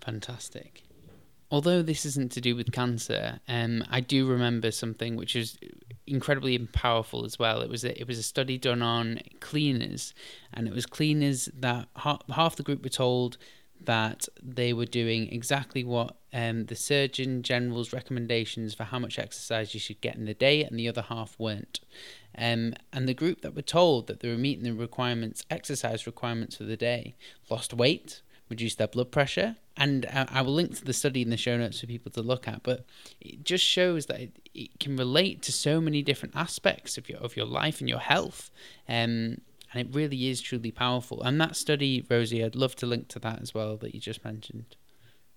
Fantastic. 0.00 0.81
Although 1.52 1.82
this 1.82 2.06
isn't 2.06 2.32
to 2.32 2.40
do 2.40 2.56
with 2.56 2.72
cancer, 2.72 3.38
um, 3.46 3.84
I 3.90 4.00
do 4.00 4.26
remember 4.26 4.70
something 4.70 5.16
which 5.16 5.36
is 5.36 5.58
incredibly 6.06 6.58
powerful 6.58 7.26
as 7.26 7.38
well. 7.38 7.60
It 7.60 7.68
was 7.68 7.84
a, 7.84 8.00
it 8.00 8.08
was 8.08 8.18
a 8.18 8.22
study 8.22 8.56
done 8.56 8.80
on 8.80 9.20
cleaners, 9.40 10.14
and 10.54 10.66
it 10.66 10.72
was 10.72 10.86
cleaners 10.86 11.50
that 11.52 11.88
half, 11.96 12.22
half 12.30 12.56
the 12.56 12.62
group 12.62 12.82
were 12.82 12.88
told 12.88 13.36
that 13.82 14.28
they 14.42 14.72
were 14.72 14.86
doing 14.86 15.30
exactly 15.30 15.84
what 15.84 16.16
um, 16.32 16.64
the 16.66 16.74
Surgeon 16.74 17.42
General's 17.42 17.92
recommendations 17.92 18.72
for 18.72 18.84
how 18.84 18.98
much 18.98 19.18
exercise 19.18 19.74
you 19.74 19.80
should 19.80 20.00
get 20.00 20.16
in 20.16 20.24
the 20.24 20.32
day, 20.32 20.64
and 20.64 20.78
the 20.78 20.88
other 20.88 21.02
half 21.02 21.38
weren't. 21.38 21.80
Um, 22.38 22.72
and 22.94 23.06
the 23.06 23.12
group 23.12 23.42
that 23.42 23.54
were 23.54 23.60
told 23.60 24.06
that 24.06 24.20
they 24.20 24.30
were 24.30 24.38
meeting 24.38 24.64
the 24.64 24.72
requirements, 24.72 25.44
exercise 25.50 26.06
requirements 26.06 26.56
for 26.56 26.64
the 26.64 26.78
day, 26.78 27.14
lost 27.50 27.74
weight, 27.74 28.22
reduced 28.48 28.78
their 28.78 28.88
blood 28.88 29.12
pressure. 29.12 29.56
And 29.76 30.06
I, 30.06 30.42
will 30.42 30.52
link 30.52 30.76
to 30.76 30.84
the 30.84 30.92
study 30.92 31.22
in 31.22 31.30
the 31.30 31.36
show 31.36 31.56
notes 31.56 31.80
for 31.80 31.86
people 31.86 32.12
to 32.12 32.22
look 32.22 32.46
at. 32.46 32.62
But 32.62 32.84
it 33.20 33.42
just 33.42 33.64
shows 33.64 34.06
that 34.06 34.20
it, 34.20 34.38
it 34.54 34.80
can 34.80 34.96
relate 34.96 35.42
to 35.42 35.52
so 35.52 35.80
many 35.80 36.02
different 36.02 36.36
aspects 36.36 36.98
of 36.98 37.08
your 37.08 37.18
of 37.18 37.36
your 37.36 37.46
life 37.46 37.80
and 37.80 37.88
your 37.88 37.98
health. 37.98 38.50
Um, 38.88 39.38
and 39.72 39.88
it 39.88 39.94
really 39.94 40.28
is 40.28 40.40
truly 40.40 40.70
powerful. 40.70 41.22
And 41.22 41.40
that 41.40 41.56
study, 41.56 42.04
Rosy, 42.08 42.44
I'd 42.44 42.54
love 42.54 42.76
to 42.76 42.86
link 42.86 43.08
to 43.08 43.18
that 43.20 43.40
as 43.40 43.54
well 43.54 43.76
that 43.78 43.94
you 43.94 44.00
just 44.00 44.24
mentioned. 44.24 44.76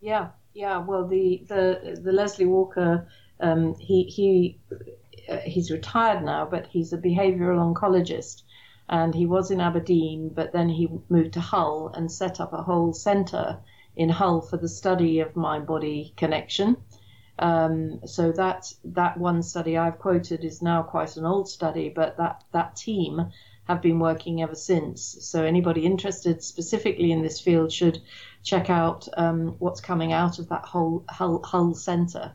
Yeah, 0.01 0.29
yeah. 0.53 0.77
Well, 0.77 1.07
the 1.07 1.43
the 1.47 1.99
the 2.03 2.11
Leslie 2.11 2.45
Walker, 2.45 3.07
um, 3.39 3.75
he 3.79 4.03
he 4.03 4.59
uh, 5.29 5.37
he's 5.37 5.71
retired 5.71 6.23
now, 6.23 6.45
but 6.45 6.67
he's 6.67 6.93
a 6.93 6.97
behavioural 6.97 7.73
oncologist, 7.73 8.43
and 8.89 9.15
he 9.15 9.25
was 9.25 9.51
in 9.51 9.61
Aberdeen, 9.61 10.29
but 10.33 10.51
then 10.51 10.69
he 10.69 10.89
moved 11.09 11.33
to 11.33 11.39
Hull 11.41 11.91
and 11.95 12.11
set 12.11 12.39
up 12.39 12.53
a 12.53 12.63
whole 12.63 12.93
centre 12.93 13.59
in 13.95 14.09
Hull 14.09 14.41
for 14.41 14.57
the 14.57 14.69
study 14.69 15.19
of 15.19 15.35
mind-body 15.35 16.13
connection. 16.17 16.77
Um, 17.37 18.01
so 18.05 18.31
that 18.31 18.71
that 18.85 19.17
one 19.17 19.43
study 19.43 19.77
I've 19.77 19.99
quoted 19.99 20.45
is 20.45 20.61
now 20.61 20.83
quite 20.83 21.17
an 21.17 21.25
old 21.25 21.49
study, 21.49 21.89
but 21.89 22.17
that 22.17 22.43
that 22.53 22.75
team 22.75 23.31
have 23.65 23.81
been 23.81 23.99
working 23.99 24.41
ever 24.41 24.55
since. 24.55 25.17
So 25.21 25.43
anybody 25.43 25.85
interested 25.85 26.43
specifically 26.43 27.11
in 27.11 27.23
this 27.23 27.41
field 27.41 27.71
should 27.71 28.01
check 28.43 28.69
out 28.69 29.07
um, 29.17 29.55
what's 29.59 29.81
coming 29.81 30.13
out 30.13 30.39
of 30.39 30.49
that 30.49 30.65
whole 30.65 31.03
Hull, 31.09 31.41
Hull 31.43 31.73
Centre. 31.73 32.33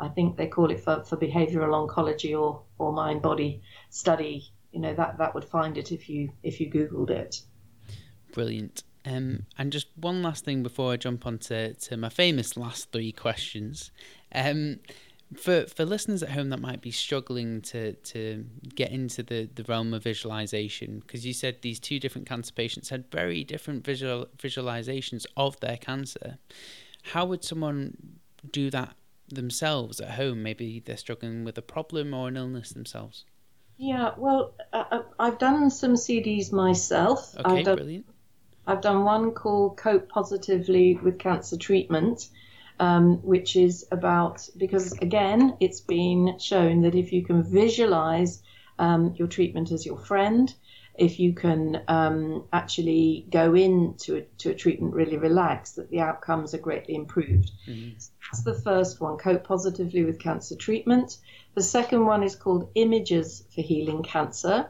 I 0.00 0.08
think 0.08 0.36
they 0.36 0.46
call 0.46 0.70
it 0.70 0.80
for, 0.80 1.02
for 1.04 1.16
behavioural 1.16 1.88
oncology 1.88 2.40
or, 2.40 2.62
or 2.78 2.92
mind 2.92 3.20
body 3.20 3.62
study. 3.90 4.52
You 4.70 4.80
know 4.80 4.94
that 4.94 5.18
that 5.18 5.34
would 5.34 5.44
find 5.44 5.76
it 5.76 5.92
if 5.92 6.08
you 6.08 6.30
if 6.42 6.60
you 6.60 6.70
googled 6.70 7.10
it. 7.10 7.42
Brilliant. 8.32 8.84
Um, 9.04 9.46
and 9.56 9.72
just 9.72 9.88
one 9.96 10.22
last 10.22 10.44
thing 10.44 10.62
before 10.62 10.92
I 10.92 10.96
jump 10.96 11.26
on 11.26 11.38
to, 11.38 11.74
to 11.74 11.96
my 11.96 12.08
famous 12.08 12.56
last 12.56 12.92
three 12.92 13.12
questions. 13.12 13.90
Um, 14.34 14.80
for 15.36 15.66
for 15.66 15.84
listeners 15.84 16.22
at 16.22 16.30
home 16.30 16.48
that 16.48 16.60
might 16.60 16.80
be 16.80 16.90
struggling 16.90 17.60
to 17.60 17.92
to 17.92 18.46
get 18.74 18.90
into 18.90 19.22
the 19.22 19.48
the 19.54 19.62
realm 19.64 19.92
of 19.92 20.02
visualization 20.02 21.00
because 21.00 21.26
you 21.26 21.34
said 21.34 21.60
these 21.60 21.78
two 21.78 22.00
different 22.00 22.26
cancer 22.26 22.52
patients 22.54 22.88
had 22.88 23.04
very 23.12 23.44
different 23.44 23.84
visual 23.84 24.26
visualizations 24.38 25.26
of 25.36 25.60
their 25.60 25.76
cancer 25.76 26.38
how 27.02 27.26
would 27.26 27.44
someone 27.44 27.94
do 28.50 28.70
that 28.70 28.96
themselves 29.28 30.00
at 30.00 30.12
home 30.12 30.42
maybe 30.42 30.80
they're 30.80 30.96
struggling 30.96 31.44
with 31.44 31.58
a 31.58 31.62
problem 31.62 32.14
or 32.14 32.28
an 32.28 32.36
illness 32.38 32.70
themselves 32.70 33.26
Yeah, 33.78 34.10
well, 34.16 34.54
uh, 34.72 34.84
uh 34.90 35.02
I've 35.20 35.38
done 35.38 35.70
some 35.70 35.94
CDs 35.94 36.52
myself. 36.52 37.36
Okay, 37.38 37.58
I've 37.60 37.64
done, 37.64 37.76
brilliant. 37.76 38.06
I've 38.68 38.82
done 38.82 39.02
one 39.04 39.32
called 39.32 39.78
Cope 39.78 40.10
Positively 40.10 40.94
with 41.02 41.18
Cancer 41.18 41.56
Treatment, 41.56 42.28
um, 42.78 43.22
which 43.22 43.56
is 43.56 43.86
about, 43.90 44.46
because 44.58 44.92
again, 44.98 45.56
it's 45.58 45.80
been 45.80 46.38
shown 46.38 46.82
that 46.82 46.94
if 46.94 47.10
you 47.10 47.24
can 47.24 47.42
visualize 47.42 48.42
um, 48.78 49.14
your 49.16 49.26
treatment 49.26 49.72
as 49.72 49.86
your 49.86 49.96
friend, 49.96 50.54
if 50.98 51.18
you 51.18 51.32
can 51.32 51.82
um, 51.88 52.44
actually 52.52 53.24
go 53.30 53.54
into 53.54 54.16
a, 54.16 54.20
to 54.38 54.50
a 54.50 54.54
treatment 54.54 54.92
really 54.92 55.16
relaxed, 55.16 55.76
that 55.76 55.90
the 55.90 56.00
outcomes 56.00 56.52
are 56.52 56.58
greatly 56.58 56.94
improved. 56.94 57.50
Mm-hmm. 57.66 57.98
So 57.98 58.10
that's 58.20 58.44
the 58.44 58.54
first 58.54 59.00
one, 59.00 59.16
cope 59.16 59.44
positively 59.44 60.04
with 60.04 60.18
cancer 60.18 60.56
treatment. 60.56 61.16
The 61.54 61.62
second 61.62 62.04
one 62.04 62.22
is 62.22 62.36
called 62.36 62.70
Images 62.74 63.44
for 63.54 63.62
Healing 63.62 64.02
Cancer, 64.02 64.68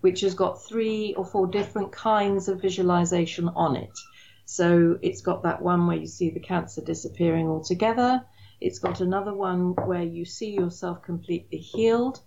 which 0.00 0.20
has 0.22 0.34
got 0.34 0.64
three 0.64 1.14
or 1.14 1.24
four 1.24 1.46
different 1.46 1.92
kinds 1.92 2.48
of 2.48 2.60
visualization 2.60 3.48
on 3.48 3.76
it. 3.76 3.98
So 4.44 4.98
it's 5.02 5.20
got 5.20 5.42
that 5.44 5.62
one 5.62 5.86
where 5.86 5.96
you 5.96 6.06
see 6.06 6.30
the 6.30 6.40
cancer 6.40 6.80
disappearing 6.80 7.48
altogether. 7.48 8.24
It's 8.60 8.78
got 8.78 9.00
another 9.00 9.34
one 9.34 9.74
where 9.86 10.02
you 10.02 10.24
see 10.24 10.50
yourself 10.50 11.02
completely 11.02 11.58
healed 11.58 12.20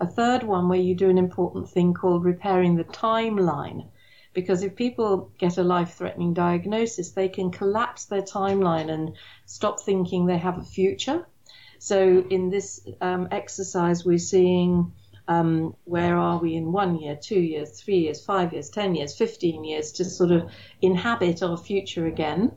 a 0.00 0.06
third 0.06 0.42
one 0.42 0.68
where 0.68 0.80
you 0.80 0.94
do 0.94 1.10
an 1.10 1.18
important 1.18 1.68
thing 1.68 1.92
called 1.92 2.24
repairing 2.24 2.76
the 2.76 2.84
timeline. 2.84 3.86
Because 4.32 4.62
if 4.62 4.74
people 4.74 5.32
get 5.38 5.58
a 5.58 5.62
life 5.62 5.94
threatening 5.94 6.32
diagnosis, 6.32 7.10
they 7.10 7.28
can 7.28 7.50
collapse 7.50 8.06
their 8.06 8.22
timeline 8.22 8.90
and 8.90 9.16
stop 9.44 9.80
thinking 9.80 10.24
they 10.24 10.38
have 10.38 10.58
a 10.58 10.62
future. 10.62 11.26
So, 11.78 12.24
in 12.30 12.50
this 12.50 12.80
um, 13.00 13.28
exercise, 13.30 14.04
we're 14.04 14.18
seeing 14.18 14.92
um, 15.30 15.76
where 15.84 16.16
are 16.16 16.38
we 16.38 16.56
in 16.56 16.72
one 16.72 16.98
year, 16.98 17.14
two 17.14 17.38
years, 17.38 17.80
three 17.80 17.98
years, 17.98 18.24
five 18.24 18.52
years, 18.52 18.68
10 18.68 18.96
years, 18.96 19.16
15 19.16 19.62
years 19.62 19.92
to 19.92 20.04
sort 20.04 20.32
of 20.32 20.50
inhabit 20.82 21.40
our 21.40 21.56
future 21.56 22.06
again. 22.06 22.50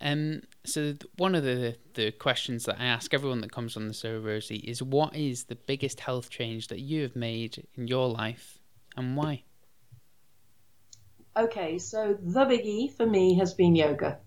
Um, 0.00 0.42
so 0.64 0.94
one 1.16 1.34
of 1.34 1.44
the 1.44 1.76
the 1.94 2.10
questions 2.10 2.64
that 2.64 2.80
I 2.80 2.86
ask 2.86 3.14
everyone 3.14 3.40
that 3.42 3.52
comes 3.52 3.76
on 3.76 3.86
the 3.86 3.94
show, 3.94 4.18
Rosy, 4.18 4.56
is 4.56 4.82
what 4.82 5.14
is 5.14 5.44
the 5.44 5.54
biggest 5.54 6.00
health 6.00 6.30
change 6.30 6.68
that 6.68 6.80
you 6.80 7.02
have 7.02 7.14
made 7.14 7.66
in 7.76 7.86
your 7.86 8.08
life, 8.08 8.58
and 8.96 9.16
why? 9.16 9.44
Okay, 11.36 11.78
so 11.78 12.16
the 12.20 12.44
biggie 12.44 12.92
for 12.92 13.06
me 13.06 13.38
has 13.38 13.54
been 13.54 13.74
yoga. 13.74 14.18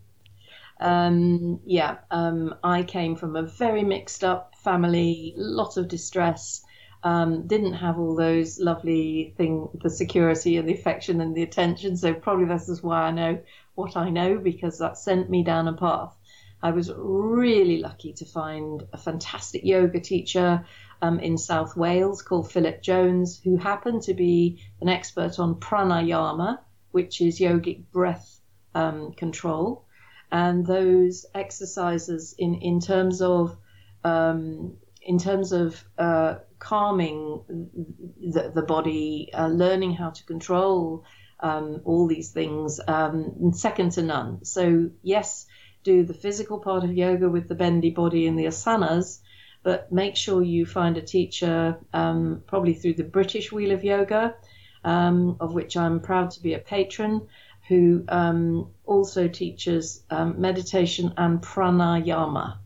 Um, 0.79 1.59
yeah, 1.65 1.97
um, 2.11 2.55
I 2.63 2.83
came 2.83 3.15
from 3.15 3.35
a 3.35 3.43
very 3.43 3.83
mixed 3.83 4.23
up 4.23 4.55
family, 4.63 5.33
lots 5.35 5.77
of 5.77 5.87
distress. 5.87 6.63
Um, 7.03 7.47
didn't 7.47 7.73
have 7.73 7.99
all 7.99 8.15
those 8.15 8.59
lovely 8.59 9.33
thing, 9.37 9.69
the 9.81 9.89
security 9.89 10.57
and 10.57 10.67
the 10.67 10.73
affection 10.73 11.21
and 11.21 11.35
the 11.35 11.43
attention. 11.43 11.95
So 11.95 12.13
probably 12.13 12.45
this 12.45 12.69
is 12.69 12.81
why 12.81 13.03
I 13.03 13.11
know 13.11 13.39
what 13.75 13.95
I 13.95 14.09
know 14.09 14.39
because 14.39 14.79
that 14.79 14.97
sent 14.97 15.29
me 15.29 15.43
down 15.43 15.67
a 15.67 15.73
path. 15.73 16.17
I 16.61 16.71
was 16.71 16.91
really 16.95 17.77
lucky 17.77 18.13
to 18.13 18.25
find 18.25 18.83
a 18.91 18.97
fantastic 18.97 19.63
yoga 19.63 19.99
teacher 19.99 20.65
um, 21.01 21.19
in 21.19 21.37
South 21.37 21.77
Wales 21.77 22.23
called 22.23 22.51
Philip 22.51 22.81
Jones, 22.81 23.39
who 23.43 23.57
happened 23.57 24.01
to 24.03 24.15
be 24.15 24.63
an 24.81 24.89
expert 24.89 25.37
on 25.37 25.55
pranayama, 25.55 26.59
which 26.91 27.21
is 27.21 27.39
yogic 27.39 27.83
breath 27.91 28.39
um, 28.73 29.11
control. 29.11 29.85
And 30.31 30.65
those 30.65 31.25
exercises 31.33 32.33
in, 32.37 32.55
in 32.55 32.79
terms 32.79 33.21
of 33.21 33.55
um, 34.03 34.77
in 35.07 35.17
terms 35.17 35.53
of 35.53 35.83
uh, 35.97 36.35
calming 36.59 37.41
the, 37.47 38.51
the 38.53 38.61
body, 38.61 39.29
uh, 39.33 39.47
learning 39.47 39.93
how 39.93 40.09
to 40.09 40.23
control 40.25 41.05
um, 41.39 41.81
all 41.85 42.07
these 42.07 42.31
things, 42.31 42.79
um, 42.87 43.53
second 43.53 43.93
to 43.93 44.03
none. 44.03 44.43
So 44.43 44.89
yes, 45.01 45.47
do 45.83 46.03
the 46.03 46.13
physical 46.13 46.59
part 46.59 46.83
of 46.83 46.93
yoga 46.93 47.29
with 47.29 47.47
the 47.47 47.55
bendy 47.55 47.91
body 47.91 48.27
and 48.27 48.37
the 48.37 48.47
asanas, 48.47 49.19
but 49.63 49.91
make 49.91 50.17
sure 50.17 50.43
you 50.43 50.65
find 50.65 50.97
a 50.97 51.01
teacher, 51.01 51.77
um, 51.93 52.43
probably 52.45 52.73
through 52.73 52.95
the 52.95 53.03
British 53.03 53.51
Wheel 53.51 53.71
of 53.71 53.83
Yoga, 53.83 54.35
um, 54.83 55.37
of 55.39 55.53
which 55.53 55.77
I'm 55.77 56.01
proud 56.01 56.31
to 56.31 56.41
be 56.41 56.53
a 56.53 56.59
patron, 56.59 57.27
who 57.69 58.03
um, 58.09 58.71
also 58.85 59.27
teaches 59.27 60.03
um, 60.09 60.41
meditation 60.41 61.13
and 61.17 61.41
pranayama, 61.41 62.57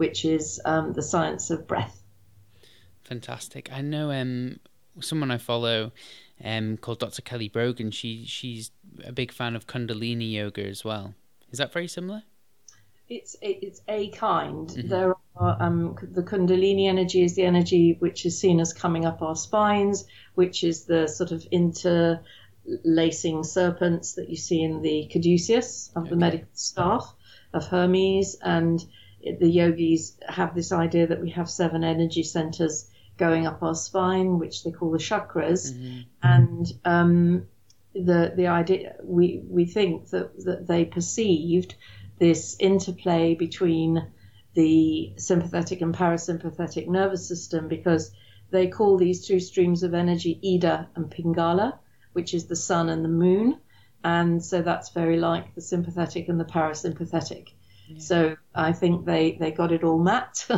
which 0.00 0.24
is 0.24 0.58
um, 0.64 0.94
the 0.94 1.02
science 1.02 1.50
of 1.50 1.68
breath. 1.68 2.02
Fantastic. 3.04 3.70
I 3.70 3.82
know 3.82 4.10
um, 4.10 4.58
someone 4.98 5.30
I 5.30 5.36
follow 5.36 5.92
um, 6.42 6.78
called 6.78 7.00
Dr. 7.00 7.20
Kelly 7.20 7.50
Brogan. 7.50 7.90
She 7.90 8.24
she's 8.24 8.70
a 9.04 9.12
big 9.12 9.30
fan 9.30 9.54
of 9.54 9.66
Kundalini 9.66 10.32
yoga 10.32 10.66
as 10.66 10.86
well. 10.86 11.12
Is 11.50 11.58
that 11.58 11.70
very 11.70 11.86
similar? 11.86 12.22
It's 13.10 13.36
it's 13.42 13.82
a 13.88 14.08
kind. 14.12 14.68
Mm-hmm. 14.68 14.88
There 14.88 15.16
are 15.36 15.56
um, 15.60 15.96
the 16.00 16.22
Kundalini 16.22 16.88
energy 16.88 17.22
is 17.22 17.34
the 17.34 17.42
energy 17.42 17.94
which 17.98 18.24
is 18.24 18.40
seen 18.40 18.58
as 18.58 18.72
coming 18.72 19.04
up 19.04 19.20
our 19.20 19.36
spines, 19.36 20.06
which 20.34 20.64
is 20.64 20.86
the 20.86 21.08
sort 21.08 21.30
of 21.30 21.44
interlacing 21.50 23.44
serpents 23.44 24.14
that 24.14 24.30
you 24.30 24.36
see 24.36 24.62
in 24.62 24.80
the 24.80 25.10
caduceus 25.12 25.90
of 25.94 26.04
okay. 26.04 26.10
the 26.10 26.16
medical 26.16 26.48
staff 26.54 27.14
of 27.52 27.66
Hermes, 27.66 28.38
and 28.40 28.82
the 29.22 29.48
yogis 29.48 30.18
have 30.28 30.54
this 30.54 30.72
idea 30.72 31.06
that 31.06 31.20
we 31.20 31.30
have 31.30 31.50
seven 31.50 31.84
energy 31.84 32.22
centers 32.22 32.90
going 33.16 33.46
up 33.46 33.62
our 33.62 33.74
spine, 33.74 34.38
which 34.38 34.64
they 34.64 34.70
call 34.70 34.90
the 34.90 34.98
chakras, 34.98 35.72
mm-hmm. 35.72 36.00
and 36.22 36.72
um, 36.84 37.46
the 37.94 38.32
the 38.36 38.46
idea 38.46 38.96
we 39.02 39.42
we 39.48 39.64
think 39.64 40.08
that 40.10 40.44
that 40.44 40.66
they 40.66 40.84
perceived 40.84 41.74
this 42.18 42.56
interplay 42.58 43.34
between 43.34 44.06
the 44.54 45.12
sympathetic 45.16 45.80
and 45.80 45.94
parasympathetic 45.94 46.88
nervous 46.88 47.26
system 47.26 47.68
because 47.68 48.12
they 48.50 48.66
call 48.66 48.96
these 48.96 49.26
two 49.26 49.38
streams 49.38 49.82
of 49.82 49.94
energy 49.94 50.40
Ida 50.44 50.88
and 50.96 51.10
Pingala, 51.10 51.78
which 52.12 52.34
is 52.34 52.46
the 52.46 52.56
sun 52.56 52.88
and 52.88 53.04
the 53.04 53.08
moon. 53.08 53.58
And 54.02 54.42
so 54.44 54.62
that's 54.62 54.90
very 54.90 55.18
like 55.18 55.54
the 55.54 55.60
sympathetic 55.60 56.28
and 56.28 56.40
the 56.40 56.44
parasympathetic. 56.44 57.48
Yeah. 57.90 58.00
So 58.00 58.36
I 58.54 58.72
think 58.72 59.04
they, 59.04 59.36
they 59.40 59.50
got 59.50 59.72
it 59.72 59.84
all 59.84 59.98
mapped 59.98 60.50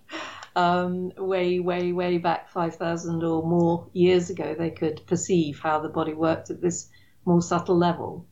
um, 0.56 1.12
way, 1.16 1.60
way, 1.60 1.92
way 1.92 2.18
back 2.18 2.50
5,000 2.50 3.24
or 3.24 3.42
more 3.42 3.88
years 3.92 4.30
ago. 4.30 4.54
They 4.58 4.70
could 4.70 5.06
perceive 5.06 5.60
how 5.60 5.80
the 5.80 5.88
body 5.88 6.14
worked 6.14 6.50
at 6.50 6.60
this 6.60 6.88
more 7.24 7.42
subtle 7.42 7.78
level 7.78 8.26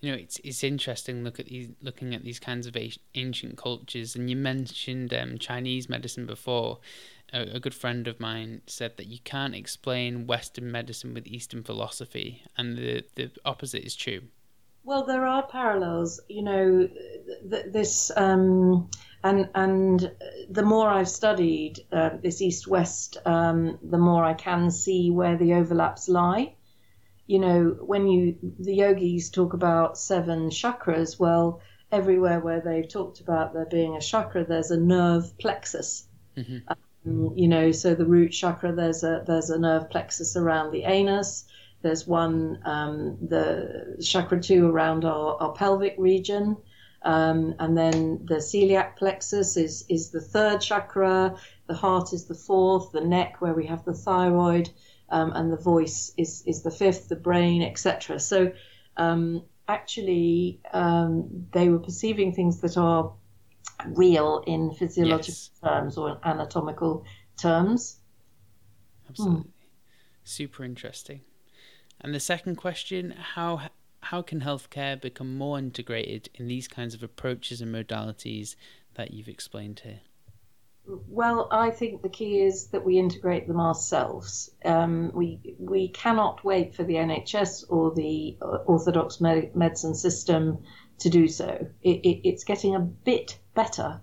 you 0.00 0.12
know, 0.12 0.18
it's 0.18 0.38
it's 0.44 0.62
interesting 0.62 1.24
look 1.24 1.40
at 1.40 1.46
these 1.46 1.70
looking 1.80 2.14
at 2.14 2.22
these 2.22 2.38
kinds 2.38 2.66
of 2.66 2.76
ancient 3.14 3.56
cultures. 3.56 4.14
And 4.14 4.28
you 4.28 4.36
mentioned 4.36 5.12
um, 5.14 5.38
Chinese 5.38 5.88
medicine 5.88 6.26
before. 6.26 6.78
A, 7.32 7.56
a, 7.56 7.60
good 7.60 7.74
friend 7.74 8.06
of 8.06 8.20
mine 8.20 8.62
said 8.68 8.98
that 8.98 9.08
you 9.08 9.18
can't 9.24 9.52
explain 9.52 10.28
Western 10.28 10.70
medicine 10.70 11.12
with 11.12 11.26
Eastern 11.26 11.64
philosophy, 11.64 12.44
and 12.56 12.76
the 12.76 13.04
the 13.16 13.32
opposite 13.44 13.84
is 13.84 13.96
true. 13.96 14.22
Well, 14.86 15.04
there 15.04 15.26
are 15.26 15.46
parallels. 15.46 16.20
You 16.28 16.42
know, 16.42 16.88
th- 17.50 17.66
this 17.72 18.10
um, 18.16 18.88
and 19.22 19.50
and 19.54 20.10
the 20.48 20.62
more 20.62 20.88
I've 20.88 21.08
studied 21.10 21.80
uh, 21.92 22.10
this 22.22 22.40
East 22.40 22.66
West, 22.66 23.18
um, 23.26 23.78
the 23.82 23.98
more 23.98 24.24
I 24.24 24.34
can 24.34 24.70
see 24.70 25.10
where 25.10 25.36
the 25.36 25.54
overlaps 25.54 26.08
lie 26.08 26.54
you 27.26 27.40
know, 27.40 27.76
when 27.80 28.06
you 28.06 28.36
the 28.58 28.74
yogis 28.74 29.30
talk 29.30 29.52
about 29.52 29.98
seven 29.98 30.50
chakras, 30.50 31.18
well, 31.18 31.60
everywhere 31.90 32.40
where 32.40 32.60
they've 32.60 32.88
talked 32.88 33.20
about 33.20 33.52
there 33.52 33.66
being 33.66 33.96
a 33.96 34.00
chakra, 34.00 34.44
there's 34.44 34.70
a 34.70 34.76
nerve 34.76 35.36
plexus. 35.38 36.06
Mm-hmm. 36.36 36.58
Um, 36.68 37.32
you 37.36 37.48
know, 37.48 37.72
so 37.72 37.94
the 37.94 38.06
root 38.06 38.30
chakra, 38.30 38.72
there's 38.72 39.02
a 39.02 39.24
there's 39.26 39.50
a 39.50 39.58
nerve 39.58 39.90
plexus 39.90 40.36
around 40.36 40.72
the 40.72 40.84
anus. 40.84 41.44
There's 41.86 42.04
one, 42.04 42.58
um, 42.64 43.16
the 43.28 43.96
chakra 44.04 44.42
two 44.42 44.66
around 44.68 45.04
our, 45.04 45.40
our 45.40 45.52
pelvic 45.52 45.94
region. 45.98 46.56
Um, 47.02 47.54
and 47.60 47.78
then 47.78 48.22
the 48.24 48.38
celiac 48.38 48.96
plexus 48.96 49.56
is, 49.56 49.84
is 49.88 50.10
the 50.10 50.20
third 50.20 50.60
chakra, 50.60 51.36
the 51.68 51.74
heart 51.74 52.12
is 52.12 52.24
the 52.24 52.34
fourth, 52.34 52.90
the 52.90 53.02
neck 53.02 53.40
where 53.40 53.54
we 53.54 53.66
have 53.66 53.84
the 53.84 53.94
thyroid, 53.94 54.68
um, 55.10 55.30
and 55.32 55.52
the 55.52 55.56
voice 55.56 56.12
is, 56.16 56.42
is 56.44 56.64
the 56.64 56.72
fifth, 56.72 57.08
the 57.08 57.14
brain, 57.14 57.62
etc. 57.62 58.18
So 58.18 58.50
um, 58.96 59.44
actually, 59.68 60.60
um, 60.72 61.46
they 61.52 61.68
were 61.68 61.78
perceiving 61.78 62.32
things 62.32 62.60
that 62.62 62.76
are 62.76 63.12
real 63.86 64.42
in 64.44 64.72
physiological 64.72 65.28
yes. 65.28 65.50
terms 65.62 65.96
or 65.96 66.18
anatomical 66.24 67.04
terms. 67.40 68.00
Absolutely. 69.08 69.42
Hmm. 69.42 69.48
Super 70.24 70.64
interesting. 70.64 71.20
And 72.00 72.14
the 72.14 72.20
second 72.20 72.56
question 72.56 73.12
how 73.34 73.68
how 74.00 74.22
can 74.22 74.40
healthcare 74.40 75.00
become 75.00 75.36
more 75.36 75.58
integrated 75.58 76.28
in 76.34 76.46
these 76.46 76.68
kinds 76.68 76.94
of 76.94 77.02
approaches 77.02 77.60
and 77.60 77.74
modalities 77.74 78.54
that 78.94 79.12
you've 79.12 79.28
explained 79.28 79.80
here? 79.80 80.00
Well, 80.86 81.48
I 81.50 81.70
think 81.70 82.02
the 82.02 82.08
key 82.08 82.40
is 82.42 82.68
that 82.68 82.84
we 82.84 82.98
integrate 82.98 83.48
them 83.48 83.60
ourselves. 83.60 84.50
Um, 84.64 85.10
we 85.12 85.56
we 85.58 85.88
cannot 85.88 86.44
wait 86.44 86.76
for 86.76 86.84
the 86.84 86.94
NHS 86.94 87.64
or 87.68 87.92
the 87.92 88.36
orthodox 88.66 89.20
med- 89.20 89.56
medicine 89.56 89.94
system 89.94 90.58
to 90.98 91.10
do 91.10 91.26
so. 91.26 91.66
It, 91.82 92.00
it, 92.04 92.28
it's 92.28 92.44
getting 92.44 92.76
a 92.76 92.80
bit 92.80 93.38
better, 93.54 94.00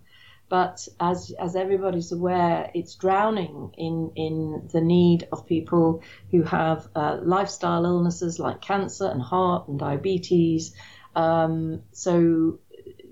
but 0.54 0.88
as 1.00 1.34
as 1.40 1.56
everybody's 1.56 2.12
aware, 2.12 2.70
it's 2.76 2.94
drowning 2.94 3.72
in 3.76 4.12
in 4.16 4.70
the 4.72 4.82
need 4.82 5.28
of 5.32 5.48
people 5.48 6.04
who 6.30 6.44
have 6.44 6.88
uh, 6.96 7.18
lifestyle 7.24 7.86
illnesses 7.86 8.38
like 8.38 8.62
cancer 8.62 9.08
and 9.08 9.20
heart 9.20 9.68
and 9.68 9.80
diabetes. 9.80 10.76
Um, 11.16 11.82
so 11.92 12.60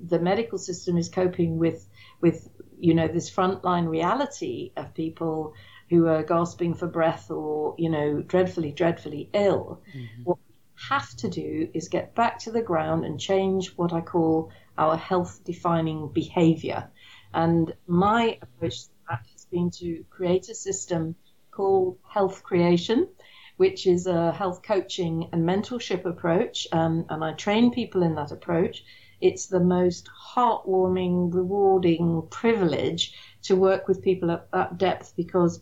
the 0.07 0.19
medical 0.19 0.59
system 0.59 0.99
is 0.99 1.09
coping 1.09 1.57
with 1.57 1.83
with 2.21 2.47
you 2.79 2.93
know 2.93 3.07
this 3.07 3.31
frontline 3.31 3.89
reality 3.89 4.71
of 4.77 4.93
people 4.93 5.55
who 5.89 6.05
are 6.05 6.21
gasping 6.21 6.75
for 6.75 6.85
breath 6.85 7.31
or 7.31 7.73
you 7.79 7.89
know 7.89 8.21
dreadfully 8.21 8.71
dreadfully 8.71 9.31
ill. 9.33 9.81
Mm-hmm. 9.97 10.25
What 10.25 10.37
we 10.47 10.83
have 10.89 11.09
to 11.15 11.27
do 11.27 11.69
is 11.73 11.87
get 11.87 12.13
back 12.13 12.37
to 12.41 12.51
the 12.51 12.61
ground 12.61 13.03
and 13.03 13.19
change 13.19 13.73
what 13.77 13.93
I 13.93 14.01
call 14.01 14.51
our 14.77 14.95
health 14.95 15.43
defining 15.43 16.11
behavior. 16.13 16.91
And 17.33 17.73
my 17.87 18.37
approach 18.41 18.83
to 18.83 18.89
that 19.09 19.25
has 19.31 19.45
been 19.45 19.71
to 19.71 20.03
create 20.09 20.49
a 20.49 20.55
system 20.55 21.15
called 21.51 21.97
Health 22.07 22.43
Creation, 22.43 23.09
which 23.57 23.85
is 23.85 24.07
a 24.07 24.31
health 24.31 24.61
coaching 24.63 25.29
and 25.31 25.47
mentorship 25.47 26.05
approach. 26.05 26.67
Um, 26.71 27.05
and 27.09 27.23
I 27.23 27.33
train 27.33 27.71
people 27.71 28.03
in 28.03 28.15
that 28.15 28.31
approach. 28.31 28.83
It's 29.19 29.47
the 29.47 29.59
most 29.59 30.09
heartwarming, 30.33 31.33
rewarding 31.33 32.27
privilege 32.31 33.13
to 33.43 33.55
work 33.55 33.87
with 33.87 34.01
people 34.01 34.31
at 34.31 34.49
that 34.51 34.77
depth 34.77 35.13
because 35.15 35.61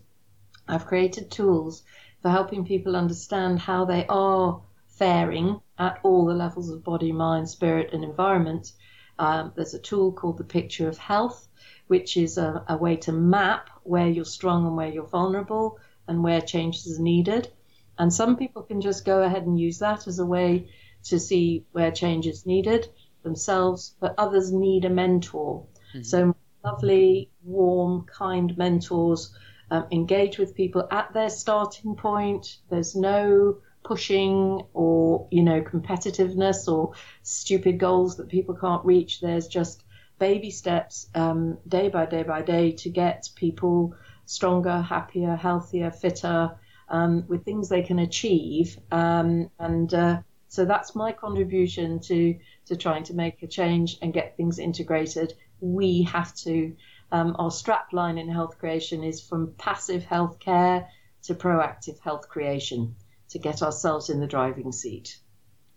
I've 0.67 0.85
created 0.85 1.31
tools 1.31 1.83
for 2.21 2.29
helping 2.29 2.65
people 2.65 2.95
understand 2.95 3.59
how 3.59 3.85
they 3.85 4.05
are 4.07 4.61
faring 4.87 5.61
at 5.77 5.99
all 6.03 6.25
the 6.25 6.33
levels 6.33 6.69
of 6.69 6.83
body, 6.83 7.11
mind, 7.11 7.49
spirit, 7.49 7.93
and 7.93 8.03
environment. 8.03 8.73
Um, 9.19 9.51
there's 9.55 9.73
a 9.73 9.79
tool 9.79 10.13
called 10.13 10.37
the 10.37 10.43
Picture 10.43 10.87
of 10.87 10.97
Health, 10.97 11.47
which 11.87 12.17
is 12.17 12.37
a, 12.37 12.63
a 12.67 12.77
way 12.77 12.95
to 12.97 13.11
map 13.11 13.69
where 13.83 14.07
you're 14.07 14.25
strong 14.25 14.65
and 14.65 14.77
where 14.77 14.87
you're 14.87 15.05
vulnerable 15.05 15.77
and 16.07 16.23
where 16.23 16.41
changes 16.41 16.97
are 16.97 17.03
needed. 17.03 17.51
And 17.97 18.13
some 18.13 18.37
people 18.37 18.63
can 18.63 18.79
just 18.79 19.05
go 19.05 19.21
ahead 19.21 19.43
and 19.43 19.59
use 19.59 19.79
that 19.79 20.07
as 20.07 20.19
a 20.19 20.25
way 20.25 20.69
to 21.03 21.19
see 21.19 21.65
where 21.73 21.91
change 21.91 22.27
is 22.27 22.45
needed 22.45 22.87
themselves, 23.23 23.95
but 23.99 24.15
others 24.17 24.51
need 24.51 24.85
a 24.85 24.89
mentor. 24.89 25.65
Mm-hmm. 25.93 26.03
So, 26.03 26.35
lovely, 26.63 27.29
warm, 27.43 28.05
kind 28.05 28.57
mentors 28.57 29.35
um, 29.71 29.85
engage 29.91 30.37
with 30.37 30.55
people 30.55 30.87
at 30.89 31.13
their 31.13 31.29
starting 31.29 31.95
point. 31.95 32.59
There's 32.69 32.95
no 32.95 33.57
pushing 33.83 34.61
or, 34.73 35.27
you 35.31 35.43
know, 35.43 35.61
competitiveness 35.61 36.67
or 36.67 36.93
stupid 37.23 37.79
goals 37.79 38.17
that 38.17 38.29
people 38.29 38.55
can't 38.55 38.85
reach. 38.85 39.21
There's 39.21 39.47
just 39.47 39.83
baby 40.19 40.51
steps 40.51 41.09
um, 41.15 41.57
day 41.67 41.89
by 41.89 42.05
day 42.05 42.23
by 42.23 42.41
day 42.41 42.73
to 42.73 42.89
get 42.89 43.29
people 43.35 43.95
stronger, 44.25 44.81
happier, 44.81 45.35
healthier, 45.35 45.91
fitter, 45.91 46.51
um, 46.89 47.25
with 47.27 47.45
things 47.45 47.69
they 47.69 47.81
can 47.81 47.99
achieve. 47.99 48.77
Um, 48.91 49.49
and 49.57 49.93
uh, 49.93 50.21
so 50.49 50.65
that's 50.65 50.95
my 50.95 51.11
contribution 51.11 51.99
to 52.01 52.37
to 52.65 52.75
trying 52.75 53.03
to 53.05 53.13
make 53.13 53.41
a 53.41 53.47
change 53.47 53.97
and 54.01 54.13
get 54.13 54.35
things 54.35 54.59
integrated. 54.59 55.33
We 55.59 56.03
have 56.03 56.35
to. 56.35 56.75
Um, 57.11 57.35
our 57.39 57.49
strap 57.49 57.91
line 57.91 58.19
in 58.19 58.29
health 58.29 58.59
creation 58.59 59.03
is 59.03 59.19
from 59.19 59.55
passive 59.57 60.03
health 60.03 60.37
care 60.39 60.87
to 61.23 61.33
proactive 61.33 61.99
health 62.01 62.29
creation 62.29 62.95
to 63.29 63.39
get 63.39 63.61
ourselves 63.61 64.09
in 64.09 64.19
the 64.19 64.27
driving 64.27 64.71
seat. 64.71 65.19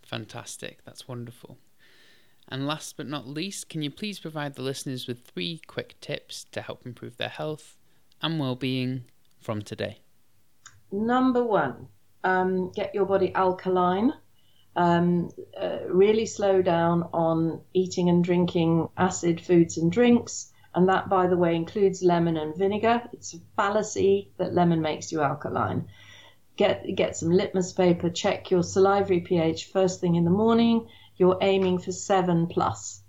Fantastic. 0.03 0.83
That's 0.85 1.07
wonderful. 1.07 1.57
And 2.49 2.67
last 2.67 2.97
but 2.97 3.07
not 3.07 3.27
least, 3.27 3.69
can 3.69 3.81
you 3.81 3.89
please 3.89 4.19
provide 4.19 4.55
the 4.55 4.61
listeners 4.61 5.07
with 5.07 5.25
three 5.25 5.61
quick 5.65 5.99
tips 6.01 6.45
to 6.51 6.61
help 6.61 6.85
improve 6.85 7.17
their 7.17 7.29
health 7.29 7.77
and 8.21 8.39
well-being 8.39 9.05
from 9.39 9.61
today? 9.61 9.99
Number 10.91 11.43
one, 11.43 11.87
um, 12.23 12.71
get 12.71 12.93
your 12.93 13.05
body 13.05 13.33
alkaline. 13.33 14.13
Um, 14.75 15.29
uh, 15.59 15.79
really 15.87 16.25
slow 16.25 16.61
down 16.61 17.09
on 17.13 17.61
eating 17.73 18.09
and 18.09 18.23
drinking 18.23 18.89
acid 18.97 19.39
foods 19.39 19.77
and 19.77 19.91
drinks. 19.91 20.51
And 20.75 20.89
that, 20.89 21.09
by 21.09 21.27
the 21.27 21.37
way, 21.37 21.55
includes 21.55 22.01
lemon 22.01 22.37
and 22.37 22.57
vinegar. 22.57 23.03
It's 23.13 23.35
a 23.35 23.37
fallacy 23.55 24.31
that 24.37 24.53
lemon 24.53 24.81
makes 24.81 25.11
you 25.11 25.21
alkaline. 25.21 25.87
Get, 26.55 26.95
get 26.95 27.15
some 27.15 27.31
litmus 27.31 27.73
paper, 27.73 28.09
check 28.09 28.51
your 28.51 28.63
salivary 28.63 29.21
pH 29.21 29.71
first 29.71 29.99
thing 30.01 30.15
in 30.15 30.23
the 30.23 30.29
morning 30.29 30.87
you're 31.17 31.37
aiming 31.41 31.79
for 31.79 31.91
seven 31.91 32.47
plus. 32.47 33.01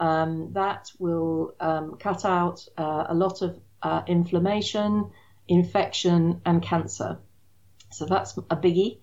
Um, 0.00 0.52
that 0.52 0.90
will 0.98 1.54
um, 1.60 1.96
cut 1.98 2.24
out 2.24 2.66
uh, 2.76 3.04
a 3.08 3.14
lot 3.14 3.42
of 3.42 3.58
uh, 3.82 4.02
inflammation, 4.06 5.10
infection, 5.46 6.40
and 6.44 6.62
cancer. 6.62 7.18
So 7.92 8.06
that's 8.06 8.36
a 8.50 8.56
biggie. 8.56 8.98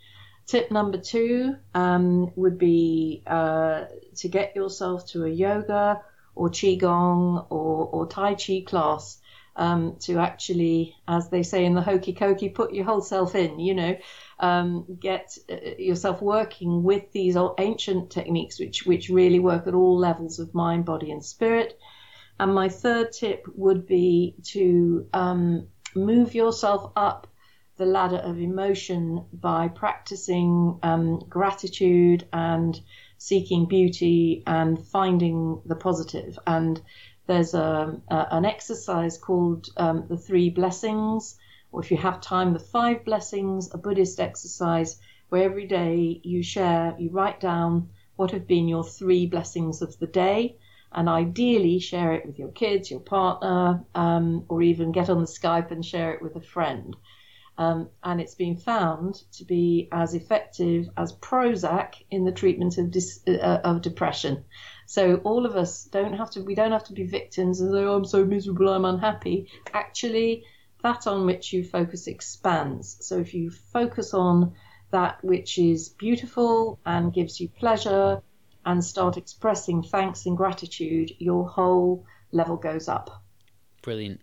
Tip 0.47 0.69
number 0.69 0.97
two 0.97 1.55
um, 1.73 2.31
would 2.35 2.57
be 2.57 3.23
uh, 3.25 3.85
to 4.17 4.27
get 4.27 4.55
yourself 4.55 5.07
to 5.11 5.23
a 5.23 5.29
yoga 5.29 6.01
or 6.35 6.49
qigong 6.49 7.45
or, 7.49 7.87
or 7.87 8.07
tai 8.07 8.35
chi 8.35 8.63
class 8.65 9.20
um, 9.55 9.97
to 10.01 10.17
actually, 10.17 10.95
as 11.07 11.29
they 11.29 11.43
say 11.43 11.65
in 11.65 11.73
the 11.73 11.81
hokey 11.81 12.13
cokey, 12.13 12.53
put 12.53 12.73
your 12.73 12.85
whole 12.85 13.01
self 13.01 13.35
in. 13.35 13.59
You 13.59 13.75
know, 13.75 13.97
um, 14.39 14.97
get 14.99 15.37
uh, 15.49 15.55
yourself 15.77 16.21
working 16.21 16.83
with 16.83 17.11
these 17.11 17.35
old 17.35 17.55
ancient 17.59 18.11
techniques, 18.11 18.59
which 18.59 18.85
which 18.85 19.09
really 19.09 19.39
work 19.39 19.67
at 19.67 19.73
all 19.73 19.97
levels 19.97 20.39
of 20.39 20.53
mind, 20.53 20.85
body, 20.85 21.11
and 21.11 21.23
spirit. 21.23 21.77
And 22.39 22.55
my 22.55 22.69
third 22.69 23.11
tip 23.11 23.45
would 23.53 23.85
be 23.85 24.35
to 24.53 25.07
um, 25.13 25.67
move 25.95 26.33
yourself 26.33 26.91
up 26.95 27.27
the 27.77 27.85
ladder 27.85 28.17
of 28.17 28.39
emotion 28.39 29.25
by 29.33 29.67
practicing 29.67 30.79
um, 30.83 31.19
gratitude 31.29 32.27
and 32.31 32.79
seeking 33.17 33.67
beauty 33.67 34.43
and 34.45 34.87
finding 34.87 35.61
the 35.65 35.75
positive. 35.75 36.37
And 36.45 36.81
there's 37.31 37.53
a, 37.53 37.99
a, 38.09 38.27
an 38.31 38.45
exercise 38.45 39.17
called 39.17 39.67
um, 39.77 40.05
the 40.09 40.17
three 40.17 40.49
blessings 40.49 41.37
or 41.71 41.81
if 41.81 41.91
you 41.91 41.97
have 41.97 42.19
time, 42.19 42.53
the 42.53 42.59
five 42.59 43.05
blessings, 43.05 43.73
a 43.73 43.77
Buddhist 43.77 44.19
exercise 44.19 44.99
where 45.29 45.43
every 45.43 45.65
day 45.65 46.19
you 46.23 46.43
share, 46.43 46.95
you 46.99 47.09
write 47.09 47.39
down 47.39 47.89
what 48.17 48.31
have 48.31 48.45
been 48.45 48.67
your 48.67 48.83
three 48.83 49.25
blessings 49.25 49.81
of 49.81 49.97
the 49.99 50.07
day, 50.07 50.57
and 50.91 51.07
ideally 51.07 51.79
share 51.79 52.11
it 52.13 52.25
with 52.25 52.37
your 52.37 52.51
kids, 52.51 52.91
your 52.91 52.99
partner, 52.99 53.85
um, 53.95 54.45
or 54.49 54.61
even 54.61 54.91
get 54.91 55.09
on 55.09 55.21
the 55.21 55.25
Skype 55.25 55.71
and 55.71 55.85
share 55.85 56.13
it 56.13 56.21
with 56.21 56.35
a 56.35 56.41
friend. 56.41 56.95
Um, 57.57 57.89
and 58.03 58.19
it's 58.19 58.35
been 58.35 58.57
found 58.57 59.23
to 59.33 59.45
be 59.45 59.87
as 59.91 60.13
effective 60.13 60.89
as 60.97 61.13
Prozac 61.13 61.93
in 62.09 62.25
the 62.25 62.31
treatment 62.31 62.77
of, 62.77 62.91
dis- 62.91 63.21
uh, 63.27 63.61
of 63.63 63.81
depression. 63.81 64.43
So 64.91 65.21
all 65.23 65.45
of 65.45 65.55
us 65.55 65.85
don't 65.85 66.15
have 66.15 66.31
to. 66.31 66.41
We 66.41 66.53
don't 66.53 66.73
have 66.73 66.83
to 66.83 66.91
be 66.91 67.05
victims 67.05 67.61
and 67.61 67.71
say, 67.71 67.77
"Oh, 67.77 67.95
I'm 67.95 68.03
so 68.03 68.25
miserable, 68.25 68.67
I'm 68.67 68.83
unhappy." 68.83 69.47
Actually, 69.73 70.43
that 70.83 71.07
on 71.07 71.25
which 71.25 71.53
you 71.53 71.63
focus 71.63 72.07
expands. 72.07 72.97
So 72.99 73.17
if 73.19 73.33
you 73.33 73.51
focus 73.51 74.13
on 74.13 74.53
that 74.91 75.23
which 75.23 75.57
is 75.57 75.87
beautiful 75.87 76.77
and 76.85 77.13
gives 77.13 77.39
you 77.39 77.47
pleasure 77.47 78.21
and 78.65 78.83
start 78.83 79.15
expressing 79.15 79.81
thanks 79.81 80.25
and 80.25 80.35
gratitude, 80.35 81.13
your 81.19 81.47
whole 81.47 82.05
level 82.33 82.57
goes 82.57 82.89
up. 82.89 83.23
Brilliant. 83.83 84.19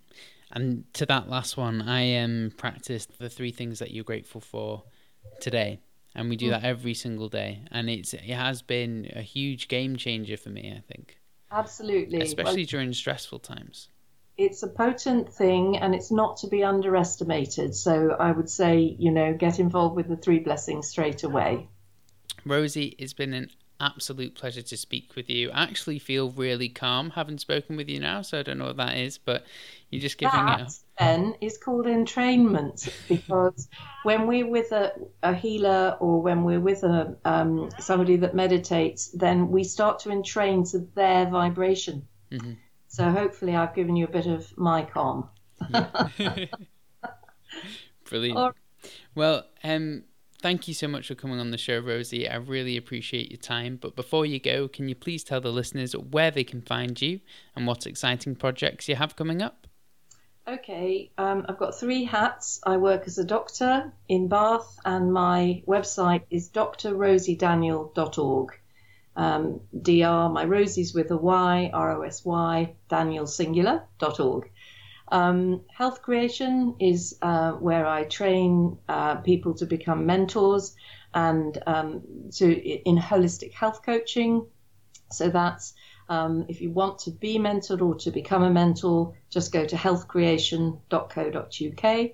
And 0.53 0.85
to 0.93 1.07
that 1.07 1.31
last 1.31 1.57
one, 1.57 1.81
I 1.81 2.17
um, 2.17 2.53
practiced 2.59 3.19
the 3.19 3.31
three 3.31 3.53
things 3.53 3.79
that 3.79 3.93
you're 3.93 4.05
grateful 4.05 4.43
for 4.43 4.85
today. 5.41 5.81
And 6.15 6.29
we 6.29 6.37
do 6.37 6.49
mm. 6.49 6.51
that 6.51 6.65
every 6.65 6.95
single 6.95 7.29
day. 7.29 7.63
And 7.71 7.89
it's 7.89 8.15
it 8.15 8.23
has 8.23 8.63
been 8.63 9.11
a 9.15 9.23
huge 9.23 9.69
game 9.69 9.97
changer 9.97 10.37
for 10.37 10.51
me, 10.51 10.75
I 10.77 10.81
think. 10.93 11.19
Absolutely. 11.51 12.21
Especially 12.21 12.63
well, 12.63 12.67
during 12.67 12.93
stressful 12.93 13.39
times. 13.41 13.89
It's 14.37 14.63
a 14.63 14.69
potent 14.69 15.33
thing 15.33 15.79
and 15.79 15.95
it's 15.95 16.13
not 16.13 16.37
to 16.39 16.47
be 16.47 16.63
underestimated. 16.63 17.75
So 17.75 18.17
I 18.19 18.33
would 18.33 18.49
say, 18.49 18.97
you 18.99 19.11
know, 19.11 19.35
get 19.35 19.59
involved 19.59 19.97
with 19.97 20.09
the 20.09 20.17
three 20.17 20.39
blessings 20.39 20.89
straight 20.89 21.25
away. 21.25 21.69
Rosy, 22.45 22.95
it's 22.99 23.13
been 23.13 23.35
an 23.35 23.51
absolute 23.81 24.35
pleasure 24.35 24.63
to 24.63 24.77
speak 24.77 25.15
with 25.17 25.31
you. 25.31 25.51
I 25.51 25.63
actually 25.63 25.99
feel 25.99 26.31
really 26.31 26.69
calm 26.69 27.11
having 27.11 27.39
spoken 27.39 27.77
with 27.77 27.89
you 27.89 28.01
now, 28.01 28.23
so 28.23 28.39
I 28.39 28.43
don't 28.43 28.59
know 28.59 28.67
what 28.67 28.77
that 28.79 28.97
is, 28.97 29.19
but 29.19 29.45
you're 29.91 30.03
just 30.03 30.19
giving 30.19 30.47
that, 30.47 30.61
it. 30.61 30.75
Then 30.99 31.35
is 31.41 31.59
called 31.59 31.87
entrainment 31.87 32.91
because 33.09 33.69
when 34.03 34.27
we're 34.27 34.47
with 34.47 34.73
a, 34.73 34.93
a 35.23 35.35
healer 35.35 35.97
or 36.01 36.21
when 36.21 36.45
we're 36.45 36.61
with 36.61 36.83
a 36.83 37.17
um, 37.25 37.71
somebody 37.79 38.17
that 38.17 38.35
meditates, 38.35 39.09
then 39.13 39.49
we 39.51 39.65
start 39.65 40.01
to 40.01 40.11
entrain 40.11 40.65
to 40.71 40.81
their 40.95 41.27
vibration. 41.27 42.07
Mm-hmm. 42.31 42.53
So 42.89 43.11
hopefully, 43.11 43.55
I've 43.55 43.75
given 43.75 43.97
you 43.97 44.07
a 44.07 44.11
bit 44.11 44.27
of 44.27 44.57
my 44.59 44.83
calm. 44.83 45.29
Brilliant. 48.09 48.39
Or, 48.39 48.55
well, 49.15 49.45
um, 49.63 50.05
Thank 50.41 50.69
you 50.69 50.75
so 50.75 50.87
much 50.87 51.09
for 51.09 51.17
coming 51.17 51.41
on 51.41 51.51
the 51.51 51.59
show, 51.59 51.81
Rosy. 51.81 52.29
I 52.29 52.37
really 52.37 52.77
appreciate 52.77 53.29
your 53.31 53.41
time. 53.41 53.77
But 53.77 53.97
before 53.97 54.25
you 54.25 54.39
go, 54.39 54.69
can 54.69 54.89
you 54.89 54.95
please 54.95 55.25
tell 55.25 55.41
the 55.41 55.51
listeners 55.51 55.95
where 55.95 56.31
they 56.31 56.45
can 56.45 56.63
find 56.63 57.03
you 57.03 57.19
and 57.57 57.67
what 57.67 57.87
exciting 57.87 58.37
projects 58.37 58.89
you 58.89 58.95
have 58.95 59.17
coming 59.17 59.43
up? 59.43 59.67
Okay, 60.47 61.11
um, 61.19 61.45
I've 61.49 61.59
got 61.59 61.77
three 61.79 62.05
hats. 62.05 62.61
I 62.65 62.77
work 62.77 63.03
as 63.07 63.19
a 63.19 63.25
doctor 63.25 63.93
in 64.09 64.29
Bath, 64.29 64.79
and 64.85 65.13
my 65.13 65.65
website 65.67 66.23
is 66.31 66.49
drrosydaniel.org. 66.51 68.61
Um, 69.17 69.61
Dr. 69.83 70.29
My 70.33 70.45
Rosy's 70.45 70.95
with 70.95 71.11
a 71.11 71.17
Y, 71.17 71.71
R 71.75 71.99
O 71.99 72.03
S 72.03 72.25
Y, 72.25 72.77
Daniel 72.89 73.27
singular.org. 73.27 74.51
Um, 75.11 75.63
health 75.75 76.03
creation 76.03 76.77
is 76.81 77.17
uh, 77.23 77.53
where 77.53 77.87
I 77.87 78.05
train 78.05 78.77
uh, 78.89 79.15
people 79.17 79.55
to 79.55 79.65
become 79.67 80.07
mentors 80.07 80.77
and 81.15 81.57
um, 81.67 82.03
to 82.33 82.53
in 82.53 82.99
holistic 82.99 83.53
health 83.53 83.83
coaching. 83.83 84.47
So 85.11 85.31
that's 85.31 85.73
um, 86.09 86.45
if 86.49 86.61
you 86.61 86.71
want 86.71 86.99
to 87.01 87.11
be 87.11 87.39
mentored 87.39 87.83
or 87.83 87.97
to 87.97 88.11
become 88.11 88.43
a 88.43 88.51
mentor, 88.51 89.15
just 89.31 89.53
go 89.53 89.65
to 89.65 89.77
healthcreation.co.uk. 89.77 92.11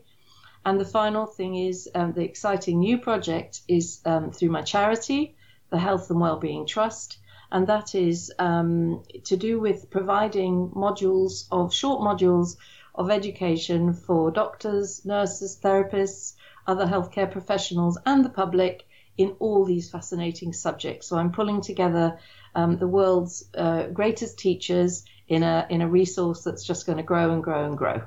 And 0.66 0.80
the 0.80 0.84
final 0.84 1.26
thing 1.26 1.56
is 1.56 1.90
um, 1.94 2.12
the 2.12 2.22
exciting 2.22 2.78
new 2.78 2.98
project 2.98 3.62
is 3.68 4.00
um, 4.06 4.30
through 4.30 4.50
my 4.50 4.62
charity, 4.62 5.36
the 5.70 5.78
Health 5.78 6.08
and 6.10 6.20
Wellbeing 6.20 6.66
Trust 6.66 7.18
and 7.54 7.68
that 7.68 7.94
is 7.94 8.32
um, 8.40 9.04
to 9.22 9.36
do 9.36 9.60
with 9.60 9.88
providing 9.88 10.70
modules 10.70 11.46
of 11.52 11.72
short 11.72 12.00
modules 12.00 12.56
of 12.94 13.10
education 13.10 13.92
for 13.92 14.30
doctors, 14.30 15.04
nurses, 15.04 15.58
therapists, 15.62 16.34
other 16.66 16.86
healthcare 16.86 17.30
professionals, 17.30 17.98
and 18.06 18.24
the 18.24 18.30
public 18.30 18.86
in 19.16 19.36
all 19.38 19.64
these 19.64 19.90
fascinating 19.90 20.52
subjects. 20.52 21.06
So 21.08 21.16
I'm 21.16 21.32
pulling 21.32 21.60
together 21.60 22.18
um, 22.54 22.78
the 22.78 22.88
world's 22.88 23.44
uh, 23.54 23.88
greatest 23.88 24.38
teachers 24.38 25.04
in 25.28 25.42
a 25.42 25.66
in 25.70 25.80
a 25.80 25.88
resource 25.88 26.44
that's 26.44 26.64
just 26.64 26.84
going 26.86 26.98
to 26.98 27.04
grow 27.04 27.32
and 27.32 27.42
grow 27.42 27.64
and 27.64 27.76
grow. 27.76 28.02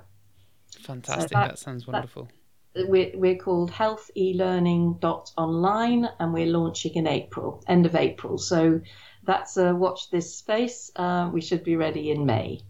Fantastic! 0.81 1.29
So 1.29 1.35
that, 1.35 1.49
that, 1.49 1.59
sounds 1.59 1.85
wonderful. 1.87 2.25
That, 2.25 2.33
we're, 2.89 3.11
we're 3.15 3.37
called 3.37 3.71
healthelearning.online 3.71 6.09
and 6.19 6.33
we're 6.33 6.45
launching 6.45 6.93
in 6.93 7.07
April, 7.07 7.63
end 7.67 7.87
of 7.87 7.95
April. 7.95 8.37
So 8.37 8.81
that's 9.23 9.57
a 9.57 9.73
watch 9.73 10.11
this 10.11 10.35
space. 10.35 10.91
Uh, 10.95 11.31
we 11.33 11.41
should 11.41 11.63
be 11.63 11.75
ready 11.75 12.11
in 12.11 12.23
May. 12.25 12.61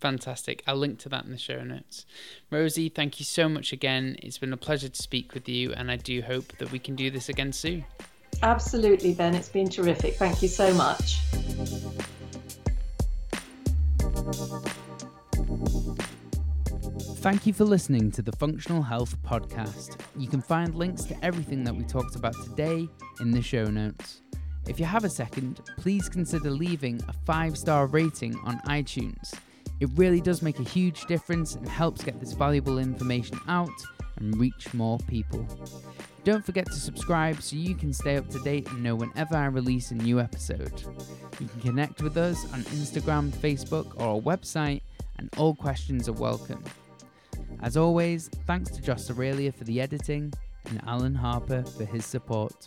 Fantastic. 0.00 0.62
I'll 0.66 0.76
link 0.76 0.98
to 1.00 1.10
that 1.10 1.24
in 1.24 1.30
the 1.30 1.38
show 1.38 1.62
notes. 1.62 2.06
Rosy, 2.50 2.88
thank 2.88 3.20
you 3.20 3.24
so 3.24 3.48
much 3.48 3.72
again. 3.72 4.16
It's 4.22 4.38
been 4.38 4.52
a 4.52 4.56
pleasure 4.56 4.88
to 4.88 5.02
speak 5.02 5.34
with 5.34 5.46
you, 5.48 5.72
and 5.74 5.90
I 5.90 5.96
do 5.96 6.22
hope 6.22 6.56
that 6.56 6.72
we 6.72 6.78
can 6.78 6.96
do 6.96 7.10
this 7.10 7.28
again 7.28 7.52
soon. 7.52 7.84
Absolutely, 8.42 9.12
Ben. 9.12 9.34
It's 9.34 9.50
been 9.50 9.68
terrific. 9.68 10.14
Thank 10.14 10.40
you 10.40 10.48
so 10.48 10.72
much. 10.72 11.18
Thank 17.18 17.46
you 17.46 17.52
for 17.52 17.64
listening 17.64 18.10
to 18.12 18.22
the 18.22 18.32
Functional 18.32 18.80
Health 18.80 19.22
Podcast. 19.22 20.00
You 20.16 20.28
can 20.28 20.40
find 20.40 20.74
links 20.74 21.04
to 21.04 21.24
everything 21.24 21.62
that 21.64 21.76
we 21.76 21.84
talked 21.84 22.16
about 22.16 22.32
today 22.44 22.88
in 23.20 23.30
the 23.32 23.42
show 23.42 23.66
notes. 23.66 24.22
If 24.66 24.80
you 24.80 24.86
have 24.86 25.04
a 25.04 25.10
second, 25.10 25.60
please 25.76 26.08
consider 26.08 26.50
leaving 26.50 27.02
a 27.08 27.12
five 27.12 27.58
star 27.58 27.86
rating 27.86 28.36
on 28.46 28.60
iTunes. 28.60 29.34
It 29.80 29.88
really 29.96 30.20
does 30.20 30.42
make 30.42 30.58
a 30.58 30.62
huge 30.62 31.06
difference 31.06 31.54
and 31.54 31.66
helps 31.66 32.04
get 32.04 32.20
this 32.20 32.32
valuable 32.32 32.78
information 32.78 33.40
out 33.48 33.70
and 34.16 34.38
reach 34.38 34.72
more 34.74 34.98
people. 35.08 35.46
Don't 36.22 36.44
forget 36.44 36.66
to 36.66 36.74
subscribe 36.74 37.40
so 37.40 37.56
you 37.56 37.74
can 37.74 37.94
stay 37.94 38.18
up 38.18 38.28
to 38.28 38.38
date 38.40 38.68
and 38.68 38.82
know 38.82 38.94
whenever 38.94 39.36
I 39.36 39.46
release 39.46 39.90
a 39.90 39.94
new 39.94 40.20
episode. 40.20 40.82
You 41.40 41.48
can 41.48 41.60
connect 41.62 42.02
with 42.02 42.18
us 42.18 42.44
on 42.52 42.60
Instagram, 42.64 43.30
Facebook, 43.30 43.98
or 43.98 44.16
our 44.16 44.20
website, 44.20 44.82
and 45.16 45.30
all 45.38 45.54
questions 45.54 46.10
are 46.10 46.12
welcome. 46.12 46.62
As 47.62 47.78
always, 47.78 48.28
thanks 48.46 48.70
to 48.72 48.82
Joss 48.82 49.10
Aurelia 49.10 49.50
for 49.50 49.64
the 49.64 49.80
editing 49.80 50.32
and 50.66 50.82
Alan 50.86 51.14
Harper 51.14 51.62
for 51.62 51.86
his 51.86 52.04
support. 52.04 52.66